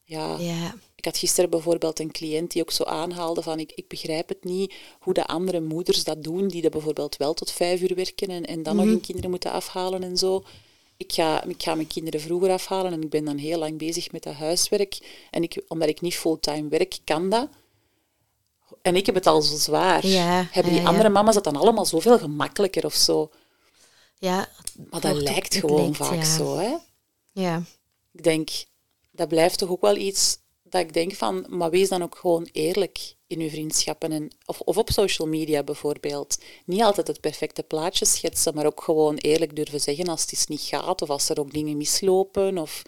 Ja, 0.04 0.38
ja, 0.40 0.76
ik 0.96 1.06
had 1.06 1.18
gisteren 1.18 1.50
bijvoorbeeld 1.50 2.00
een 2.00 2.12
cliënt 2.12 2.52
die 2.52 2.62
ook 2.62 2.72
zo 2.72 2.84
aanhaalde 2.84 3.42
van 3.42 3.60
ik, 3.60 3.72
ik 3.76 3.88
begrijp 3.88 4.30
het 4.30 4.44
niet 4.44 4.74
hoe 5.00 5.14
de 5.14 5.26
andere 5.26 5.60
moeders 5.62 6.04
dat 6.04 6.24
doen, 6.24 6.48
die 6.48 6.64
er 6.64 6.70
bijvoorbeeld 6.70 7.18
wel 7.18 7.34
tot 7.34 7.52
vijf 7.52 7.82
uur 7.82 7.96
werken 7.96 8.28
en, 8.28 8.46
en 8.46 8.64
dan 8.64 8.76
nog 8.76 8.86
hun 8.86 9.02
kinderen 9.02 9.30
moeten 9.30 9.52
afhalen 9.52 10.04
en 10.04 10.18
zo. 10.18 10.44
Ik 10.98 11.14
ga, 11.14 11.44
ik 11.44 11.64
ga 11.64 11.76
mijn 11.76 11.88
kinderen 11.88 12.22
vroeger 12.22 12.50
afhalen 12.50 12.94
en 12.94 13.02
ik 13.02 13.10
ben 13.10 13.26
dan 13.26 13.38
heel 13.38 13.60
lang 13.60 13.78
bezig 13.78 14.12
met 14.12 14.24
dat 14.24 14.34
huiswerk. 14.34 15.26
En 15.32 15.44
ik, 15.44 15.62
omdat 15.68 15.90
ik 15.90 16.02
niet 16.02 16.16
fulltime 16.16 16.70
werk, 16.70 16.98
kan 17.04 17.30
dat. 17.30 17.48
En 18.82 18.96
ik 18.96 19.06
heb 19.06 19.16
het 19.16 19.28
al 19.28 19.42
zo 19.42 19.58
zwaar. 19.58 20.08
Ja, 20.08 20.48
Hebben 20.52 20.74
die 20.74 20.82
ja, 20.82 20.88
andere 20.88 21.10
mama's 21.10 21.34
dat 21.34 21.44
dan 21.44 21.56
allemaal 21.56 21.86
zoveel 21.86 22.20
gemakkelijker 22.20 22.86
of 22.86 22.94
zo? 22.94 23.30
ja. 24.18 24.50
Maar 24.90 25.02
dat 25.02 25.16
lijkt 25.16 25.54
het 25.54 25.64
gewoon 25.64 25.82
lijkt, 25.82 25.98
vaak 25.98 26.24
zo, 26.24 26.58
hè? 26.58 26.76
Ja, 27.32 27.64
ik 28.12 28.24
denk, 28.24 28.50
dat 29.12 29.28
blijft 29.28 29.58
toch 29.58 29.70
ook 29.70 29.82
wel 29.82 29.96
iets 29.96 30.38
dat 30.64 30.82
ik 30.82 30.94
denk 30.94 31.14
van, 31.14 31.46
maar 31.50 31.70
wees 31.70 31.90
dan 31.90 32.04
ook 32.04 32.18
gewoon 32.18 32.50
eerlijk 32.52 33.16
in 33.28 33.40
uw 33.40 33.50
vriendschappen. 33.50 34.12
En, 34.12 34.32
of, 34.46 34.60
of 34.60 34.78
op 34.78 34.90
social 34.90 35.28
media 35.28 35.64
bijvoorbeeld. 35.64 36.38
Niet 36.66 36.82
altijd 36.82 37.08
het 37.08 37.22
perfecte 37.22 37.64
plaatje 37.64 38.06
schetsen, 38.06 38.56
maar 38.56 38.66
ook 38.66 38.84
gewoon 38.84 39.16
eerlijk 39.16 39.56
durven 39.56 39.80
zeggen 39.80 40.08
als 40.08 40.22
het 40.22 40.34
eens 40.34 40.48
niet 40.48 40.62
gaat 40.62 41.02
of 41.02 41.10
als 41.10 41.30
er 41.30 41.40
ook 41.40 41.54
dingen 41.54 41.78
mislopen. 41.78 42.58
Of... 42.58 42.82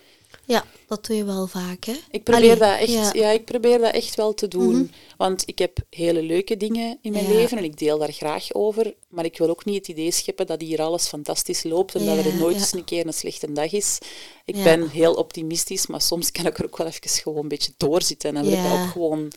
ja, 0.46 0.66
dat 0.88 1.06
doe 1.06 1.16
je 1.16 1.24
wel 1.24 1.48
vaak, 1.48 1.84
hè? 1.84 1.96
Ik, 2.12 2.24
probeer 2.24 2.44
Allee, 2.44 2.58
dat 2.58 2.80
echt, 2.80 2.92
ja. 2.92 3.10
ja. 3.14 3.30
ik 3.30 3.46
probeer 3.46 3.78
dat 3.80 3.94
echt 3.94 4.16
wel 4.16 4.34
te 4.34 4.48
doen. 4.48 4.92
Want 5.18 5.44
ik 5.46 5.60
heb 5.60 5.78
hele 5.90 6.22
leuke 6.22 6.58
dingen 6.58 6.98
in 7.02 7.12
mijn 7.12 7.28
Ja. 7.28 7.34
leven 7.34 7.58
en 7.58 7.64
ik 7.64 7.78
deel 7.78 7.98
daar 7.98 8.12
graag 8.12 8.54
over. 8.54 8.94
Maar 9.10 9.26
ik 9.26 9.38
wil 9.38 9.50
ook 9.50 9.66
niet 9.66 9.76
het 9.76 9.88
idee 9.88 10.12
scheppen 10.12 10.48
dat 10.48 10.62
hier 10.62 10.82
alles 10.82 11.08
fantastisch 11.08 11.64
loopt 11.64 11.96
en 11.96 12.06
dat 12.06 12.26
er 12.26 12.36
nooit 12.36 12.56
eens 12.56 12.74
een 12.74 12.84
keer 12.84 13.08
een 13.08 13.14
slechte 13.14 13.52
dag 13.52 13.72
is. 13.72 13.98
Ik 14.46 14.64
ben 14.64 14.90
heel 14.90 15.14
optimistisch, 15.14 15.88
maar 15.88 16.02
soms 16.02 16.32
kan 16.32 16.46
ik 16.46 16.58
er 16.58 16.66
ook 16.66 16.78
wel 16.78 16.88
even 16.88 17.10
gewoon 17.10 17.38
een 17.44 17.48
beetje 17.48 17.74
doorzitten. 17.78 18.30
En 18.30 18.36
dan 18.36 18.44
wil 18.44 18.54
ik 18.58 18.64
dat 18.64 18.80
ook 18.80 18.92
gewoon 18.92 19.32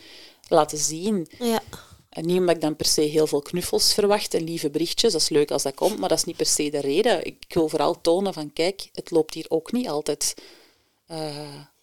laten 0.48 0.78
zien. 0.78 1.26
Ja, 1.38 1.62
En 2.08 2.26
niet 2.26 2.38
omdat 2.38 2.54
ik 2.54 2.60
dan 2.60 2.76
per 2.76 2.86
se 2.86 3.00
heel 3.00 3.26
veel 3.26 3.42
knuffels 3.42 3.94
verwacht 3.94 4.34
en 4.34 4.44
lieve 4.44 4.70
berichtjes, 4.70 5.12
dat 5.12 5.20
is 5.20 5.28
leuk 5.28 5.50
als 5.50 5.62
dat 5.62 5.74
komt, 5.74 5.98
maar 5.98 6.08
dat 6.08 6.18
is 6.18 6.24
niet 6.24 6.36
per 6.36 6.46
se 6.46 6.70
de 6.70 6.80
reden. 6.80 7.24
Ik 7.26 7.44
wil 7.48 7.68
vooral 7.68 8.00
tonen 8.00 8.32
van, 8.34 8.52
kijk, 8.52 8.88
het 8.92 9.10
loopt 9.10 9.34
hier 9.34 9.46
ook 9.48 9.72
niet 9.72 9.88
altijd 9.88 10.34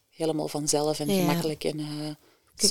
helemaal 0.10 0.48
vanzelf 0.48 1.00
en 1.00 1.10
Ja. 1.10 1.20
gemakkelijk 1.20 1.64
en 1.64 1.80
eh 1.80 2.16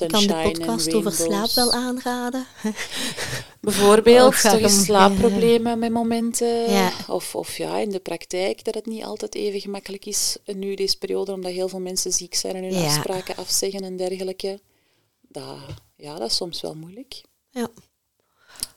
ik 0.00 0.08
kan 0.08 0.26
de 0.26 0.50
podcast 0.52 0.94
over 0.94 1.12
slaap 1.12 1.50
wel 1.50 1.72
aanraden. 1.72 2.46
Bijvoorbeeld, 3.60 4.34
Oh, 4.34 4.40
toch 4.50 4.58
eens 4.60 4.84
slaapproblemen 4.84 5.78
met 5.78 5.90
momenten. 5.92 6.70
Ja. 6.70 6.92
Of, 7.08 7.34
of 7.34 7.56
ja, 7.56 7.78
in 7.78 7.90
de 7.90 7.98
praktijk 7.98 8.64
dat 8.64 8.74
het 8.74 8.86
niet 8.86 9.04
altijd 9.04 9.34
even 9.34 9.60
gemakkelijk 9.60 10.06
is. 10.06 10.36
Nu 10.44 10.74
deze 10.74 10.98
periode, 10.98 11.32
omdat 11.32 11.52
heel 11.52 11.68
veel 11.68 11.80
mensen 11.80 12.12
ziek 12.12 12.34
zijn 12.34 12.54
en 12.56 12.62
hun 12.62 12.72
Ja. 12.74 12.84
afspraken 12.86 13.36
afzeggen 13.36 13.80
en 13.80 13.96
dergelijke. 13.96 14.60
Dat, 15.20 15.56
ja, 15.96 16.18
dat 16.18 16.30
is 16.30 16.36
soms 16.36 16.60
wel 16.60 16.74
moeilijk. 16.74 17.22
Ja. 17.50 17.68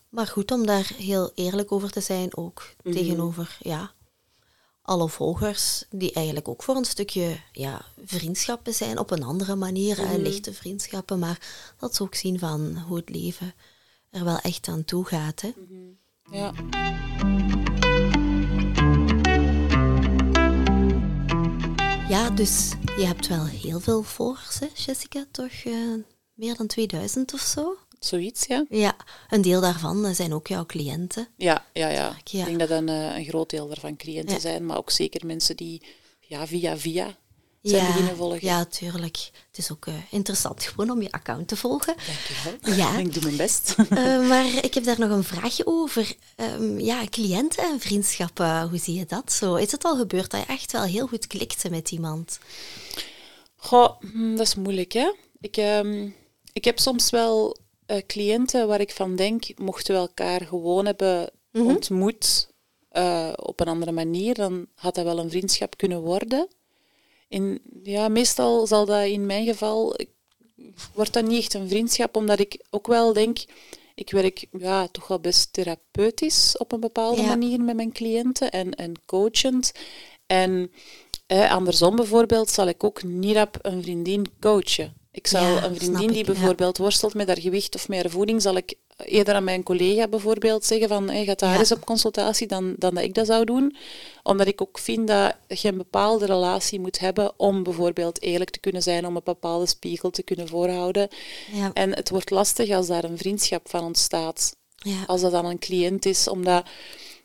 Maar 0.09 0.27
goed 0.27 0.51
om 0.51 0.65
daar 0.65 0.91
heel 0.97 1.31
eerlijk 1.35 1.71
over 1.71 1.89
te 1.91 2.01
zijn 2.01 2.37
ook. 2.37 2.69
Mhm. 2.83 2.95
Tegenover 2.95 3.57
ja, 3.61 3.91
alle 4.85 5.09
volgers, 5.09 5.83
die 5.89 6.13
eigenlijk 6.13 6.47
ook 6.47 6.63
voor 6.63 6.75
een 6.75 6.85
stukje 6.85 7.39
ja, 7.51 7.85
vriendschappen 8.05 8.73
zijn 8.73 8.99
op 8.99 9.11
een 9.11 9.23
andere 9.23 9.55
manier. 9.55 10.01
Mhm. 10.01 10.07
hè, 10.07 10.17
lichte 10.17 10.53
vriendschappen, 10.53 11.19
maar 11.19 11.39
dat 11.79 11.95
ze 11.95 12.03
ook 12.03 12.15
zien 12.15 12.39
van 12.39 12.77
hoe 12.77 12.97
het 12.97 13.09
leven 13.09 13.53
er 14.09 14.23
wel 14.23 14.39
echt 14.39 14.67
aan 14.67 14.85
toe 14.85 15.05
gaat. 15.05 15.41
Hè. 15.41 15.53
Ja. 16.31 16.53
Ja, 22.09 22.29
dus 22.29 22.69
je 22.97 23.05
hebt 23.05 23.27
wel 23.27 23.45
heel 23.45 23.79
veel 23.79 24.03
volgers, 24.03 24.59
hè, 24.59 24.67
Jessica? 24.73 25.25
Toch 25.31 25.51
eh, 25.63 25.93
meer 26.33 26.55
dan 26.55 26.67
2000 26.67 27.33
of 27.33 27.39
zo? 27.39 27.77
Zoiets, 28.05 28.45
ja. 28.45 28.65
Ja, 28.69 28.95
een 29.29 29.41
deel 29.41 29.61
daarvan 29.61 30.15
zijn 30.15 30.33
ook 30.33 30.47
jouw 30.47 30.65
cliënten. 30.65 31.27
Ja, 31.37 31.65
ja, 31.73 31.89
ja. 31.89 32.17
Ja. 32.23 32.39
Ik 32.39 32.45
denk 32.45 32.59
dat 32.59 32.69
een, 32.69 32.89
eh, 32.89 33.17
een 33.17 33.25
groot 33.25 33.49
deel 33.49 33.67
daarvan 33.67 33.95
cliënten 33.95 34.33
Ja. 34.35 34.39
zijn, 34.41 34.65
maar 34.65 34.77
ook 34.77 34.91
zeker 34.91 35.25
mensen 35.25 35.55
die 35.55 35.81
ja, 36.19 36.47
via 36.47 36.77
via 36.77 37.15
zijn 37.61 37.85
beginnen 37.87 38.15
volgen. 38.15 38.39
Ja, 38.47 38.65
tuurlijk. 38.65 39.17
Het 39.47 39.57
is 39.57 39.71
ook 39.71 39.85
eh, 39.87 39.93
interessant 40.09 40.63
gewoon 40.63 40.89
om 40.89 41.01
je 41.01 41.11
account 41.11 41.47
te 41.47 41.55
volgen. 41.55 41.95
Dankjewel. 41.95 42.75
Ja. 42.77 42.97
Ik 43.05 43.13
doe 43.13 43.23
mijn 43.23 43.35
best. 43.37 43.75
Eh, 43.89 44.27
maar 44.27 44.45
ik 44.63 44.73
heb 44.73 44.83
daar 44.83 44.99
nog 44.99 45.09
een 45.09 45.23
vraagje 45.23 45.65
over. 45.67 46.15
Ehm, 46.35 46.79
ja, 46.79 47.03
cliënten 47.09 47.63
en 47.63 47.79
vriendschappen, 47.79 48.69
hoe 48.69 48.79
zie 48.79 48.93
je 48.97 49.05
dat 49.05 49.31
zo? 49.31 49.55
Is 49.55 49.71
het 49.71 49.83
al 49.83 49.97
gebeurd 49.97 50.31
dat 50.31 50.39
je 50.39 50.45
echt 50.53 50.71
wel 50.71 50.83
heel 50.83 51.07
goed 51.07 51.27
klikte 51.27 51.69
met 51.69 51.91
iemand? 51.91 52.39
Goh, 53.55 54.01
hm, 54.01 54.35
dat 54.35 54.47
is 54.47 54.55
moeilijk, 54.55 54.91
hè. 54.93 55.11
Ik, 55.39 55.57
ehm, 55.57 56.09
ik 56.53 56.65
heb 56.65 56.79
soms 56.79 57.09
wel 57.09 57.57
eh, 57.85 57.97
cliënten 58.07 58.67
waar 58.67 58.79
ik 58.81 58.91
van 58.91 59.15
denk, 59.15 59.43
mochten 59.59 59.93
we 59.93 59.99
elkaar 59.99 60.41
gewoon 60.41 60.85
hebben 60.85 61.29
ontmoet 61.51 62.47
eh, 62.89 63.33
op 63.35 63.59
een 63.59 63.67
andere 63.67 63.91
manier, 63.91 64.33
dan 64.33 64.67
had 64.75 64.95
dat 64.95 65.03
wel 65.03 65.19
een 65.19 65.29
vriendschap 65.29 65.77
kunnen 65.77 66.01
worden. 66.01 66.47
In, 67.27 67.61
ja, 67.83 68.07
meestal 68.07 68.67
zal 68.67 68.85
dat 68.85 69.03
in 69.05 69.25
mijn 69.25 69.45
geval, 69.45 69.93
ik- 70.01 70.09
wordt 70.93 71.13
dat 71.13 71.25
niet 71.27 71.39
echt 71.41 71.53
een 71.53 71.67
vriendschap, 71.69 72.15
omdat 72.15 72.39
ik 72.39 72.65
ook 72.69 72.87
wel 72.87 73.13
denk, 73.13 73.37
ik 73.95 74.11
werk 74.11 74.45
ja, 74.51 74.87
toch 74.87 75.07
wel 75.07 75.19
best 75.19 75.53
therapeutisch 75.53 76.57
op 76.57 76.71
een 76.71 76.79
bepaalde 76.79 77.21
Ja. 77.21 77.27
manier 77.27 77.61
met 77.61 77.75
mijn 77.75 77.91
cliënten 77.91 78.51
en, 78.51 78.73
en 78.75 78.93
coachend. 79.05 79.71
En 80.25 80.71
eh, 81.27 81.51
andersom 81.51 81.95
bijvoorbeeld 81.95 82.49
zal 82.49 82.67
ik 82.67 82.83
ook 82.83 83.03
niet 83.03 83.37
op 83.37 83.57
een 83.61 83.81
vriendin 83.83 84.25
coachen. 84.39 84.93
Ik 85.15 85.27
zal 85.27 85.41
Ja, 85.43 85.63
een 85.63 85.75
vriendin 85.75 86.07
die 86.07 86.19
ik, 86.19 86.25
ja. 86.27 86.33
bijvoorbeeld 86.33 86.77
worstelt 86.77 87.13
met 87.13 87.27
haar 87.27 87.39
gewicht 87.41 87.75
of 87.75 87.87
met 87.87 88.01
haar 88.01 88.09
voeding, 88.09 88.41
zal 88.41 88.55
ik 88.55 88.73
eerder 88.97 89.33
aan 89.35 89.43
mijn 89.43 89.63
collega 89.63 90.07
bijvoorbeeld 90.07 90.65
zeggen 90.65 90.87
van 90.87 91.09
hey, 91.09 91.25
ga 91.25 91.33
daar 91.35 91.53
Ja. 91.53 91.59
eens 91.59 91.71
op 91.71 91.85
consultatie 91.85 92.47
dan, 92.47 92.75
dan 92.77 92.93
dat 92.95 93.03
ik 93.03 93.13
dat 93.13 93.25
zou 93.25 93.45
doen. 93.45 93.75
Omdat 94.23 94.47
ik 94.47 94.61
ook 94.61 94.79
vind 94.79 95.07
dat 95.07 95.35
je 95.47 95.67
een 95.67 95.77
bepaalde 95.77 96.25
relatie 96.25 96.79
moet 96.79 96.99
hebben 96.99 97.33
om 97.37 97.63
bijvoorbeeld 97.63 98.21
eerlijk 98.21 98.49
te 98.49 98.59
kunnen 98.59 98.81
zijn, 98.81 99.05
om 99.07 99.15
een 99.15 99.21
bepaalde 99.23 99.65
spiegel 99.67 100.09
te 100.09 100.23
kunnen 100.23 100.47
voorhouden. 100.47 101.07
Ja, 101.53 101.71
En 101.73 101.95
het 101.95 102.09
wordt 102.09 102.29
lastig 102.29 102.69
als 102.69 102.87
daar 102.87 103.03
een 103.03 103.17
vriendschap 103.17 103.69
van 103.69 103.83
ontstaat 103.83 104.55
ja, 104.75 105.03
als 105.07 105.21
dat 105.21 105.31
dan 105.31 105.45
een 105.45 105.59
cliënt 105.59 106.05
is, 106.05 106.27
omdat, 106.27 106.65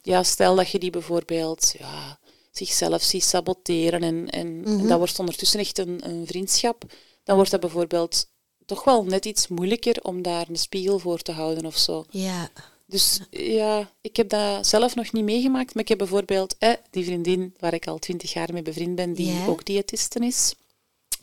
ja, 0.02 0.22
stel 0.22 0.54
dat 0.54 0.70
je 0.70 0.78
die 0.78 0.90
bijvoorbeeld 0.90 1.74
ja, 1.78 2.18
zichzelf 2.50 3.02
ziet 3.02 3.24
saboteren 3.24 4.02
en, 4.02 4.28
en, 4.30 4.62
en 4.64 4.86
dat 4.86 4.98
wordt 4.98 5.18
ondertussen 5.18 5.60
echt 5.60 5.78
een, 5.78 6.00
een 6.02 6.26
vriendschap, 6.26 6.84
dan 7.30 7.38
wordt 7.38 7.50
dat 7.54 7.60
bijvoorbeeld 7.60 8.26
toch 8.66 8.84
wel 8.84 9.04
net 9.04 9.24
iets 9.24 9.48
moeilijker 9.48 10.02
om 10.02 10.22
daar 10.22 10.48
een 10.48 10.56
spiegel 10.56 10.98
voor 10.98 11.18
te 11.18 11.32
houden 11.32 11.66
of 11.66 11.76
zo. 11.78 12.04
ja. 12.10 12.48
Dus 12.86 13.20
ja, 13.30 13.90
ik 14.00 14.16
heb 14.16 14.28
dat 14.28 14.66
zelf 14.66 14.94
nog 14.94 15.12
niet 15.12 15.24
meegemaakt, 15.24 15.74
maar 15.74 15.82
ik 15.82 15.88
heb 15.88 15.98
bijvoorbeeld 15.98 16.56
eh, 16.58 16.72
die 16.90 17.04
vriendin 17.04 17.54
waar 17.58 17.74
ik 17.74 17.86
al 17.86 17.98
twintig 17.98 18.32
jaar 18.32 18.52
mee 18.52 18.62
bevriend 18.62 18.94
ben, 18.94 19.12
die 19.12 19.32
Ja. 19.32 19.46
ook 19.46 19.64
diëtiste 19.64 20.18
is. 20.26 20.54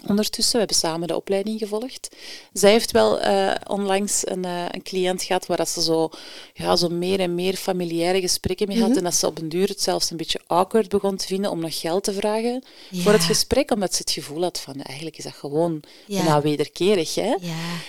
Ondertussen, 0.05 0.51
we 0.53 0.57
hebben 0.59 0.75
samen 0.75 1.07
de 1.07 1.15
opleiding 1.15 1.59
gevolgd. 1.59 2.15
Zij 2.53 2.71
heeft 2.71 2.91
wel 2.91 3.19
eh, 3.19 3.55
onlangs 3.67 4.27
een, 4.29 4.45
eh, 4.45 4.65
een 4.71 4.81
cliënt 4.83 5.23
gehad 5.23 5.45
waar 5.45 5.57
dat 5.57 5.69
ze 5.69 5.81
zo, 5.81 6.09
ja, 6.53 6.75
zo 6.75 6.89
meer 6.89 7.19
en 7.19 7.35
meer 7.35 7.55
familiaire 7.55 8.21
gesprekken 8.21 8.67
mee 8.67 8.79
had. 8.79 8.87
Mhm. 8.89 8.97
En 8.97 9.03
dat 9.03 9.15
ze 9.15 9.27
op 9.27 9.37
een 9.39 9.49
duur 9.49 9.67
het 9.67 9.81
zelfs 9.81 10.09
een 10.11 10.17
beetje 10.17 10.41
awkward 10.47 10.89
begon 10.89 11.15
te 11.15 11.25
vinden 11.25 11.51
om 11.51 11.59
nog 11.59 11.79
geld 11.79 12.03
te 12.03 12.13
vragen 12.13 12.63
voor 12.93 13.11
het 13.11 13.23
gesprek, 13.23 13.71
omdat 13.71 13.93
ze 13.93 14.01
het 14.01 14.11
gevoel 14.11 14.41
had 14.41 14.59
van 14.59 14.81
eigenlijk 14.81 15.17
is 15.17 15.23
dat 15.23 15.33
gewoon 15.33 15.81
Ja. 16.05 16.17
bijna 16.23 16.41
wederkerig. 16.41 17.15
Hè? 17.15 17.21
Ja, 17.21 17.37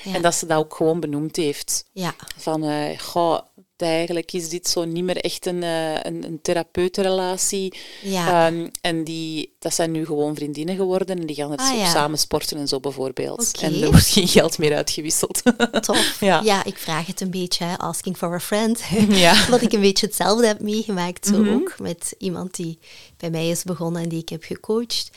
ja. 0.05 0.15
En 0.15 0.23
dat 0.23 0.35
ze 0.35 0.47
dat 0.47 0.59
ook 0.59 0.75
gewoon 0.75 1.01
benoemd 1.01 1.37
heeft. 1.37 1.85
ja. 1.93 2.15
Van, 2.37 2.65
eh 2.65 2.99
goh, 2.99 3.39
eigenlijk 3.83 4.33
is 4.33 4.49
dit 4.49 4.69
zo 4.69 4.85
niet 4.85 5.05
meer 5.05 5.17
echt 5.17 5.47
een, 5.47 5.63
eh, 5.63 5.95
een, 5.95 6.25
een 6.25 6.39
therapeutenrelatie. 6.43 7.75
Ja. 8.03 8.47
Ehm, 8.47 8.69
en 8.81 9.05
die, 9.05 9.55
dat 9.59 9.75
zijn 9.75 9.91
nu 9.91 10.07
gewoon 10.07 10.35
vriendinnen 10.35 10.77
geworden 10.77 11.19
en 11.19 11.27
die 11.27 11.37
gaan 11.37 11.51
het 11.51 11.61
Ah, 11.61 11.77
ja. 11.77 11.91
samen 11.91 12.19
sporten 12.19 12.57
en 12.59 12.69
zo 12.69 12.81
bijvoorbeeld. 12.81 13.59
En 13.61 13.83
er 13.83 13.91
wordt 13.91 14.07
geen 14.07 14.29
geld 14.29 14.59
meer 14.59 14.75
uitgewisseld. 14.77 15.43
Tof. 15.81 16.17
Ja. 16.21 16.41
Ja. 16.45 16.65
ik 16.65 16.79
vraag 16.79 17.07
het 17.07 17.21
een 17.21 17.31
beetje, 17.31 17.65
hè, 17.65 17.77
asking 17.79 18.17
for 18.17 18.35
a 18.35 18.41
friend. 18.41 18.83
Ja. 19.09 19.33
Mhm. 19.33 19.45
Omdat 19.45 19.63
ik 19.63 19.73
een 19.73 19.81
beetje 19.81 20.07
hetzelfde 20.07 20.47
heb 20.47 20.61
meegemaakt, 20.61 21.27
zo 21.27 21.47
ook. 21.55 21.75
Met 21.79 22.15
iemand 22.19 22.55
die 22.57 22.79
bij 23.17 23.31
mij 23.31 23.49
is 23.49 23.65
begonnen 23.65 24.03
en 24.03 24.09
die 24.09 24.21
ik 24.21 24.29
heb 24.29 24.43
gecoacht. 24.43 25.11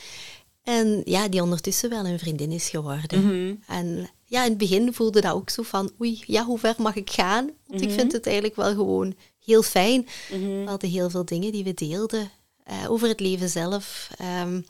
En 0.62 1.02
ja, 1.04 1.28
die 1.28 1.42
ondertussen 1.42 1.90
wel 1.90 2.06
een 2.06 2.18
vriendin 2.18 2.50
is 2.52 2.68
geworden. 2.68 3.24
Mhm. 3.26 3.54
En 3.78 4.10
ja, 4.32 4.42
in 4.44 4.48
het 4.48 4.58
begin 4.58 4.94
voelde 4.94 5.20
dat 5.20 5.32
ook 5.34 5.50
zo 5.50 5.62
van, 5.62 5.90
oei, 6.00 6.22
ja, 6.26 6.44
hoe 6.44 6.58
ver 6.58 6.74
mag 6.78 6.94
ik 6.96 7.10
gaan? 7.10 7.50
Want 7.66 7.80
ik 7.82 7.88
Mhm. 7.88 7.98
vind 7.98 8.12
het 8.12 8.24
eigenlijk 8.26 8.56
wel 8.56 8.74
gewoon 8.74 9.14
heel 9.44 9.62
fijn. 9.62 10.06
We 10.28 10.62
hadden 10.66 10.90
heel 10.90 11.10
veel 11.10 11.24
dingen 11.24 11.52
die 11.52 11.64
we 11.64 11.74
deelden. 11.74 12.30
eh, 12.64 12.90
over 12.90 13.08
het 13.08 13.20
leven 13.20 13.48
zelf. 13.48 14.08
Ehm, 14.18 14.52
maar 14.54 14.62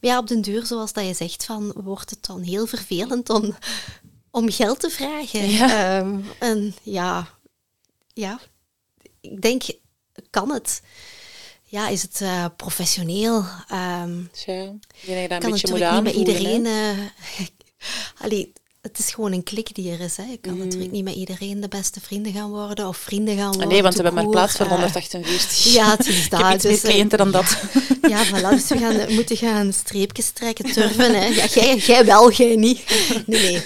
ja, 0.00 0.18
op 0.18 0.26
den 0.26 0.40
duur, 0.40 0.66
zoals 0.66 0.92
dat 0.92 1.06
je 1.06 1.14
zegt, 1.14 1.44
van, 1.44 1.72
wordt 1.76 2.10
het 2.10 2.26
dan 2.26 2.40
heel 2.40 2.66
vervelend 2.66 3.30
om 3.30 3.56
om 4.30 4.50
geld 4.50 4.80
te 4.80 4.90
vragen. 4.90 5.48
Ja. 5.50 5.98
Ehm, 5.98 6.20
en 6.38 6.74
ja, 6.82 7.28
ja, 8.12 8.40
ik 9.20 9.42
denk, 9.42 9.62
kan 10.30 10.50
het? 10.52 10.82
Ja, 11.64 11.88
is 11.88 12.02
het 12.02 12.20
eh, 12.20 12.44
professioneel? 12.56 13.44
Ehm, 13.68 14.22
Tja, 14.32 14.52
je 14.52 14.72
kan 15.06 15.12
een 15.12 15.28
beetje 15.28 15.38
natuurlijk 15.38 15.72
niet 15.72 15.82
aanvoelen, 15.82 16.14
iedereen. 16.14 16.66
eh, 16.66 17.46
allee, 18.24 18.52
het 18.80 18.98
is 18.98 19.10
gewoon 19.10 19.32
een 19.32 19.42
klik 19.42 19.74
die 19.74 19.92
er 19.92 20.00
is. 20.00 20.16
Hè. 20.16 20.22
Je 20.22 20.36
kan 20.36 20.58
natuurlijk 20.58 20.90
niet 20.90 21.04
met 21.04 21.14
iedereen 21.14 21.60
de 21.60 21.68
beste 21.68 22.00
vrienden 22.00 22.32
gaan 22.32 22.50
worden 22.50 22.88
of 22.88 22.96
vrienden 22.96 23.36
gaan 23.36 23.46
worden. 23.46 23.62
Ah, 23.62 23.68
nee, 23.68 23.82
want 23.82 23.94
we 23.94 24.02
hebben 24.02 24.22
maar 24.22 24.32
plaats 24.32 24.56
voor 24.56 24.66
Eh, 24.66 24.72
148. 24.72 25.72
ja, 25.72 25.90
het 25.90 26.06
is 26.06 26.28
heb 26.30 26.54
iets 26.54 26.62
dus, 26.62 26.82
eh, 26.82 26.90
cliënten 26.90 27.18
dan 27.18 27.30
dat. 27.30 27.56
Ja, 28.08 28.26
voilà, 28.26 28.48
dus 28.50 28.68
we 28.68 28.78
gaan, 28.78 29.14
moeten 29.14 29.36
gaan 29.36 29.72
streepjes 29.72 30.30
trekken, 30.30 30.72
turven. 30.72 31.14
Hè. 31.14 31.26
Ja, 31.26 31.46
jij, 31.46 31.76
jij 31.76 32.04
wel, 32.04 32.32
jij 32.32 32.56
niet. 32.56 32.84
Nee, 33.26 33.42
nee. 33.42 33.62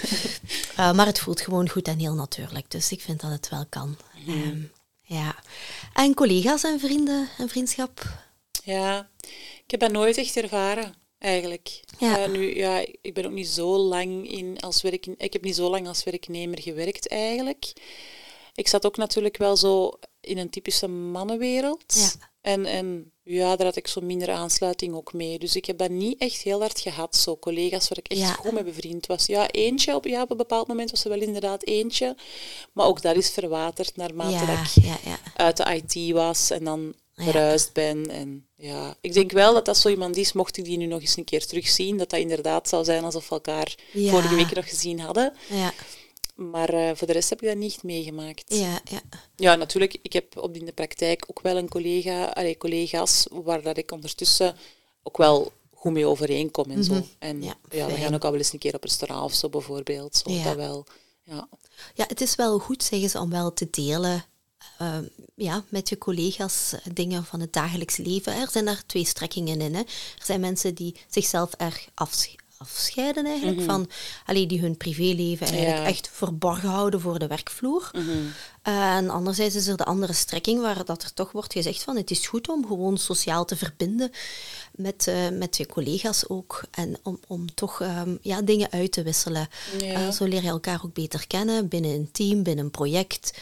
Eh, 0.76 0.92
maar 0.92 1.06
het 1.06 1.18
voelt 1.18 1.40
gewoon 1.40 1.68
goed 1.68 1.88
en 1.88 1.98
heel 1.98 2.14
natuurlijk. 2.14 2.70
Dus 2.70 2.92
ik 2.92 3.00
vind 3.00 3.20
dat 3.20 3.30
het 3.30 3.48
wel 3.48 3.66
kan. 3.68 3.96
Ehm, 4.26 4.58
ja. 5.02 5.34
En 5.92 6.14
collega's 6.14 6.64
en 6.64 6.80
vrienden 6.80 7.28
en 7.38 7.48
vriendschap? 7.48 8.04
Ja, 8.64 9.08
ik 9.64 9.70
heb 9.70 9.80
dat 9.80 9.92
nooit 9.92 10.16
echt 10.16 10.36
ervaren, 10.36 10.94
eigenlijk. 11.22 11.80
Ja. 11.98 12.18
Eh, 12.18 12.30
nu, 12.30 12.56
ja, 12.56 12.84
ik 13.02 13.14
ben 13.14 13.24
ook 13.24 13.32
niet 13.32 13.48
zo 13.48 13.76
lang 13.76 14.30
in 14.30 14.60
als 14.60 14.82
werk, 14.82 15.06
ik 15.06 15.32
heb 15.32 15.42
niet 15.42 15.56
zo 15.56 15.70
lang 15.70 15.88
als 15.88 16.04
werknemer 16.04 16.60
gewerkt, 16.60 17.08
eigenlijk. 17.08 17.72
Ik 18.54 18.68
zat 18.68 18.86
ook 18.86 18.96
natuurlijk 18.96 19.36
wel 19.36 19.56
zo 19.56 19.98
in 20.20 20.38
een 20.38 20.50
typische 20.50 20.88
mannenwereld. 20.88 21.84
Ja. 21.94 22.30
En, 22.40 22.66
en 22.66 23.12
ja, 23.22 23.56
daar 23.56 23.66
had 23.66 23.76
ik 23.76 23.86
zo 23.86 24.00
minder 24.00 24.30
aansluiting 24.30 24.94
ook 24.94 25.12
mee. 25.12 25.38
Dus 25.38 25.56
ik 25.56 25.64
heb 25.64 25.78
dat 25.78 25.90
niet 25.90 26.20
echt 26.20 26.42
heel 26.42 26.60
hard 26.60 26.80
gehad, 26.80 27.16
zo 27.16 27.38
collega's 27.38 27.88
waar 27.88 27.98
ik 27.98 28.08
echt 28.08 28.20
Ja. 28.20 28.32
goed 28.32 28.52
mee 28.52 28.64
bevriend 28.64 29.06
was. 29.06 29.26
Ja, 29.26 29.50
eentje, 29.50 29.94
op, 29.94 30.04
ja, 30.04 30.22
op 30.22 30.30
een 30.30 30.36
bepaald 30.36 30.66
moment 30.68 30.90
was 30.90 31.04
er 31.04 31.10
wel 31.10 31.20
inderdaad 31.20 31.64
eentje. 31.64 32.16
Maar 32.72 32.86
ook 32.86 33.02
dat 33.02 33.16
is 33.16 33.30
verwaterd 33.30 33.96
naarmate 33.96 34.46
dat 34.46 34.56
ik 34.58 34.84
ja, 34.84 34.98
ja. 35.04 35.18
uit 35.36 35.56
de 35.56 35.82
IT 35.82 36.12
was 36.12 36.50
en 36.50 36.64
dan 36.64 36.94
verhuisd 37.14 37.72
ben. 37.72 38.10
En 38.10 38.46
ja, 38.62 38.96
ik 39.00 39.12
denk 39.12 39.30
wel 39.32 39.54
dat 39.54 39.64
dat 39.64 39.76
zo 39.78 39.88
iemand 39.88 40.16
is, 40.16 40.32
mocht 40.32 40.56
ik 40.56 40.64
die 40.64 40.76
nu 40.78 40.86
nog 40.86 41.00
eens 41.00 41.16
een 41.16 41.24
keer 41.24 41.46
terugzien, 41.46 41.96
dat 41.98 42.10
dat 42.10 42.20
inderdaad 42.20 42.68
zou 42.68 42.84
zijn 42.84 43.04
alsof 43.04 43.28
we 43.28 43.34
elkaar 43.34 43.74
Ja. 43.92 44.10
vorige 44.10 44.34
week 44.34 44.54
nog 44.54 44.68
gezien 44.68 45.00
hadden. 45.00 45.32
Ja, 45.48 45.72
Maar 46.34 46.68
eh, 46.68 46.90
voor 46.94 47.06
de 47.06 47.12
rest 47.12 47.30
heb 47.30 47.42
ik 47.42 47.48
dat 47.48 47.56
niet 47.56 47.82
meegemaakt. 47.82 48.44
ja, 48.54 48.80
ja. 48.90 49.00
Ja, 49.36 49.54
natuurlijk, 49.54 49.98
ik 50.02 50.12
heb 50.12 50.36
op 50.38 50.56
in 50.56 50.64
de 50.64 50.72
praktijk 50.72 51.24
ook 51.30 51.40
wel 51.40 51.56
een 51.56 51.68
collega, 51.68 52.24
allee, 52.24 52.56
collega's 52.56 53.26
waar 53.30 53.62
dat 53.62 53.76
ik 53.76 53.90
ondertussen 53.92 54.56
ook 55.02 55.16
wel 55.16 55.52
goed 55.74 55.92
mee 55.92 56.06
overeenkom 56.06 56.70
en 56.70 56.84
zo. 56.84 57.02
En 57.18 57.36
Mhm. 57.36 57.44
Ja, 57.46 57.54
ja, 57.70 57.86
we 57.86 57.92
gaan 57.94 58.14
ook 58.14 58.24
al 58.24 58.30
wel 58.30 58.38
eens 58.38 58.52
een 58.52 58.58
keer 58.58 58.74
op 58.74 58.82
restaurant 58.82 59.24
of 59.24 59.34
zo 59.34 59.48
bijvoorbeeld. 59.48 60.16
Zo, 60.26 60.32
Ja. 60.32 60.44
Dat 60.44 60.54
wel. 60.56 60.86
Ja. 61.24 61.48
Ja, 61.94 62.04
het 62.08 62.20
is 62.20 62.34
wel 62.34 62.58
goed, 62.58 62.82
zeggen 62.82 63.10
ze, 63.10 63.18
om 63.20 63.30
wel 63.30 63.52
te 63.52 63.68
delen 63.70 64.24
eh, 64.78 64.98
ja, 65.34 65.64
met 65.68 65.88
je 65.88 65.98
collega's 65.98 66.72
eh, 66.72 66.80
dingen 66.94 67.24
van 67.24 67.40
het 67.40 67.52
dagelijks 67.52 67.96
leven. 67.96 68.34
Er 68.34 68.48
zijn 68.50 68.64
daar 68.64 68.82
twee 68.86 69.04
strekkingen 69.06 69.60
in. 69.60 69.74
Hè. 69.74 69.80
Er 69.80 70.24
zijn 70.24 70.40
mensen 70.40 70.74
die 70.74 70.96
zichzelf 71.08 71.52
erg 71.52 71.88
afsch- 71.94 72.34
afscheiden 72.58 73.26
eigenlijk 73.26 73.60
van, 73.62 73.90
allee, 74.26 74.46
die 74.46 74.60
hun 74.60 74.76
privéleven 74.76 75.46
eigenlijk 75.46 75.78
Ja. 75.78 75.84
echt 75.86 76.08
verborgen 76.12 76.68
houden 76.68 77.00
voor 77.00 77.18
de 77.18 77.26
werkvloer. 77.26 77.90
Eh, 78.62 78.96
en 78.96 79.10
anderzijds 79.10 79.54
is 79.54 79.66
er 79.66 79.76
de 79.76 79.84
andere 79.84 80.12
strekking 80.12 80.60
waar 80.60 80.84
dat 80.84 81.02
er 81.02 81.12
toch 81.14 81.32
wordt 81.32 81.52
gezegd 81.52 81.82
van 81.82 81.96
het 81.96 82.10
is 82.10 82.26
goed 82.26 82.48
om 82.48 82.66
gewoon 82.66 82.98
sociaal 82.98 83.44
te 83.44 83.56
verbinden 83.56 84.10
met, 84.72 85.06
eh, 85.06 85.28
met 85.32 85.56
je 85.56 85.66
collega's 85.66 86.28
ook 86.28 86.62
en 86.70 86.96
om, 87.02 87.20
om 87.26 87.54
toch 87.54 87.80
ehm, 87.80 88.16
ja, 88.20 88.42
dingen 88.42 88.70
uit 88.70 88.92
te 88.92 89.02
wisselen. 89.02 89.48
Ja. 89.78 89.92
Eh, 89.92 90.10
zo 90.10 90.24
leer 90.24 90.42
je 90.42 90.48
elkaar 90.48 90.80
ook 90.84 90.94
beter 90.94 91.26
kennen 91.26 91.68
binnen 91.68 91.90
een 91.90 92.08
team, 92.12 92.42
binnen 92.42 92.64
een 92.64 92.70
project. 92.70 93.32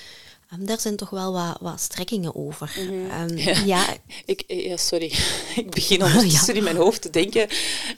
Ehm, 0.50 0.64
daar 0.64 0.80
zijn 0.80 0.96
toch 0.96 1.10
wel 1.10 1.32
wat, 1.32 1.56
wat 1.60 1.80
strekkingen 1.80 2.34
over. 2.34 2.72
Ehm, 3.10 3.36
ja. 3.66 3.96
Ik, 4.24 4.40
eh, 4.40 4.64
ja, 4.66 4.76
sorry, 4.76 5.12
ik 5.56 5.70
begin 5.70 6.02
ondertussen 6.04 6.54
in 6.54 6.62
mijn 6.62 6.76
hoofd 6.76 7.02
te 7.02 7.10
denken. 7.10 7.48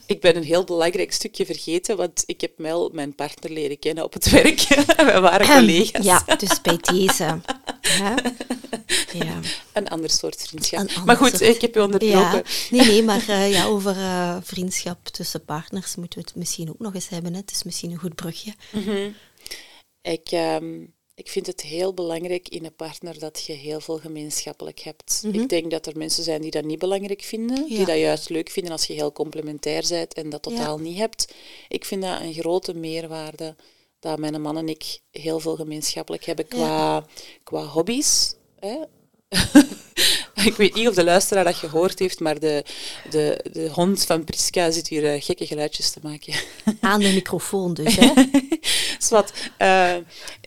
Ik 0.05 0.21
ben 0.21 0.35
een 0.35 0.43
heel 0.43 0.63
belangrijk 0.63 1.13
stukje 1.13 1.45
vergeten, 1.45 1.97
want 1.97 2.23
ik 2.25 2.41
heb 2.41 2.51
wel 2.57 2.89
mijn 2.93 3.15
partner 3.15 3.51
leren 3.51 3.79
kennen 3.79 4.03
op 4.03 4.13
het 4.13 4.29
werk. 4.29 4.59
We 5.13 5.19
waren 5.21 5.47
collega's. 5.47 6.05
Ja, 6.05 6.23
dus 6.37 6.61
bij 6.61 6.77
deze. 6.77 7.39
Hè? 7.81 8.13
Ja. 9.13 9.39
Een 9.73 9.87
ander 9.87 10.09
soort 10.09 10.41
vriendschap. 10.47 10.79
Ander 10.79 11.05
maar 11.05 11.17
goed, 11.17 11.29
soort- 11.29 11.41
ik 11.41 11.61
heb 11.61 11.73
je 11.73 11.81
onderbroken. 11.83 12.19
Ja, 12.19 12.43
nee, 12.71 12.85
nee, 12.85 13.03
maar 13.03 13.27
eh, 13.29 13.51
ja, 13.51 13.65
over 13.65 13.95
eh, 13.97 14.37
vriendschap 14.41 15.07
tussen 15.07 15.45
partners 15.45 15.95
moeten 15.95 16.19
we 16.19 16.25
het 16.27 16.35
misschien 16.35 16.69
ook 16.69 16.79
nog 16.79 16.93
eens 16.93 17.09
hebben. 17.09 17.33
Hè. 17.33 17.39
Het 17.39 17.51
is 17.51 17.63
misschien 17.63 17.91
een 17.91 17.97
goed 17.97 18.15
brugje. 18.15 18.53
Ik, 20.01 20.27
ehm, 20.31 20.65
ik 21.15 21.29
vind 21.29 21.47
het 21.47 21.61
heel 21.61 21.93
belangrijk 21.93 22.49
in 22.49 22.65
een 22.65 22.75
partner 22.75 23.19
dat 23.19 23.45
je 23.45 23.53
heel 23.53 23.79
veel 23.79 23.97
gemeenschappelijk 23.97 24.79
hebt. 24.79 25.23
Ik 25.31 25.49
denk 25.49 25.71
dat 25.71 25.85
er 25.85 25.97
mensen 25.97 26.23
zijn 26.23 26.41
die 26.41 26.51
dat 26.51 26.63
niet 26.63 26.79
belangrijk 26.79 27.21
vinden, 27.21 27.65
die 27.65 27.77
Mhm. 27.77 27.85
Dat 27.85 27.97
juist 27.97 28.29
leuk 28.29 28.49
vinden 28.49 28.71
als 28.71 28.85
je 28.85 28.93
heel 28.93 29.11
complementair 29.11 29.85
bent 29.89 30.13
en 30.13 30.29
dat 30.29 30.41
totaal 30.41 30.77
niet 30.77 30.97
hebt. 30.97 31.33
Ik 31.67 31.85
vind 31.85 32.01
dat 32.01 32.21
een 32.21 32.33
grote 32.33 32.73
meerwaarde 32.73 33.55
dat 33.99 34.19
mijn 34.19 34.41
man 34.41 34.57
en 34.57 34.69
ik 34.69 34.99
heel 35.11 35.39
veel 35.39 35.55
gemeenschappelijk 35.55 36.25
hebben 36.25 36.47
qua, 36.47 37.05
qua 37.43 37.63
hobby's. 37.65 38.35
Hè? 38.59 38.77
ik 40.51 40.55
weet 40.55 40.73
niet 40.73 40.87
of 40.87 40.95
de 40.95 41.03
luisteraar 41.03 41.43
dat 41.43 41.55
gehoord 41.55 41.99
heeft, 41.99 42.19
maar 42.19 42.39
de, 42.39 42.65
de, 43.09 43.45
de 43.51 43.69
hond 43.69 44.05
van 44.05 44.23
Priska 44.23 44.71
zit 44.71 44.87
hier 44.87 45.13
eh, 45.13 45.21
gekke 45.21 45.45
geluidjes 45.45 45.91
te 45.91 45.99
maken. 46.03 46.33
Aan 46.79 46.99
de 46.99 47.11
microfoon 47.13 47.73
dus. 47.73 47.95
Hè. 47.95 48.13
Zwat, 48.99 49.33
eh, 49.57 49.95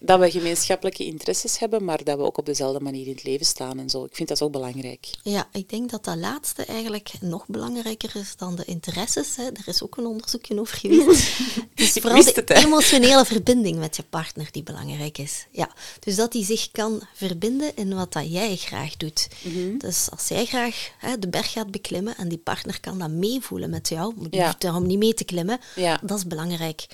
dat 0.03 0.21
we 0.21 0.31
gemeenschappelijke 0.31 1.05
interesses 1.05 1.59
hebben, 1.59 1.85
maar 1.85 2.05
dat 2.05 2.17
we 2.17 2.23
ook 2.23 2.39
op 2.39 2.47
dezelfde 2.47 2.81
manier 2.81 3.07
in 3.07 3.13
het 3.13 3.25
leven 3.25 3.47
staan 3.47 3.79
en 3.79 3.91
zo. 3.91 4.05
Ik 4.05 4.15
vind 4.15 4.29
dat 4.29 4.43
ook 4.43 4.53
belangrijk. 4.53 5.09
Ja, 5.23 5.49
ik 5.53 5.69
denk 5.69 5.91
dat 5.91 6.05
dat 6.05 6.17
laatste 6.17 6.65
eigenlijk 6.65 7.11
nog 7.21 7.47
belangrijker 7.47 8.11
is 8.15 8.37
dan 8.37 8.57
de 8.57 8.65
interesses. 8.65 9.37
Hè. 9.37 9.45
Er 9.45 9.65
is 9.65 9.83
ook 9.83 9.97
een 9.97 10.07
onderzoekje 10.07 10.61
over 10.61 10.77
geweest. 10.77 11.39
Ik 11.75 12.03
vooral 12.03 12.25
de 12.25 12.33
het, 12.35 12.51
emotionele 12.51 13.25
verbinding 13.25 13.79
met 13.79 13.97
je 13.97 14.03
partner 14.03 14.49
die 14.51 14.63
belangrijk 14.63 15.19
is. 15.19 15.47
Ja. 15.51 15.71
Dus 16.01 16.17
dat 16.17 16.33
hij 16.33 16.45
zich 16.45 16.71
kan 16.71 17.03
verbinden 17.15 17.77
in 17.77 17.95
wat 17.95 18.13
dat 18.13 18.33
jij 18.33 18.57
graag 18.57 18.97
doet. 18.97 19.29
Mhm. 19.43 19.79
Dus 19.87 20.11
als 20.11 20.29
jij 20.29 20.45
graag 20.45 20.91
hè, 20.99 21.19
de 21.19 21.29
berg 21.29 21.53
gaat 21.53 21.71
beklimmen 21.71 22.17
en 22.17 22.29
die 22.29 22.39
partner 22.39 22.81
kan 22.81 22.99
dat 22.99 23.11
meevoelen 23.11 23.71
met 23.71 23.89
jou, 23.89 24.15
die 24.19 24.27
Ja. 24.31 24.45
hoeft 24.45 24.61
daarom 24.61 24.87
niet 24.87 24.99
mee 24.99 25.15
te 25.15 25.25
klimmen, 25.25 25.61
Ja. 25.77 25.95
Mhm. 25.95 26.07
dat 26.07 26.19
is 26.19 26.27
belangrijk. 26.27 26.87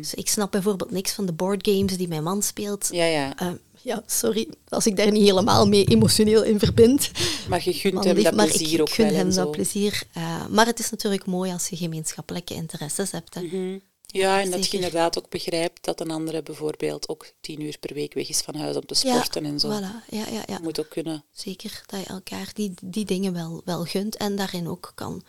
Dus 0.00 0.14
ik 0.14 0.28
snap 0.28 0.50
bijvoorbeeld 0.50 0.90
niks 0.90 1.12
van 1.12 1.26
de 1.26 1.32
boardgames 1.32 1.96
die 1.96 2.08
mijn 2.08 2.22
man 2.22 2.42
speelt. 2.42 2.88
Ja, 2.90 3.04
ja. 3.04 3.36
Eh, 3.38 3.48
ja, 3.82 4.02
sorry 4.06 4.48
als 4.68 4.86
ik 4.86 4.96
daar 4.96 5.12
niet 5.12 5.22
helemaal 5.22 5.68
mee 5.68 5.84
emotioneel 5.84 6.42
in 6.44 6.58
verbind. 6.58 7.10
Maar 7.48 7.60
je 7.64 7.72
gunt 7.72 8.04
hem 8.04 8.22
dat 8.22 8.34
maar 8.34 8.46
plezier 8.46 8.74
ik 8.74 8.80
ook 8.80 8.90
gun 8.90 9.06
wel 9.06 9.14
hem 9.14 9.34
dat 9.34 9.50
plezier. 9.50 10.02
Eh, 10.12 10.46
maar 10.50 10.66
het 10.66 10.78
is 10.78 10.90
natuurlijk 10.90 11.26
mooi 11.26 11.52
als 11.52 11.68
je 11.68 11.76
gemeenschappelijke 11.76 12.54
interesses 12.54 13.10
hebt. 13.10 13.34
Hè. 13.34 13.40
Mhm. 13.42 13.78
Ja, 14.16 14.40
en 14.40 14.50
dat 14.50 14.66
je 14.66 14.76
inderdaad 14.76 15.18
ook 15.18 15.28
begrijpt 15.30 15.84
dat 15.84 16.00
een 16.00 16.10
andere 16.10 16.42
bijvoorbeeld 16.42 17.08
ook 17.08 17.26
tien 17.40 17.60
uur 17.60 17.78
per 17.78 17.94
week 17.94 18.14
weg 18.14 18.28
is 18.28 18.40
van 18.40 18.54
huis 18.54 18.76
om 18.76 18.86
te 18.86 18.94
sporten 18.94 19.44
en 19.44 19.60
zo. 19.60 19.68
Voilà. 19.68 20.08
Ja, 20.10 20.26
ja, 20.28 20.42
ja. 20.46 20.58
Moet 20.62 20.80
ook 20.80 20.88
kunnen. 20.88 21.24
Zeker 21.32 21.82
dat 21.86 22.00
je 22.00 22.06
elkaar 22.06 22.50
die, 22.54 22.74
die 22.82 23.04
dingen 23.04 23.32
wel, 23.32 23.62
wel 23.64 23.84
gunt 23.84 24.16
en 24.16 24.36
daarin 24.36 24.68
ook 24.68 24.92
kan 24.94 25.22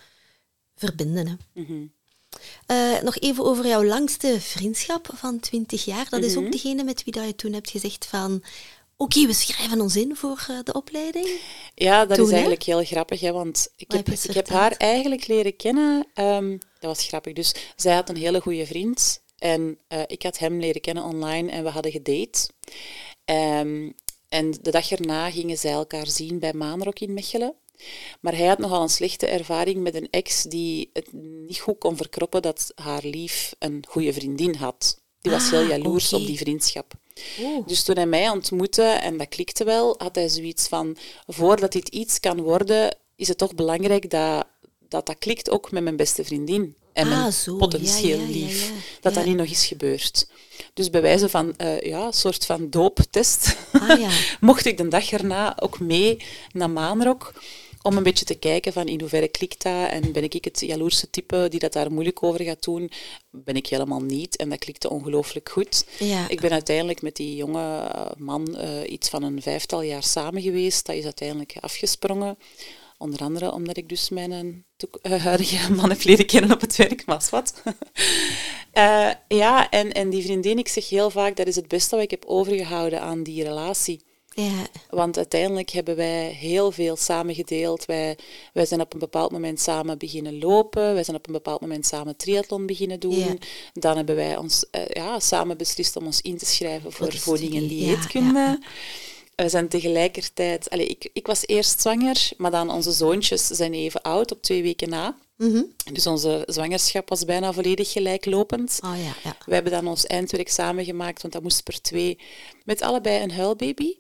verbinden. 0.76 1.28
Hè. 1.28 1.62
Mhm. 1.62 1.86
Eh, 2.66 3.02
nog 3.02 3.18
even 3.18 3.44
over 3.46 3.68
jouw 3.68 3.84
langste 3.84 4.42
vriendschap 4.42 5.10
van 5.14 5.40
20 5.40 5.86
jaar. 5.86 6.10
Dat 6.10 6.24
is 6.24 6.36
Mhm. 6.36 6.46
ook 6.46 6.52
degene 6.52 6.84
met 6.84 7.04
wie 7.04 7.14
dat 7.14 7.26
je 7.26 7.36
toen 7.36 7.54
hebt 7.54 7.70
gezegd 7.70 8.06
van... 8.06 8.44
Oké, 8.98 9.26
we 9.26 9.34
schrijven 9.34 9.82
ons 9.82 9.96
in 9.96 10.16
voor 10.16 10.46
eh, 10.50 10.60
de 10.64 10.74
opleiding. 10.74 11.40
Ja, 11.76 12.06
dat 12.06 12.16
Toen, 12.16 12.26
is 12.26 12.32
hè? 12.32 12.36
eigenlijk 12.38 12.64
heel 12.64 12.84
grappig, 12.84 13.20
hè, 13.20 13.32
want 13.32 13.74
ik 13.76 13.92
heb, 13.92 14.08
ik 14.10 14.34
heb 14.34 14.48
haar 14.48 14.72
eigenlijk 14.72 15.28
leren 15.28 15.56
kennen. 15.56 16.08
ehm, 16.14 16.52
dat 16.52 16.98
was 16.98 17.06
grappig. 17.06 17.34
Dus 17.34 17.56
zij 17.76 17.94
had 17.94 18.10
een 18.10 18.18
hele 18.18 18.42
goede 18.42 18.66
vriend 18.66 19.22
en 19.38 19.78
eh, 19.88 20.02
ik 20.08 20.24
had 20.24 20.38
hem 20.38 20.60
leren 20.60 20.82
kennen 20.82 21.04
online 21.04 21.52
en 21.52 21.64
we 21.64 21.70
hadden 21.70 21.92
gedate. 21.92 22.50
Ehm, 23.26 23.92
en 24.30 24.52
de 24.62 24.72
dag 24.72 24.92
erna 24.92 25.32
gingen 25.32 25.58
zij 25.58 25.72
elkaar 25.72 26.08
zien 26.08 26.40
bij 26.40 26.54
Maanrok 26.54 27.00
in 27.00 27.14
Mechelen. 27.14 27.56
Maar 28.22 28.36
hij 28.36 28.46
had 28.48 28.58
nogal 28.58 28.82
een 28.82 28.90
slechte 28.90 29.28
ervaring 29.28 29.82
met 29.82 29.96
een 29.96 30.10
ex 30.10 30.44
die 30.44 30.90
het 30.94 31.14
niet 31.14 31.60
goed 31.60 31.78
kon 31.78 31.98
verkroppen 31.98 32.42
dat 32.42 32.72
haar 32.76 33.04
lief 33.04 33.56
een 33.60 33.84
goede 33.88 34.14
vriendin 34.14 34.56
had. 34.56 35.02
Die 35.28 35.36
was 35.36 35.46
Ah, 35.46 35.52
heel 35.52 35.68
jaloers 35.68 36.14
oké. 36.14 36.22
op 36.22 36.28
die 36.28 36.38
vriendschap. 36.38 36.94
Oh. 37.40 37.68
Dus 37.68 37.84
toen 37.84 37.96
hij 37.96 38.06
mij 38.06 38.30
ontmoette, 38.30 38.82
en 38.84 39.18
dat 39.18 39.28
klikte 39.30 39.64
wel, 39.64 39.96
had 39.98 40.16
hij 40.16 40.30
zoiets 40.30 40.68
van, 40.68 40.98
voordat 41.28 41.72
dit 41.72 41.88
iets 41.90 42.20
kan 42.20 42.42
worden, 42.42 42.96
is 43.16 43.28
het 43.28 43.38
toch 43.38 43.56
belangrijk 43.56 44.10
dat 44.10 44.46
dat, 44.90 45.06
dat 45.06 45.18
klikt 45.18 45.50
ook 45.50 45.72
met 45.72 45.84
mijn 45.84 45.96
beste 45.96 46.24
vriendin 46.24 46.76
en 46.94 47.08
Ah, 47.08 47.20
mijn 47.20 47.34
zo, 47.34 47.56
potentieel 47.56 48.18
ja, 48.20 48.24
ja, 48.24 48.30
ja, 48.30 48.34
lief. 48.46 48.68
ja. 48.68 48.74
Dat 49.02 49.14
dat 49.14 49.26
niet 49.26 49.36
nog 49.36 49.48
eens 49.48 49.66
gebeurt. 49.66 50.28
Dus 50.74 50.90
bij 50.90 51.02
wijze 51.02 51.30
van 51.30 51.56
eh, 51.58 51.82
ja, 51.82 52.06
een 52.06 52.14
soort 52.14 52.46
van 52.46 52.70
dooptest, 52.70 53.56
Ah 53.72 54.00
ja. 54.00 54.10
mocht 54.40 54.66
ik 54.66 54.78
de 54.78 54.88
dag 54.88 55.12
erna 55.12 55.58
ook 55.60 55.80
mee 55.80 56.18
naar 56.52 56.70
Maanrok 56.70 57.34
om 57.88 57.98
een 57.98 58.04
beetje 58.04 58.26
te 58.26 58.36
kijken 58.36 58.74
van 58.74 58.88
in 58.88 59.00
hoeverre 59.00 59.28
klikt 59.28 59.64
dat 59.64 59.90
en 59.90 60.12
ben 60.12 60.24
ik 60.24 60.46
het 60.46 60.60
jaloerse 60.60 61.10
type 61.10 61.48
die 61.50 61.60
dat 61.60 61.74
daar 61.74 61.92
moeilijk 61.92 62.24
over 62.24 62.44
gaat 62.44 62.64
doen, 62.64 62.92
ben 63.30 63.56
ik 63.56 63.68
helemaal 63.68 64.02
niet 64.02 64.36
en 64.36 64.50
dat 64.50 64.60
klikte 64.60 64.90
ongelooflijk 64.90 65.50
goed. 65.50 65.86
Ja. 66.00 66.30
Ik 66.30 66.42
ben 66.42 66.52
uiteindelijk 66.52 67.02
met 67.02 67.16
die 67.16 67.36
jonge 67.36 67.80
eh, 67.80 68.06
man 68.18 68.56
eh, 68.56 68.92
iets 68.92 69.10
van 69.10 69.24
een 69.24 69.42
vijftal 69.42 69.82
jaar 69.82 70.04
samen 70.04 70.42
geweest. 70.42 70.86
Dat 70.86 70.96
is 70.96 71.04
uiteindelijk 71.04 71.56
afgesprongen. 71.60 72.38
Onder 72.98 73.20
andere 73.20 73.52
omdat 73.52 73.78
ik 73.78 73.90
dus 73.90 74.10
mijn 74.10 74.66
uh, 75.02 75.24
huidige 75.24 75.74
man 75.80 75.90
heb 75.90 76.04
leren 76.04 76.26
kennen 76.26 76.52
op 76.52 76.62
het 76.62 76.76
werk, 76.76 77.06
maar 77.06 77.28
wat. 77.32 77.62
uh, 78.74 79.10
ja, 79.42 79.70
en, 79.70 79.92
en 79.92 80.10
die 80.10 80.24
vriendin, 80.24 80.58
ik 80.58 80.68
zeg 80.68 80.90
heel 80.90 81.10
vaak, 81.10 81.36
dat 81.36 81.48
is 81.48 81.56
het 81.56 81.68
beste 81.68 81.96
wat 81.96 82.04
ik 82.04 82.12
heb 82.12 82.26
overgehouden 82.26 83.02
aan 83.02 83.24
die 83.24 83.44
relatie. 83.44 84.07
Ja. 84.44 84.68
Want 84.90 85.18
uiteindelijk 85.18 85.70
hebben 85.70 85.96
wij 85.96 86.30
heel 86.30 86.72
veel 86.72 86.96
samen 86.96 87.36
gedeeld. 87.36 87.86
Wij, 87.86 88.18
wij 88.54 88.66
zijn 88.66 88.82
op 88.82 88.94
een 88.94 89.00
bepaald 89.00 89.32
moment 89.32 89.60
samen 89.60 89.98
beginnen 89.98 90.40
lopen. 90.40 90.94
Wij 90.94 91.04
zijn 91.04 91.18
op 91.18 91.28
een 91.28 91.34
bepaald 91.34 91.62
moment 91.62 91.86
samen 91.86 92.16
triathlon 92.16 92.66
beginnen 92.66 93.00
doen. 93.00 93.18
Ja. 93.18 93.36
Dan 93.74 93.98
hebben 93.98 94.16
wij 94.16 94.38
ons 94.38 94.66
uh, 94.72 94.82
ja, 94.88 95.20
samen 95.20 95.58
beslist 95.58 95.96
om 95.96 96.06
ons 96.06 96.22
in 96.22 96.38
te 96.38 96.46
schrijven 96.46 96.92
voor 96.92 97.14
voeding 97.14 97.56
en 97.56 97.68
dieetkunde. 97.68 98.40
ja. 98.40 98.60
We 99.36 99.50
zijn 99.50 99.68
tegelijkertijd... 99.68 100.70
Allee, 100.70 100.88
ik, 100.88 101.10
ik 101.14 101.28
was 101.28 101.48
eerst 101.48 101.82
zwanger, 101.82 102.30
maar 102.38 102.52
dan 102.52 102.72
onze 102.72 102.92
zoontjes 102.92 103.48
zijn 103.48 103.74
even 103.74 104.02
oud, 104.02 104.32
op 104.32 104.42
twee 104.42 104.64
weken 104.64 104.90
na. 104.90 105.18
Mhm. 105.36 105.64
Dus 105.92 106.08
onze 106.08 106.44
zwangerschap 106.46 107.10
was 107.10 107.26
bijna 107.26 107.54
volledig 107.54 107.92
gelijklopend. 107.92 108.80
Oh 108.84 108.98
ja, 108.98 109.16
ja. 109.24 109.38
We 109.46 109.54
hebben 109.54 109.72
dan 109.72 109.88
ons 109.88 110.06
eindwerk 110.06 110.50
samengemaakt, 110.50 111.22
want 111.22 111.34
dat 111.34 111.44
moest 111.44 111.64
per 111.64 111.82
twee. 111.82 112.18
Met 112.66 112.82
allebei 112.82 113.24
een 113.24 113.32
huilbaby. 113.32 113.94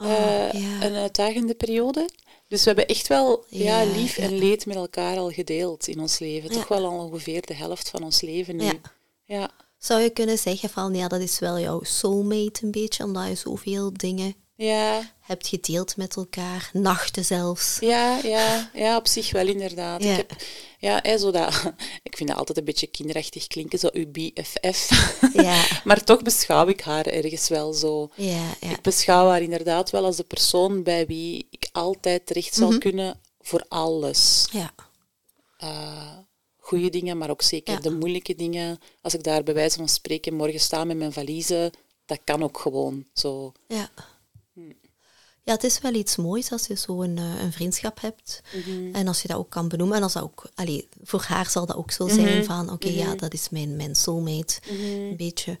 Oh, 0.00 0.10
Eh, 0.10 0.52
ja. 0.52 0.82
Een 0.82 0.94
uitdagende 0.94 1.54
periode. 1.54 2.08
Dus 2.48 2.60
we 2.60 2.66
hebben 2.66 2.86
echt 2.88 3.06
wel 3.06 3.44
ja, 3.48 3.80
Ja, 3.82 3.92
lief 3.92 4.18
en 4.18 4.38
leed 4.38 4.66
met 4.66 4.76
elkaar 4.76 5.16
al 5.18 5.30
gedeeld 5.30 5.86
in 5.88 6.00
ons 6.00 6.18
leven. 6.18 6.50
Toch 6.50 6.68
wel 6.68 6.86
al 6.86 6.98
ongeveer 7.04 7.46
de 7.46 7.54
helft 7.54 7.88
van 7.90 8.02
ons 8.02 8.20
leven 8.20 8.56
nu. 8.56 8.64
Ja. 8.64 8.72
Ja. 9.24 9.50
Zou 9.78 10.00
je 10.00 10.10
kunnen 10.10 10.38
zeggen 10.38 10.68
van, 10.68 10.94
ja, 10.94 11.08
dat 11.08 11.20
is 11.20 11.38
wel 11.38 11.58
jouw 11.58 11.82
soulmate 11.82 12.64
een 12.64 12.70
beetje, 12.70 13.04
omdat 13.04 13.28
je 13.28 13.34
zoveel 13.34 13.92
dingen 13.92 14.34
Ja, 14.66 15.12
hebt 15.20 15.46
gedeeld 15.46 15.96
met 15.96 16.16
elkaar, 16.16 16.70
nachten 16.72 17.24
zelfs. 17.24 17.78
ja, 17.78 18.18
ja, 18.22 18.70
ja, 18.74 18.96
op 18.96 19.06
zich 19.06 19.32
wel 19.32 19.46
inderdaad. 19.46 20.02
Ja. 20.02 20.10
Ik, 20.10 20.16
heb, 20.16 20.32
ja, 20.78 21.18
zo 21.18 21.30
dat, 21.30 21.72
ik 22.08 22.16
vind 22.16 22.28
dat 22.28 22.38
altijd 22.38 22.58
een 22.58 22.64
beetje 22.64 22.86
kinderachtig 22.86 23.46
klinken, 23.46 23.78
zo 23.78 23.88
uw 23.92 24.06
BFF. 24.10 24.90
Ja, 25.32 25.64
maar 25.84 26.04
toch 26.04 26.22
beschouw 26.22 26.66
ik 26.68 26.80
haar 26.80 27.06
ergens 27.06 27.48
wel 27.48 27.72
zo. 27.72 28.10
ja, 28.14 28.54
ja. 28.60 28.70
Ik 28.70 28.82
beschouw 28.82 29.28
haar 29.28 29.42
inderdaad 29.42 29.90
wel 29.90 30.04
als 30.04 30.16
de 30.16 30.24
persoon 30.24 30.82
bij 30.82 31.06
wie 31.06 31.46
ik 31.50 31.68
altijd 31.72 32.26
terecht 32.26 32.54
zal 32.54 32.78
kunnen 32.78 33.20
voor 33.40 33.64
alles. 33.68 34.46
ja. 34.52 34.72
Uh, 35.64 36.12
goede 36.56 36.90
dingen, 36.90 37.18
maar 37.18 37.30
ook 37.30 37.42
zeker 37.42 37.74
Ja. 37.74 37.80
de 37.80 37.90
moeilijke 37.90 38.34
dingen. 38.34 38.78
Als 39.02 39.14
ik 39.14 39.22
daar 39.22 39.42
bij 39.42 39.54
wijze 39.54 39.76
van 39.76 39.88
spreken 39.88 40.34
morgen 40.34 40.60
sta 40.60 40.84
met 40.84 40.96
mijn 40.96 41.12
valiezen, 41.12 41.70
dat 42.06 42.20
kan 42.24 42.42
ook 42.42 42.58
gewoon 42.58 43.06
zo. 43.14 43.52
Ja. 43.68 43.90
Ja, 45.44 45.52
het 45.52 45.64
is 45.64 45.80
wel 45.80 45.94
iets 45.94 46.16
moois 46.16 46.52
als 46.52 46.66
je 46.66 46.76
zo 46.76 47.02
een, 47.02 47.18
eh, 47.18 47.42
een 47.42 47.52
vriendschap 47.52 48.00
hebt. 48.00 48.40
En 48.92 49.08
als 49.08 49.22
je 49.22 49.28
dat 49.28 49.36
ook 49.36 49.50
kan 49.50 49.68
benoemen. 49.68 49.96
En 49.96 50.02
als 50.02 50.12
dat 50.12 50.22
ook, 50.22 50.50
allee, 50.54 50.88
voor 51.02 51.22
haar 51.22 51.50
zal 51.50 51.66
dat 51.66 51.76
ook 51.76 51.90
zo 51.90 52.08
zijn 52.08 52.44
van, 52.44 52.70
oké, 52.72 52.88
ja, 52.88 53.14
dat 53.14 53.32
is 53.34 53.48
mijn, 53.48 53.76
mijn 53.76 53.94
soulmate. 53.94 54.60
Een 54.68 55.16
beetje. 55.16 55.58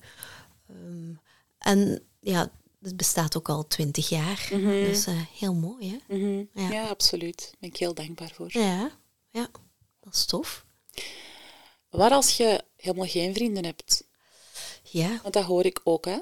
Ehm, 0.68 1.12
en 1.58 2.02
ja, 2.20 2.50
het 2.82 2.96
bestaat 2.96 3.36
ook 3.36 3.48
al 3.48 3.66
twintig 3.66 4.08
jaar. 4.08 4.48
Dus 4.50 5.06
eh, 5.06 5.14
heel 5.38 5.54
mooi, 5.54 5.90
hè? 6.06 6.16
Mhm. 6.16 6.44
Ja. 6.54 6.70
Ja. 6.70 6.88
absoluut. 6.88 7.38
Daar 7.40 7.56
ben 7.60 7.68
ik 7.68 7.76
heel 7.76 7.94
dankbaar 7.94 8.30
voor. 8.34 8.48
Ja, 8.48 8.90
ja. 9.30 9.48
Dat 10.00 10.14
is 10.14 10.24
tof. 10.24 10.64
Wat 11.90 12.10
als 12.12 12.36
je 12.36 12.64
helemaal 12.76 13.06
geen 13.06 13.34
vrienden 13.34 13.64
hebt? 13.64 14.04
Ja, 14.82 15.18
Want 15.22 15.34
dat 15.34 15.44
hoor 15.44 15.64
ik 15.64 15.80
ook, 15.84 16.04
hè? 16.04 16.18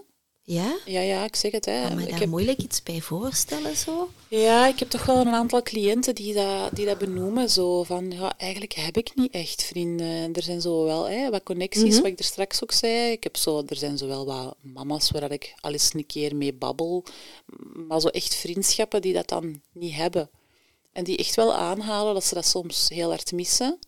Ja. 0.49 0.78
Ja, 0.84 1.01
ja, 1.01 1.24
ik 1.24 1.36
zeg 1.36 1.53
het, 1.53 1.64
hè. 1.64 1.82
Kan 1.86 1.96
me 1.96 2.03
ik 2.03 2.11
daar 2.11 2.18
heb, 2.18 2.28
moeilijk 2.28 2.59
iets 2.59 2.82
bij 2.82 3.01
voorstellen, 3.01 3.76
zo? 3.76 4.11
ja, 4.28 4.66
ik 4.66 4.78
heb 4.78 4.90
toch 4.90 5.05
wel 5.05 5.16
een 5.16 5.28
aantal 5.28 5.62
cliënten 5.62 6.14
die 6.14 6.34
dat, 6.34 6.70
die 6.72 6.86
dat 6.86 6.99
benoemen. 6.99 7.51
Zo 7.51 7.82
van, 7.82 8.11
ja, 8.11 8.34
eigenlijk 8.36 8.72
heb 8.72 8.96
ik 8.96 9.14
niet 9.14 9.32
echt 9.32 9.62
vrienden. 9.62 10.32
Er 10.32 10.42
zijn 10.42 10.61
zo 10.61 10.84
wel 10.84 11.09
hè, 11.09 11.30
wat 11.30 11.42
connecties, 11.42 11.96
wat 11.96 12.07
ik 12.07 12.18
er 12.18 12.24
straks 12.24 12.62
ook 12.62 12.72
zei. 12.72 13.11
Ik 13.11 13.22
heb 13.22 13.36
zo, 13.36 13.62
er 13.66 13.76
zijn 13.76 13.99
zo 13.99 14.07
wel 14.07 14.26
wat 14.26 14.57
mama's 14.61 15.11
waar 15.11 15.30
ik 15.30 15.55
al 15.61 15.72
eens 15.72 15.94
een 15.94 16.07
keer 16.07 16.36
mee 16.36 16.53
babbel. 16.53 17.05
Maar 17.88 18.01
zo 18.01 18.09
echt 18.09 18.34
vriendschappen 18.34 19.03
die 19.03 19.12
dat 19.12 19.28
dan 19.28 19.61
niet 19.72 19.94
hebben. 19.94 20.30
En 20.92 21.05
die 21.05 21.16
echt 21.16 21.34
wel 21.34 21.55
aanhalen 21.55 22.14
dat 22.14 22.24
ze 22.24 22.34
dat 22.34 22.46
soms 22.46 22.88
heel 22.88 23.09
hard 23.09 23.32
missen. 23.32 23.78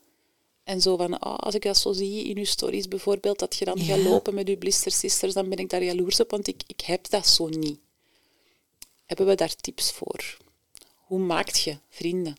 En 0.70 0.80
zo 0.80 0.96
van, 0.96 1.18
ah, 1.18 1.38
als 1.38 1.54
ik 1.54 1.62
dat 1.62 1.76
zo 1.78 1.92
zie 1.92 2.24
in 2.24 2.36
uw 2.38 2.44
stories 2.44 2.88
bijvoorbeeld, 2.88 3.38
dat 3.38 3.56
je 3.56 3.64
dan 3.64 3.78
Ja. 3.78 3.84
gaat 3.84 3.98
lopen 4.04 4.34
met 4.34 4.48
uw 4.48 4.56
blister 4.58 4.92
sisters, 4.92 5.34
dan 5.34 5.48
ben 5.48 5.58
ik 5.58 5.68
daar 5.70 5.82
jaloers 5.82 6.20
op, 6.20 6.30
want 6.30 6.46
ik, 6.48 6.62
ik 6.66 6.80
heb 6.80 7.10
dat 7.10 7.26
zo 7.28 7.48
niet. 7.48 7.78
Hebben 9.06 9.26
we 9.26 9.34
daar 9.34 9.54
tips 9.56 9.90
voor? 9.92 10.36
Hoe 10.96 11.18
maakt 11.18 11.60
je 11.60 11.78
vrienden? 11.88 12.36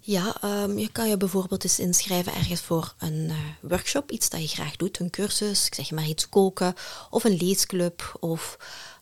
Ja, 0.00 0.36
ehm, 0.42 0.78
je 0.78 0.92
kan 0.92 1.08
je 1.08 1.16
bijvoorbeeld 1.16 1.64
eens 1.64 1.78
inschrijven 1.78 2.34
ergens 2.34 2.60
voor 2.60 2.94
een 2.98 3.26
eh, 3.30 3.36
workshop, 3.70 4.10
iets 4.10 4.28
dat 4.30 4.40
je 4.42 4.48
graag 4.48 4.76
doet, 4.76 4.98
een 4.98 5.10
cursus, 5.10 5.66
ik 5.66 5.74
zeg 5.74 5.90
maar 5.90 6.08
iets 6.08 6.28
koken, 6.28 6.74
of 7.10 7.24
een 7.24 7.36
leesclub, 7.36 8.16
of, 8.20 8.56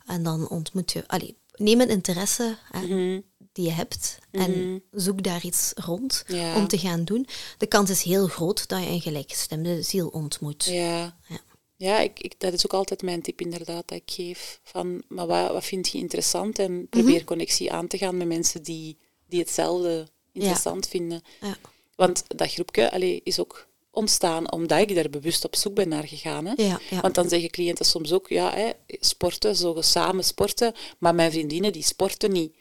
en 0.07 0.23
dan 0.23 0.49
ontmoet 0.49 0.93
je, 0.93 1.05
allee, 1.07 1.37
neem 1.57 1.81
een 1.81 1.89
interesse 1.89 2.57
hè, 2.71 2.81
Mhm. 2.87 3.21
Die 3.53 3.65
je 3.65 3.71
hebt 3.71 4.19
en 4.31 4.83
zoek 4.91 5.23
daar 5.23 5.45
iets 5.45 5.73
rond 5.75 6.25
Ja. 6.27 6.57
om 6.57 6.69
te 6.69 6.79
gaan 6.79 7.05
doen. 7.05 7.27
De 7.59 7.67
kans 7.67 7.91
is 7.91 8.03
heel 8.03 8.27
groot 8.27 8.69
dat 8.69 8.83
je 8.83 8.89
een 8.89 9.01
gelijkgestemde 9.01 9.83
ziel 9.83 10.09
ontmoet. 10.09 10.65
Ja, 10.65 11.17
Ja. 11.29 11.39
ja 11.77 11.99
ik, 12.01 12.21
ik, 12.21 12.35
dat 12.41 12.53
is 12.53 12.65
ook 12.65 12.73
altijd 12.75 13.03
mijn 13.03 13.23
tip 13.23 13.41
inderdaad 13.41 13.89
dat 13.89 13.99
ik 13.99 14.11
geef. 14.11 14.61
Van, 14.63 15.03
maar 15.09 15.27
wat, 15.27 15.51
wat 15.53 15.65
vind 15.65 15.89
je 15.89 15.99
interessant? 15.99 16.59
En 16.59 16.87
probeer 16.91 17.25
connectie 17.25 17.73
aan 17.73 17.87
te 17.87 17.99
gaan 17.99 18.17
met 18.17 18.27
mensen 18.27 18.63
die, 18.63 18.99
die 19.29 19.41
hetzelfde 19.41 20.09
interessant 20.33 20.89
vinden. 20.89 21.23
Ja. 21.41 21.57
Want 21.97 22.25
dat 22.27 22.53
groepje 22.53 22.91
allee, 22.93 23.21
is 23.25 23.39
ook 23.41 23.69
ontstaan 23.93 24.53
omdat 24.53 24.79
ik 24.81 24.95
daar 24.95 25.11
bewust 25.11 25.45
op 25.45 25.57
zoek 25.57 25.75
ben 25.75 25.89
naar 25.89 26.07
gegaan. 26.09 26.47
Hè? 26.47 26.53
Ja, 26.57 26.81
ja. 26.91 27.01
Want 27.01 27.15
dan 27.15 27.29
zeggen 27.29 27.51
cliënten 27.51 27.85
soms 27.85 28.13
ook, 28.13 28.29
ja, 28.29 28.53
hè, 28.55 28.71
sporten, 28.87 29.57
zo 29.57 29.77
samen 29.81 30.25
sporten, 30.25 30.73
maar 30.99 31.15
mijn 31.15 31.31
vriendinnen 31.31 31.73
die 31.73 31.83
sporten 31.83 32.33
niet. 32.33 32.57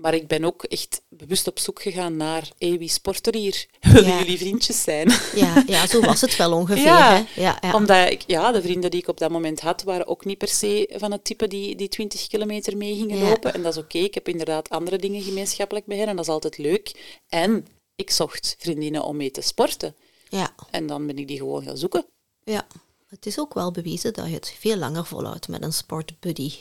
Maar 0.00 0.14
ik 0.14 0.26
ben 0.28 0.44
ook 0.44 0.64
echt 0.64 1.02
bewust 1.08 1.46
op 1.46 1.58
zoek 1.58 1.82
gegaan 1.82 2.16
naar, 2.16 2.48
hé, 2.58 2.76
wie 2.78 2.88
sport 2.88 3.26
er 3.26 3.34
hier? 3.34 3.66
Willen 3.80 4.06
Ja. 4.10 4.18
jullie 4.18 4.38
vriendjes 4.38 4.82
zijn? 4.82 5.12
Ja, 5.34 5.64
ja, 5.66 5.86
zo 5.86 6.00
was 6.00 6.20
het 6.20 6.36
wel 6.36 6.52
ongeveer. 6.52 6.84
Ja, 6.84 7.12
hè? 7.34 7.40
Ja, 7.42 7.58
ja. 7.60 7.74
Omdat 7.74 8.10
ik, 8.10 8.22
ja, 8.26 8.52
de 8.52 8.62
vrienden 8.62 8.90
die 8.90 9.00
ik 9.00 9.08
op 9.08 9.18
dat 9.18 9.30
moment 9.30 9.60
had, 9.60 9.82
waren 9.82 10.06
ook 10.06 10.24
niet 10.24 10.38
per 10.38 10.48
se 10.48 10.90
van 10.96 11.12
het 11.12 11.24
type 11.24 11.48
die, 11.48 11.76
die 11.76 11.88
20 11.88 12.26
kilometer 12.26 12.76
mee 12.76 12.96
gingen 12.96 13.18
lopen. 13.18 13.54
En 13.54 13.62
dat 13.62 13.72
is 13.76 13.82
oké. 13.82 13.98
Ik 13.98 14.14
heb 14.14 14.28
inderdaad 14.28 14.68
andere 14.70 14.98
dingen 14.98 15.22
gemeenschappelijk 15.22 15.86
bij 15.86 15.96
hen 15.96 16.06
en 16.08 16.16
dat 16.16 16.24
is 16.24 16.30
altijd 16.30 16.58
leuk. 16.58 17.18
En 17.28 17.66
ik 17.96 18.10
zocht 18.10 18.56
vriendinnen 18.58 19.02
om 19.04 19.16
mee 19.16 19.30
te 19.30 19.40
sporten. 19.40 19.94
ja. 20.28 20.54
En 20.70 20.86
dan 20.86 21.06
ben 21.06 21.18
ik 21.18 21.28
die 21.28 21.36
gewoon 21.36 21.62
gaan 21.62 21.76
zoeken. 21.76 22.04
Ja, 22.44 22.66
het 23.08 23.26
is 23.26 23.38
ook 23.38 23.54
wel 23.54 23.70
bewezen 23.70 24.12
dat 24.12 24.26
je 24.26 24.34
het 24.34 24.54
veel 24.58 24.76
langer 24.76 25.04
volhoudt 25.06 25.48
met 25.48 25.62
een 25.62 25.72
sportbuddy. 25.72 26.52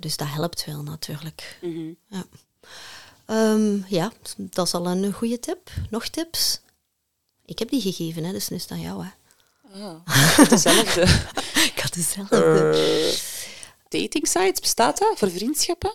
Dus 0.00 0.16
dat 0.16 0.28
helpt 0.28 0.64
wel 0.64 0.82
natuurlijk. 0.82 1.58
Ja. 2.08 2.24
Ehm, 3.26 3.78
ja, 3.88 4.12
dat 4.36 4.66
is 4.66 4.74
al 4.74 4.86
een 4.86 5.12
goede 5.12 5.38
tip. 5.40 5.70
Nog 5.90 6.08
tips? 6.08 6.60
Ik 7.44 7.58
heb 7.58 7.68
die 7.70 7.80
gegeven, 7.80 8.24
hè, 8.24 8.32
dus 8.32 8.48
nu 8.48 8.56
is 8.56 8.62
het 8.62 8.70
aan 8.70 8.80
jou. 8.80 9.04
Hè. 9.04 9.10
Ah, 10.04 10.48
dezelfde. 10.48 11.02
Ik 11.74 11.78
had 11.82 11.92
dezelfde. 11.92 13.18
Dating 13.88 14.28
sites, 14.28 14.60
bestaat 14.60 14.98
dat 14.98 15.18
voor 15.18 15.30
vriendschappen? 15.30 15.94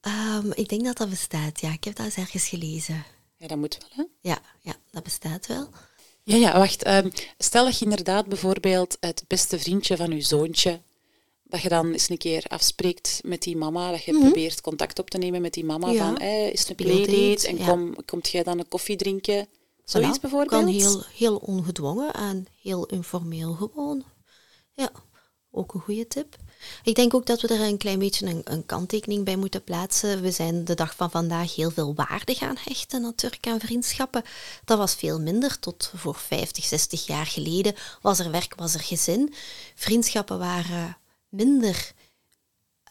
Ehm, 0.00 0.50
ik 0.54 0.68
denk 0.68 0.84
dat 0.84 0.96
dat 0.96 1.10
bestaat, 1.10 1.60
ja. 1.60 1.72
Ik 1.72 1.84
heb 1.84 1.96
dat 1.96 2.06
eens 2.06 2.16
ergens 2.16 2.48
gelezen. 2.48 3.04
Ja, 3.36 3.46
dat 3.46 3.58
moet 3.58 3.78
wel, 3.78 3.88
hè? 3.96 4.28
Ja, 4.30 4.38
ja 4.60 4.74
dat 4.90 5.02
bestaat 5.02 5.46
wel. 5.46 5.68
Ja, 6.22 6.36
ja, 6.36 6.58
wacht. 6.58 6.82
ehm, 6.82 7.10
stel 7.38 7.64
dat 7.64 7.78
je 7.78 7.84
inderdaad 7.84 8.26
bijvoorbeeld 8.26 8.96
het 9.00 9.24
beste 9.26 9.58
vriendje 9.58 9.96
van 9.96 10.10
je 10.10 10.20
zoontje, 10.20 10.80
dat 11.50 11.60
je 11.60 11.68
dan 11.68 11.92
eens 11.92 12.08
een 12.08 12.18
keer 12.18 12.44
afspreekt 12.48 13.20
met 13.24 13.42
die 13.42 13.56
mama, 13.56 13.90
dat 13.90 14.02
je 14.04 14.18
probeert 14.18 14.60
contact 14.60 14.98
op 14.98 15.10
te 15.10 15.18
nemen 15.18 15.40
met 15.40 15.52
die 15.54 15.64
mama 15.64 15.86
Mhm. 15.86 15.96
Ja. 15.96 16.04
van, 16.06 16.18
hey, 16.20 16.50
is 16.50 16.60
het 16.60 16.68
een 16.68 16.76
Playdate, 16.76 17.46
en 17.48 17.66
kom, 17.66 18.04
komt 18.04 18.28
jij 18.28 18.42
dan 18.42 18.58
een 18.58 18.68
koffie 18.68 18.96
drinken? 18.96 19.48
Zoiets 19.84 20.18
Voilà. 20.18 20.20
bijvoorbeeld? 20.20 20.50
Kan 20.62 20.66
heel, 20.66 21.02
heel 21.16 21.36
ongedwongen 21.36 22.12
en 22.14 22.46
heel 22.62 22.86
informeel 22.86 23.52
gewoon. 23.52 24.04
Ja, 24.74 24.90
ook 25.50 25.74
een 25.74 25.80
goede 25.80 26.06
tip. 26.06 26.36
Ik 26.82 26.94
denk 26.94 27.14
ook 27.14 27.26
dat 27.26 27.40
we 27.40 27.48
er 27.48 27.60
een 27.60 27.76
klein 27.76 27.98
beetje 27.98 28.26
een, 28.26 28.40
een 28.44 28.66
kanttekening 28.66 29.24
bij 29.24 29.36
moeten 29.36 29.64
plaatsen. 29.64 30.22
We 30.22 30.30
zijn 30.30 30.64
de 30.64 30.74
dag 30.74 30.94
van 30.96 31.10
vandaag 31.10 31.54
heel 31.54 31.70
veel 31.70 31.94
waarde 31.94 32.34
gaan 32.34 32.56
hechten 32.64 33.00
natuurlijk 33.00 33.46
aan 33.46 33.60
vriendschappen. 33.60 34.22
Dat 34.64 34.78
was 34.78 34.94
veel 34.94 35.20
minder. 35.20 35.58
Tot 35.58 35.92
voor 35.96 36.14
50, 36.14 36.64
60 36.64 37.06
jaar 37.06 37.26
geleden 37.26 37.74
was 38.02 38.18
er 38.18 38.30
werk, 38.30 38.54
was 38.56 38.74
er 38.74 38.80
gezin. 38.80 39.34
Vriendschappen 39.74 40.38
waren 40.38 40.96
minder 41.30 41.92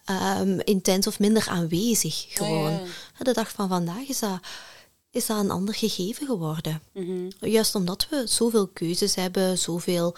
ehm, 0.05 0.59
intens 0.59 1.07
of 1.07 1.19
minder 1.19 1.47
aanwezig 1.49 2.25
gewoon. 2.29 2.71
ja. 2.71 3.23
de 3.23 3.33
dag 3.33 3.51
van 3.51 3.67
vandaag 3.67 4.07
is 4.07 4.19
dat, 4.19 4.39
is 5.11 5.25
dat 5.25 5.39
een 5.39 5.51
ander 5.51 5.73
gegeven 5.75 6.25
geworden. 6.27 6.81
Juist 7.39 7.75
omdat 7.75 8.07
we 8.09 8.23
zoveel 8.27 8.67
keuzes 8.67 9.15
hebben, 9.15 9.57
zoveel 9.57 10.15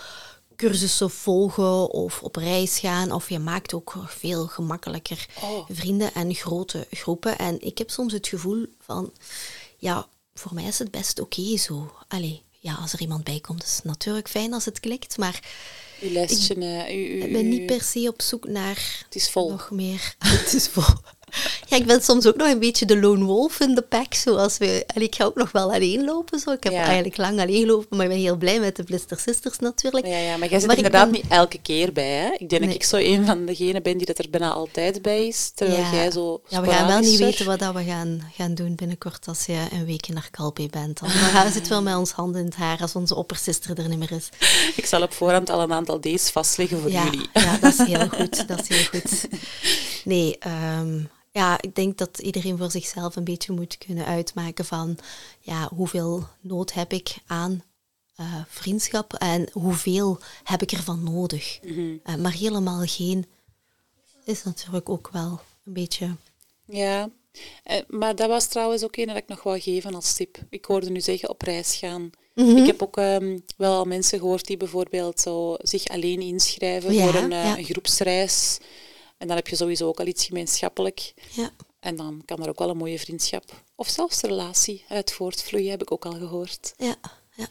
cursussen 0.55 1.09
volgen 1.09 1.89
of 1.91 2.24
op 2.24 2.36
reis 2.36 2.80
gaan. 2.80 3.11
Of 3.11 3.30
je 3.30 3.39
maakt 3.39 3.74
ook 3.74 4.03
veel 4.07 4.47
gemakkelijker 4.47 5.26
Oh. 5.43 5.65
vrienden 5.69 6.13
en 6.13 6.34
grote 6.36 6.88
groepen. 6.91 7.38
En 7.38 7.61
ik 7.61 7.78
heb 7.78 7.89
soms 7.89 8.13
het 8.13 8.28
gevoel 8.28 8.65
van, 8.80 9.11
ja, 9.78 10.07
voor 10.34 10.53
mij 10.53 10.63
is 10.63 10.80
het 10.80 10.91
best 10.91 11.19
oké 11.19 11.57
zo. 11.57 11.91
Allee, 12.07 12.41
ja, 12.59 12.74
als 12.76 12.93
er 12.93 13.01
iemand 13.01 13.24
bij 13.24 13.39
komt, 13.39 13.63
is 13.63 13.76
het 13.76 13.84
natuurlijk 13.84 14.30
fijn 14.30 14.53
als 14.53 14.65
het 14.65 14.80
klikt. 14.80 15.17
Maar 15.17 15.39
Lijstje, 16.10 16.54
eh, 16.56 16.95
uw- 16.95 17.24
ik 17.26 17.32
ben 17.32 17.49
niet 17.49 17.66
per 17.66 17.82
se 17.82 18.08
op 18.08 18.22
zoek 18.22 18.47
naar 18.47 19.02
Het 19.06 19.16
is 19.16 19.30
vol. 19.30 19.49
nog 19.49 19.72
meer. 19.72 20.16
Het 20.26 20.54
is 20.54 20.68
vol. 20.68 20.84
Ja, 21.65 21.77
ik 21.77 21.86
ben 21.86 22.01
soms 22.01 22.25
ook 22.27 22.36
nog 22.36 22.47
een 22.47 22.59
beetje 22.59 22.86
de 22.86 22.97
lone 22.99 23.23
wolf 23.25 23.59
in 23.59 23.75
de 23.75 23.82
pack. 23.82 24.13
Zoals 24.13 24.57
we, 24.57 24.84
en 24.86 25.01
ik 25.01 25.15
ga 25.15 25.23
ook 25.23 25.36
nog 25.36 25.51
wel 25.51 25.73
alleen 25.73 26.03
lopen. 26.05 26.39
Zo. 26.39 26.51
Ik 26.51 26.63
heb 26.63 26.73
Ja. 26.73 26.84
eigenlijk 26.84 27.17
lang 27.17 27.39
alleen 27.39 27.59
gelopen, 27.61 27.97
maar 27.97 28.05
ik 28.05 28.11
ben 28.11 28.21
heel 28.21 28.36
blij 28.38 28.59
met 28.59 28.75
de 28.75 28.84
Blister 28.84 29.19
Sisters 29.19 29.59
natuurlijk. 29.59 30.05
Ja, 30.05 30.17
ja, 30.17 30.38
maar 30.38 30.49
jij 30.49 30.57
zit 30.59 30.67
Maar 30.67 30.75
inderdaad 30.77 31.11
ben- 31.11 31.21
niet 31.21 31.32
elke 31.32 31.59
keer 31.61 31.93
bij. 31.93 32.09
Hè? 32.09 32.32
Ik 32.38 32.49
denk 32.49 32.61
Nee. 32.61 32.69
dat 32.69 32.75
ik 32.75 32.84
zo 32.84 32.95
een 32.97 33.25
van 33.25 33.45
degenen 33.45 33.84
ben 33.84 33.97
die 33.97 34.05
dat 34.05 34.17
er 34.19 34.29
bijna 34.29 34.49
altijd 34.51 35.01
bij 35.01 35.27
is. 35.27 35.51
Terwijl 35.55 35.79
Ja. 35.79 35.91
jij 35.93 36.11
zo 36.11 36.41
Ja, 36.47 36.61
we 36.61 36.69
gaan 36.71 36.88
wel 36.88 36.99
niet 36.99 37.17
weten 37.19 37.45
wat 37.45 37.59
dat 37.59 37.73
we 37.73 37.84
gaan, 37.84 38.32
gaan 38.36 38.53
doen 38.55 38.75
binnenkort 38.75 39.27
als 39.27 39.45
je 39.45 39.57
een 39.71 39.86
weekje 39.86 40.13
naar 40.13 40.27
Calpe 40.32 40.67
bent. 40.71 40.99
Dan 40.99 41.09
gaan 41.09 41.45
we 41.45 41.51
zitten 41.51 41.71
wel 41.71 41.82
met 41.82 41.95
ons 41.95 42.11
handen 42.11 42.39
in 42.41 42.45
het 42.47 42.55
haar 42.55 42.82
als 42.82 42.95
onze 42.95 43.15
oppersister 43.15 43.77
er 43.79 43.88
niet 43.89 43.99
meer 43.99 44.11
is. 44.11 44.29
Ik 44.75 44.86
zal 44.86 45.01
op 45.01 45.13
voorhand 45.13 45.49
al 45.49 45.61
een 45.61 45.73
aantal 45.73 45.99
days 46.01 46.29
vastleggen 46.29 46.79
voor 46.82 46.91
ja, 46.91 47.03
jullie. 47.03 47.29
ja, 47.34 47.57
dat 47.57 47.73
is 47.79 47.88
heel 47.88 48.07
goed. 48.17 48.47
Dat 48.47 48.61
is 48.69 48.77
heel 48.77 48.86
goed. 49.01 49.27
Nee, 50.03 50.36
ehm, 50.39 50.99
ja, 51.32 51.61
ik 51.61 51.75
denk 51.75 51.97
dat 51.97 52.19
iedereen 52.19 52.57
voor 52.57 52.71
zichzelf 52.71 53.15
een 53.15 53.23
beetje 53.23 53.53
moet 53.53 53.77
kunnen 53.77 54.05
uitmaken 54.05 54.65
van 54.65 54.97
ja, 55.39 55.69
hoeveel 55.75 56.27
nood 56.41 56.73
heb 56.73 56.93
ik 56.93 57.15
aan 57.25 57.63
eh, 58.15 58.41
vriendschap 58.47 59.13
en 59.13 59.49
hoeveel 59.51 60.19
heb 60.43 60.61
ik 60.61 60.71
ervan 60.71 61.03
nodig. 61.03 61.59
Eh, 62.03 62.15
maar 62.15 62.34
helemaal 62.34 62.86
geen 62.86 63.25
is 64.25 64.43
natuurlijk 64.43 64.89
ook 64.89 65.09
wel 65.11 65.39
een 65.65 65.73
beetje... 65.73 66.15
Ja, 66.65 67.09
Eh, 67.63 67.79
maar 67.88 68.15
dat 68.15 68.27
was 68.29 68.47
trouwens 68.47 68.84
ook 68.84 68.95
een 68.95 69.07
dat 69.07 69.17
ik 69.17 69.27
nog 69.27 69.43
wou 69.43 69.59
geven 69.59 69.95
als 69.95 70.13
tip. 70.13 70.38
Ik 70.49 70.65
hoorde 70.65 70.89
nu 70.89 71.01
zeggen 71.01 71.29
op 71.29 71.41
reis 71.41 71.75
gaan. 71.75 72.09
Mhm. 72.36 72.57
Ik 72.57 72.65
heb 72.65 72.82
ook 72.82 72.97
ehm, 72.97 73.38
wel 73.57 73.75
al 73.75 73.86
mensen 73.86 74.19
gehoord 74.19 74.45
die 74.45 74.57
bijvoorbeeld 74.57 75.19
zo 75.19 75.55
zich 75.61 75.88
alleen 75.88 76.21
inschrijven 76.21 76.93
Ja, 76.93 77.05
voor 77.05 77.21
een, 77.21 77.29
ja. 77.29 77.57
een 77.57 77.63
groepsreis. 77.63 78.59
En 79.22 79.28
dan 79.28 79.36
heb 79.36 79.47
je 79.47 79.55
sowieso 79.55 79.88
ook 79.88 79.99
al 79.99 80.05
iets 80.05 80.26
gemeenschappelijk. 80.26 81.13
Ja. 81.32 81.51
En 81.80 81.95
dan 81.95 82.22
kan 82.26 82.43
er 82.43 82.49
ook 82.49 82.59
wel 82.59 82.69
een 82.69 82.78
mooie 82.78 82.99
vriendschap 82.99 83.63
of 83.76 83.88
zelfs 83.88 84.22
relatie 84.22 84.86
uit 84.88 85.11
voortvloeien, 85.11 85.69
heb 85.69 85.82
ik 85.82 85.91
ook 85.91 86.05
al 86.05 86.11
gehoord. 86.11 86.74
Ja, 86.78 86.95
ja. 87.36 87.47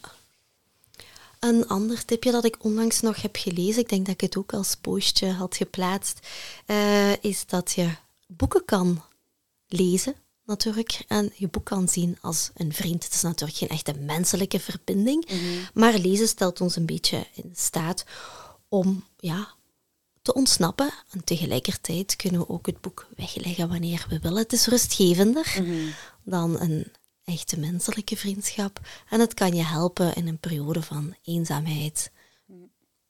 Een 1.39 1.69
ander 1.69 2.05
tipje 2.05 2.31
dat 2.31 2.45
ik 2.45 2.65
onlangs 2.65 3.01
nog 3.01 3.23
heb 3.23 3.37
gelezen, 3.37 3.83
ik 3.83 3.89
denk 3.89 4.07
dat 4.07 4.15
ik 4.15 4.21
het 4.21 4.37
ook 4.37 4.53
als 4.53 4.75
postje 4.75 5.31
had 5.31 5.57
geplaatst, 5.57 6.27
eh, 6.67 7.25
is 7.25 7.47
dat 7.47 7.73
je 7.73 7.91
boeken 8.27 8.65
kan 8.65 9.03
lezen, 9.69 10.15
natuurlijk, 10.45 11.05
en 11.09 11.33
je 11.35 11.49
boek 11.49 11.65
kan 11.65 11.89
zien 11.89 12.19
als 12.21 12.51
een 12.55 12.73
vriend. 12.73 13.05
Het 13.05 13.15
is 13.15 13.23
natuurlijk 13.23 13.59
geen 13.59 13.69
echte 13.69 13.95
menselijke 13.95 14.61
verbinding, 14.61 15.29
maar 15.75 15.99
lezen 15.99 16.29
stelt 16.29 16.61
ons 16.61 16.77
een 16.77 16.87
beetje 16.87 17.27
in 17.35 17.53
staat 17.55 18.05
om 18.69 19.05
ja, 19.17 19.55
te 20.23 20.35
ontsnappen. 20.35 20.91
En 21.11 21.25
tegelijkertijd 21.25 22.17
kunnen 22.17 22.41
we 22.41 22.49
ook 22.49 22.67
het 22.67 22.81
boek 22.81 23.09
wegleggen 23.17 23.69
wanneer 23.69 24.07
we 24.09 24.19
willen. 24.19 24.43
Het 24.43 24.53
is 24.53 24.67
rustgevender 24.67 25.65
dan 26.25 26.61
een 26.61 26.93
echte 27.25 27.59
menselijke 27.59 28.17
vriendschap. 28.17 28.81
En 29.09 29.21
het 29.21 29.35
kan 29.35 29.55
je 29.55 29.63
helpen 29.63 30.15
in 30.15 30.29
een 30.29 30.39
periode 30.39 30.83
van 30.83 31.17
eenzaamheid. 31.23 32.11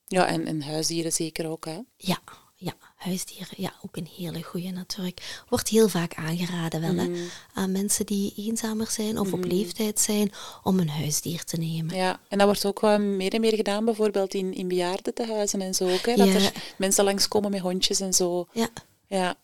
Ja, 0.05 0.27
en, 0.27 0.47
en 0.47 0.63
huisdieren 0.63 1.13
zeker 1.13 1.49
ook, 1.49 1.65
hè. 1.65 1.81
Ja, 1.97 2.19
ja, 2.55 2.75
huisdieren. 3.01 3.49
Ja, 3.57 3.73
ook 3.85 3.97
een 3.97 4.09
hele 4.17 4.43
goeie 4.43 4.73
natuurlijk. 4.73 5.43
Wordt 5.49 5.69
heel 5.69 5.89
vaak 5.89 6.15
aangeraden 6.15 6.81
wel, 6.81 6.95
hè, 6.95 7.11
aan 7.55 7.73
mensen 7.73 8.07
die 8.07 8.33
eenzamer 8.37 8.91
zijn 8.91 9.19
of 9.19 9.33
op 9.33 9.45
leeftijd 9.45 10.01
zijn, 10.01 10.33
om 10.63 10.79
een 10.79 10.89
huisdier 10.91 11.45
te 11.45 11.57
nemen. 11.57 11.97
Ja, 11.97 12.21
en 12.29 12.39
dat 12.39 12.47
wordt 12.47 12.65
ook 12.67 12.81
wel 12.81 12.99
meer 12.99 13.33
en 13.35 13.41
meer 13.41 13.55
gedaan, 13.57 13.85
bijvoorbeeld 13.85 14.35
in, 14.35 14.55
in 14.55 14.69
bejaardentehuizen 14.69 15.61
en 15.61 15.75
zo 15.75 15.89
ook. 15.93 16.07
Hè, 16.07 16.15
dat 16.17 16.27
Ja. 16.29 16.35
er 16.35 16.53
mensen 16.79 17.05
langskomen 17.05 17.51
met 17.51 17.61
hondjes 17.61 18.01
en 18.01 18.13
zo. 18.15 18.47
Ja. 18.53 18.69
Ja, 19.07 19.37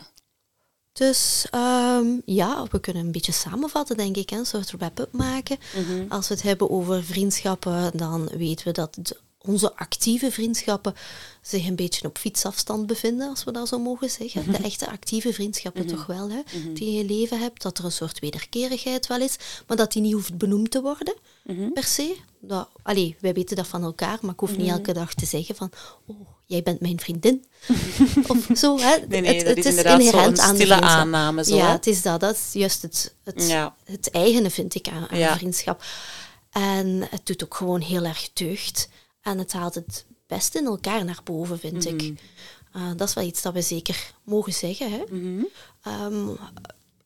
Dus 0.92 1.46
ehm, 1.50 2.06
ja, 2.24 2.66
we 2.70 2.80
kunnen 2.80 3.04
een 3.04 3.12
beetje 3.12 3.32
samenvatten, 3.32 3.96
denk 3.96 4.16
ik, 4.16 4.30
hè, 4.30 4.36
een 4.38 4.46
soort 4.46 4.70
wrap-up 4.70 5.12
maken. 5.12 5.58
Als 6.08 6.28
we 6.28 6.34
het 6.34 6.42
hebben 6.42 6.70
over 6.70 7.04
vriendschappen, 7.04 7.90
dan 7.96 8.26
weten 8.36 8.66
we 8.66 8.72
dat 8.72 8.96
de- 9.00 9.16
onze 9.46 9.76
actieve 9.76 10.30
vriendschappen 10.30 10.94
zich 11.42 11.66
een 11.66 11.76
beetje 11.76 12.06
op 12.06 12.18
fietsafstand 12.18 12.86
bevinden, 12.86 13.28
als 13.28 13.44
we 13.44 13.52
dat 13.52 13.68
zo 13.68 13.78
mogen 13.78 14.10
zeggen. 14.10 14.52
De 14.52 14.58
echte 14.58 14.90
actieve 14.90 15.32
vriendschappen 15.32 15.86
toch 15.86 16.06
wel, 16.06 16.30
hè, 16.30 16.40
die 16.74 16.84
je 16.84 16.90
in 16.90 16.96
je 16.96 17.04
leven 17.14 17.40
hebt. 17.40 17.62
Dat 17.62 17.78
er 17.78 17.84
een 17.84 17.92
soort 17.92 18.18
wederkerigheid 18.18 19.06
wel 19.06 19.20
is, 19.20 19.36
maar 19.66 19.76
dat 19.76 19.92
die 19.92 20.02
niet 20.02 20.12
hoeft 20.12 20.38
benoemd 20.38 20.70
te 20.70 20.82
worden, 20.82 21.14
per 21.72 21.84
se. 21.84 22.16
Dat, 22.40 22.68
allee, 22.82 23.16
wij 23.20 23.32
weten 23.32 23.56
dat 23.56 23.66
van 23.66 23.82
elkaar, 23.82 24.18
maar 24.20 24.32
ik 24.32 24.40
hoef 24.40 24.56
niet 24.56 24.70
elke 24.70 24.92
dag 24.92 25.14
te 25.14 25.26
zeggen 25.26 25.54
van, 25.54 25.70
oh, 26.06 26.28
jij 26.44 26.62
bent 26.62 26.80
mijn 26.80 27.00
vriendin. 27.00 27.44
of 28.28 28.48
zo, 28.54 28.78
hè. 28.78 28.96
Nee, 29.08 29.20
nee, 29.20 29.44
het, 29.44 29.58
is 29.58 29.64
inderdaad 29.64 30.00
inherent 30.00 30.38
een 30.38 30.44
aan 30.44 30.54
stille 30.54 30.80
aanname, 30.80 31.44
zo, 31.44 31.56
ja, 31.56 31.66
hè? 31.66 31.72
het 31.72 31.86
is 31.86 32.02
dat. 32.02 32.20
Dat 32.20 32.34
is 32.34 32.52
juist 32.52 32.82
het, 32.82 33.14
het, 33.24 33.48
Ja. 33.48 33.74
het 33.84 34.10
eigene, 34.10 34.50
vind 34.50 34.74
ik, 34.74 34.88
aan, 34.88 35.08
aan 35.08 35.18
Ja. 35.18 35.36
vriendschap. 35.36 35.82
En 36.50 37.06
het 37.10 37.26
doet 37.26 37.44
ook 37.44 37.54
gewoon 37.54 37.80
heel 37.80 38.04
erg 38.04 38.30
deugd. 38.32 38.88
En 39.26 39.38
het 39.38 39.52
haalt 39.52 39.74
het 39.74 40.04
beste 40.26 40.58
in 40.58 40.64
elkaar 40.66 41.04
naar 41.04 41.20
boven, 41.24 41.58
vind 41.58 41.84
Mhm. 41.84 41.94
ik. 41.94 42.20
Uh, 42.76 42.90
dat 42.96 43.08
is 43.08 43.14
wel 43.14 43.24
iets 43.24 43.42
dat 43.42 43.52
we 43.52 43.62
zeker 43.62 44.12
mogen 44.24 44.52
zeggen. 44.52 44.90
Hè? 44.90 45.02
Mhm. 45.10 45.44
Um, 46.12 46.36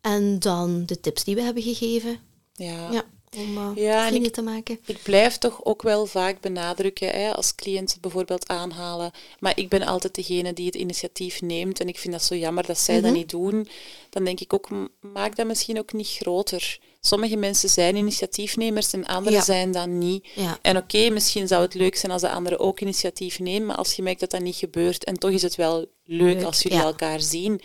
en 0.01 0.39
dan 0.39 0.87
de 0.87 1.01
tips 1.01 1.25
die 1.25 1.35
we 1.35 1.43
hebben 1.43 1.63
gegeven. 1.63 2.19
ja. 2.55 2.91
Ja, 2.93 3.05
om 3.37 3.57
uh, 3.57 3.71
Ja, 3.75 4.01
en 4.03 4.07
vrienden 4.09 4.29
ik- 4.29 4.35
te 4.35 4.43
maken. 4.43 4.79
Ik 4.85 5.03
blijf 5.03 5.39
toch 5.39 5.65
ook 5.65 5.83
wel 5.83 6.07
vaak 6.07 6.41
benadrukken, 6.41 7.09
hè, 7.09 7.35
als 7.35 7.55
cliënten 7.55 8.01
bijvoorbeeld 8.01 8.49
aanhalen. 8.49 9.11
Maar 9.39 9.59
ik 9.59 9.69
ben 9.69 9.83
altijd 9.83 10.15
degene 10.15 10.53
die 10.53 10.67
het 10.67 10.75
initiatief 10.75 11.41
neemt. 11.43 11.81
En 11.81 11.89
ik 11.89 11.99
vind 11.99 12.13
dat 12.15 12.23
zo 12.25 12.35
jammer 12.35 12.67
dat 12.67 12.79
zij 12.79 12.95
Mhm. 12.95 13.05
dat 13.05 13.13
niet 13.15 13.31
doen. 13.31 13.69
Dan 14.11 14.25
denk 14.25 14.41
ik 14.41 14.53
ook, 14.53 14.69
maak 15.01 15.37
dat 15.37 15.47
misschien 15.47 15.79
ook 15.79 15.93
niet 15.93 16.09
groter. 16.09 16.79
Sommige 17.01 17.37
mensen 17.37 17.69
zijn 17.69 17.97
initiatiefnemers 17.97 18.93
en 18.93 19.07
anderen 19.07 19.39
Ja. 19.39 19.45
zijn 19.45 19.73
dat 19.73 19.89
niet. 19.89 20.29
Ja. 20.35 20.59
En 20.63 20.77
oké, 20.77 21.11
misschien 21.11 21.49
zou 21.49 21.63
het 21.63 21.75
leuk 21.75 21.97
zijn 21.97 22.13
als 22.13 22.23
de 22.23 22.31
anderen 22.31 22.59
ook 22.59 22.81
initiatief 22.81 23.39
nemen. 23.39 23.67
Maar 23.67 23.77
als 23.77 23.93
je 23.93 24.03
merkt 24.03 24.21
dat 24.21 24.31
dat 24.31 24.41
niet 24.41 24.57
gebeurt, 24.57 25.05
en 25.05 25.19
toch 25.19 25.31
is 25.31 25.43
het 25.43 25.55
wel 25.57 25.79
leuk, 26.05 26.35
Leuk, 26.35 26.43
als 26.45 26.63
jullie 26.63 26.79
ja. 26.79 26.85
elkaar 26.85 27.21
zien. 27.21 27.61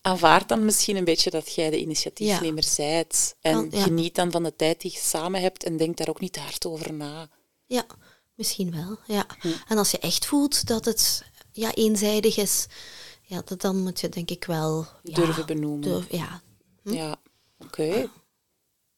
Aanvaard 0.00 0.48
dan 0.48 0.64
misschien 0.64 0.96
een 0.96 1.04
beetje 1.04 1.30
dat 1.30 1.54
jij 1.54 1.70
de 1.70 1.80
initiatiefnemer 1.80 2.62
zijt. 2.64 3.36
En 3.40 3.72
geniet 3.72 4.14
dan 4.14 4.30
van 4.30 4.42
de 4.42 4.56
tijd 4.56 4.80
die 4.80 4.90
je 4.90 4.98
samen 4.98 5.40
hebt 5.40 5.64
en 5.64 5.76
denk 5.76 5.96
daar 5.96 6.08
ook 6.08 6.20
niet 6.20 6.32
te 6.32 6.40
hard 6.40 6.66
over 6.66 6.92
na. 6.92 7.28
Ja, 7.66 7.86
misschien 8.34 8.70
wel. 8.70 8.98
Ja. 9.16 9.26
Hm. 9.40 9.48
En 9.68 9.78
als 9.78 9.90
je 9.90 9.98
echt 9.98 10.26
voelt 10.26 10.66
dat 10.66 10.84
het 10.84 11.24
ja, 11.52 11.74
eenzijdig 11.74 12.36
is, 12.36 12.66
ja, 13.22 13.42
dat, 13.44 13.60
dan 13.60 13.82
moet 13.82 14.00
je 14.00 14.08
denk 14.08 14.30
ik 14.30 14.44
wel 14.44 14.86
Durven 15.02 15.46
benoemen. 15.46 15.80
durf- 15.80 16.10
ja, 16.10 16.42
Ja, 16.84 17.16
oké. 17.58 18.10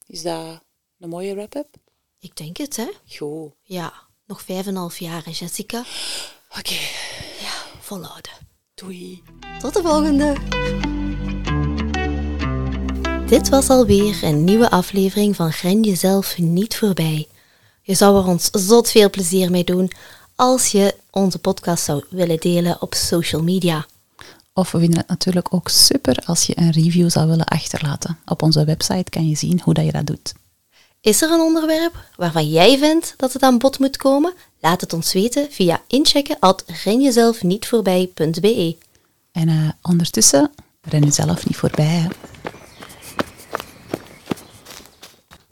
Is 0.06 0.22
dat 0.22 0.60
een 0.98 1.08
mooie 1.08 1.34
wrap-up? 1.34 1.66
ik 2.18 2.36
denk 2.36 2.56
het, 2.56 2.76
hè. 2.76 2.88
Goed. 3.16 3.52
Ja, 3.62 3.92
nog 4.26 4.42
vijf 4.42 4.66
en 4.66 4.76
half 4.76 4.98
jaar, 4.98 5.24
hè, 5.24 5.30
Jessica. 5.30 5.84
Oké, 6.58 6.76
Volhouden. 7.80 8.32
doei. 8.74 9.22
Tot 9.58 9.74
de 9.74 9.82
volgende! 9.82 10.34
Dit 13.26 13.48
was 13.48 13.68
alweer 13.68 14.24
een 14.24 14.44
nieuwe 14.44 14.70
aflevering 14.70 15.36
van 15.36 15.52
Gren 15.52 15.82
jezelf 15.82 16.38
niet 16.38 16.76
voorbij. 16.76 17.28
Je 17.82 17.94
zou 17.94 18.16
er 18.18 18.26
ons 18.26 18.48
zot 18.52 18.90
veel 18.90 19.10
plezier 19.10 19.50
mee 19.50 19.64
doen 19.64 19.90
als 20.34 20.72
je 20.72 20.94
onze 21.10 21.38
podcast 21.38 21.84
zou 21.84 22.04
willen 22.10 22.40
delen 22.40 22.82
op 22.82 22.94
social 22.94 23.42
media. 23.42 23.86
Of 24.58 24.72
we 24.72 24.78
vinden 24.78 24.98
het 24.98 25.08
natuurlijk 25.08 25.54
ook 25.54 25.68
super 25.68 26.16
als 26.24 26.46
je 26.46 26.58
een 26.58 26.70
review 26.70 27.10
zou 27.10 27.28
willen 27.28 27.44
achterlaten. 27.44 28.18
Op 28.26 28.42
onze 28.42 28.64
website 28.64 29.10
kan 29.10 29.28
je 29.28 29.36
zien 29.36 29.60
hoe 29.64 29.74
dat 29.74 29.84
je 29.84 29.92
dat 29.92 30.06
doet. 30.06 30.32
Is 31.00 31.22
er 31.22 31.30
een 31.30 31.40
onderwerp 31.40 32.04
waarvan 32.16 32.48
jij 32.48 32.78
vindt 32.78 33.14
dat 33.16 33.32
het 33.32 33.42
aan 33.42 33.58
bod 33.58 33.78
moet 33.78 33.96
komen? 33.96 34.34
Laat 34.60 34.80
het 34.80 34.92
ons 34.92 35.12
weten 35.12 35.46
via 35.50 35.82
inchecken 35.86 36.36
at 36.38 36.64
renjezelfnietvoorbij.be. 36.84 38.76
En 39.32 39.48
eh, 39.48 39.68
ondertussen, 39.82 40.50
ren 40.80 41.02
jezelf 41.02 41.46
niet 41.46 41.56
voorbij. 41.56 41.84
Hè. 41.84 42.08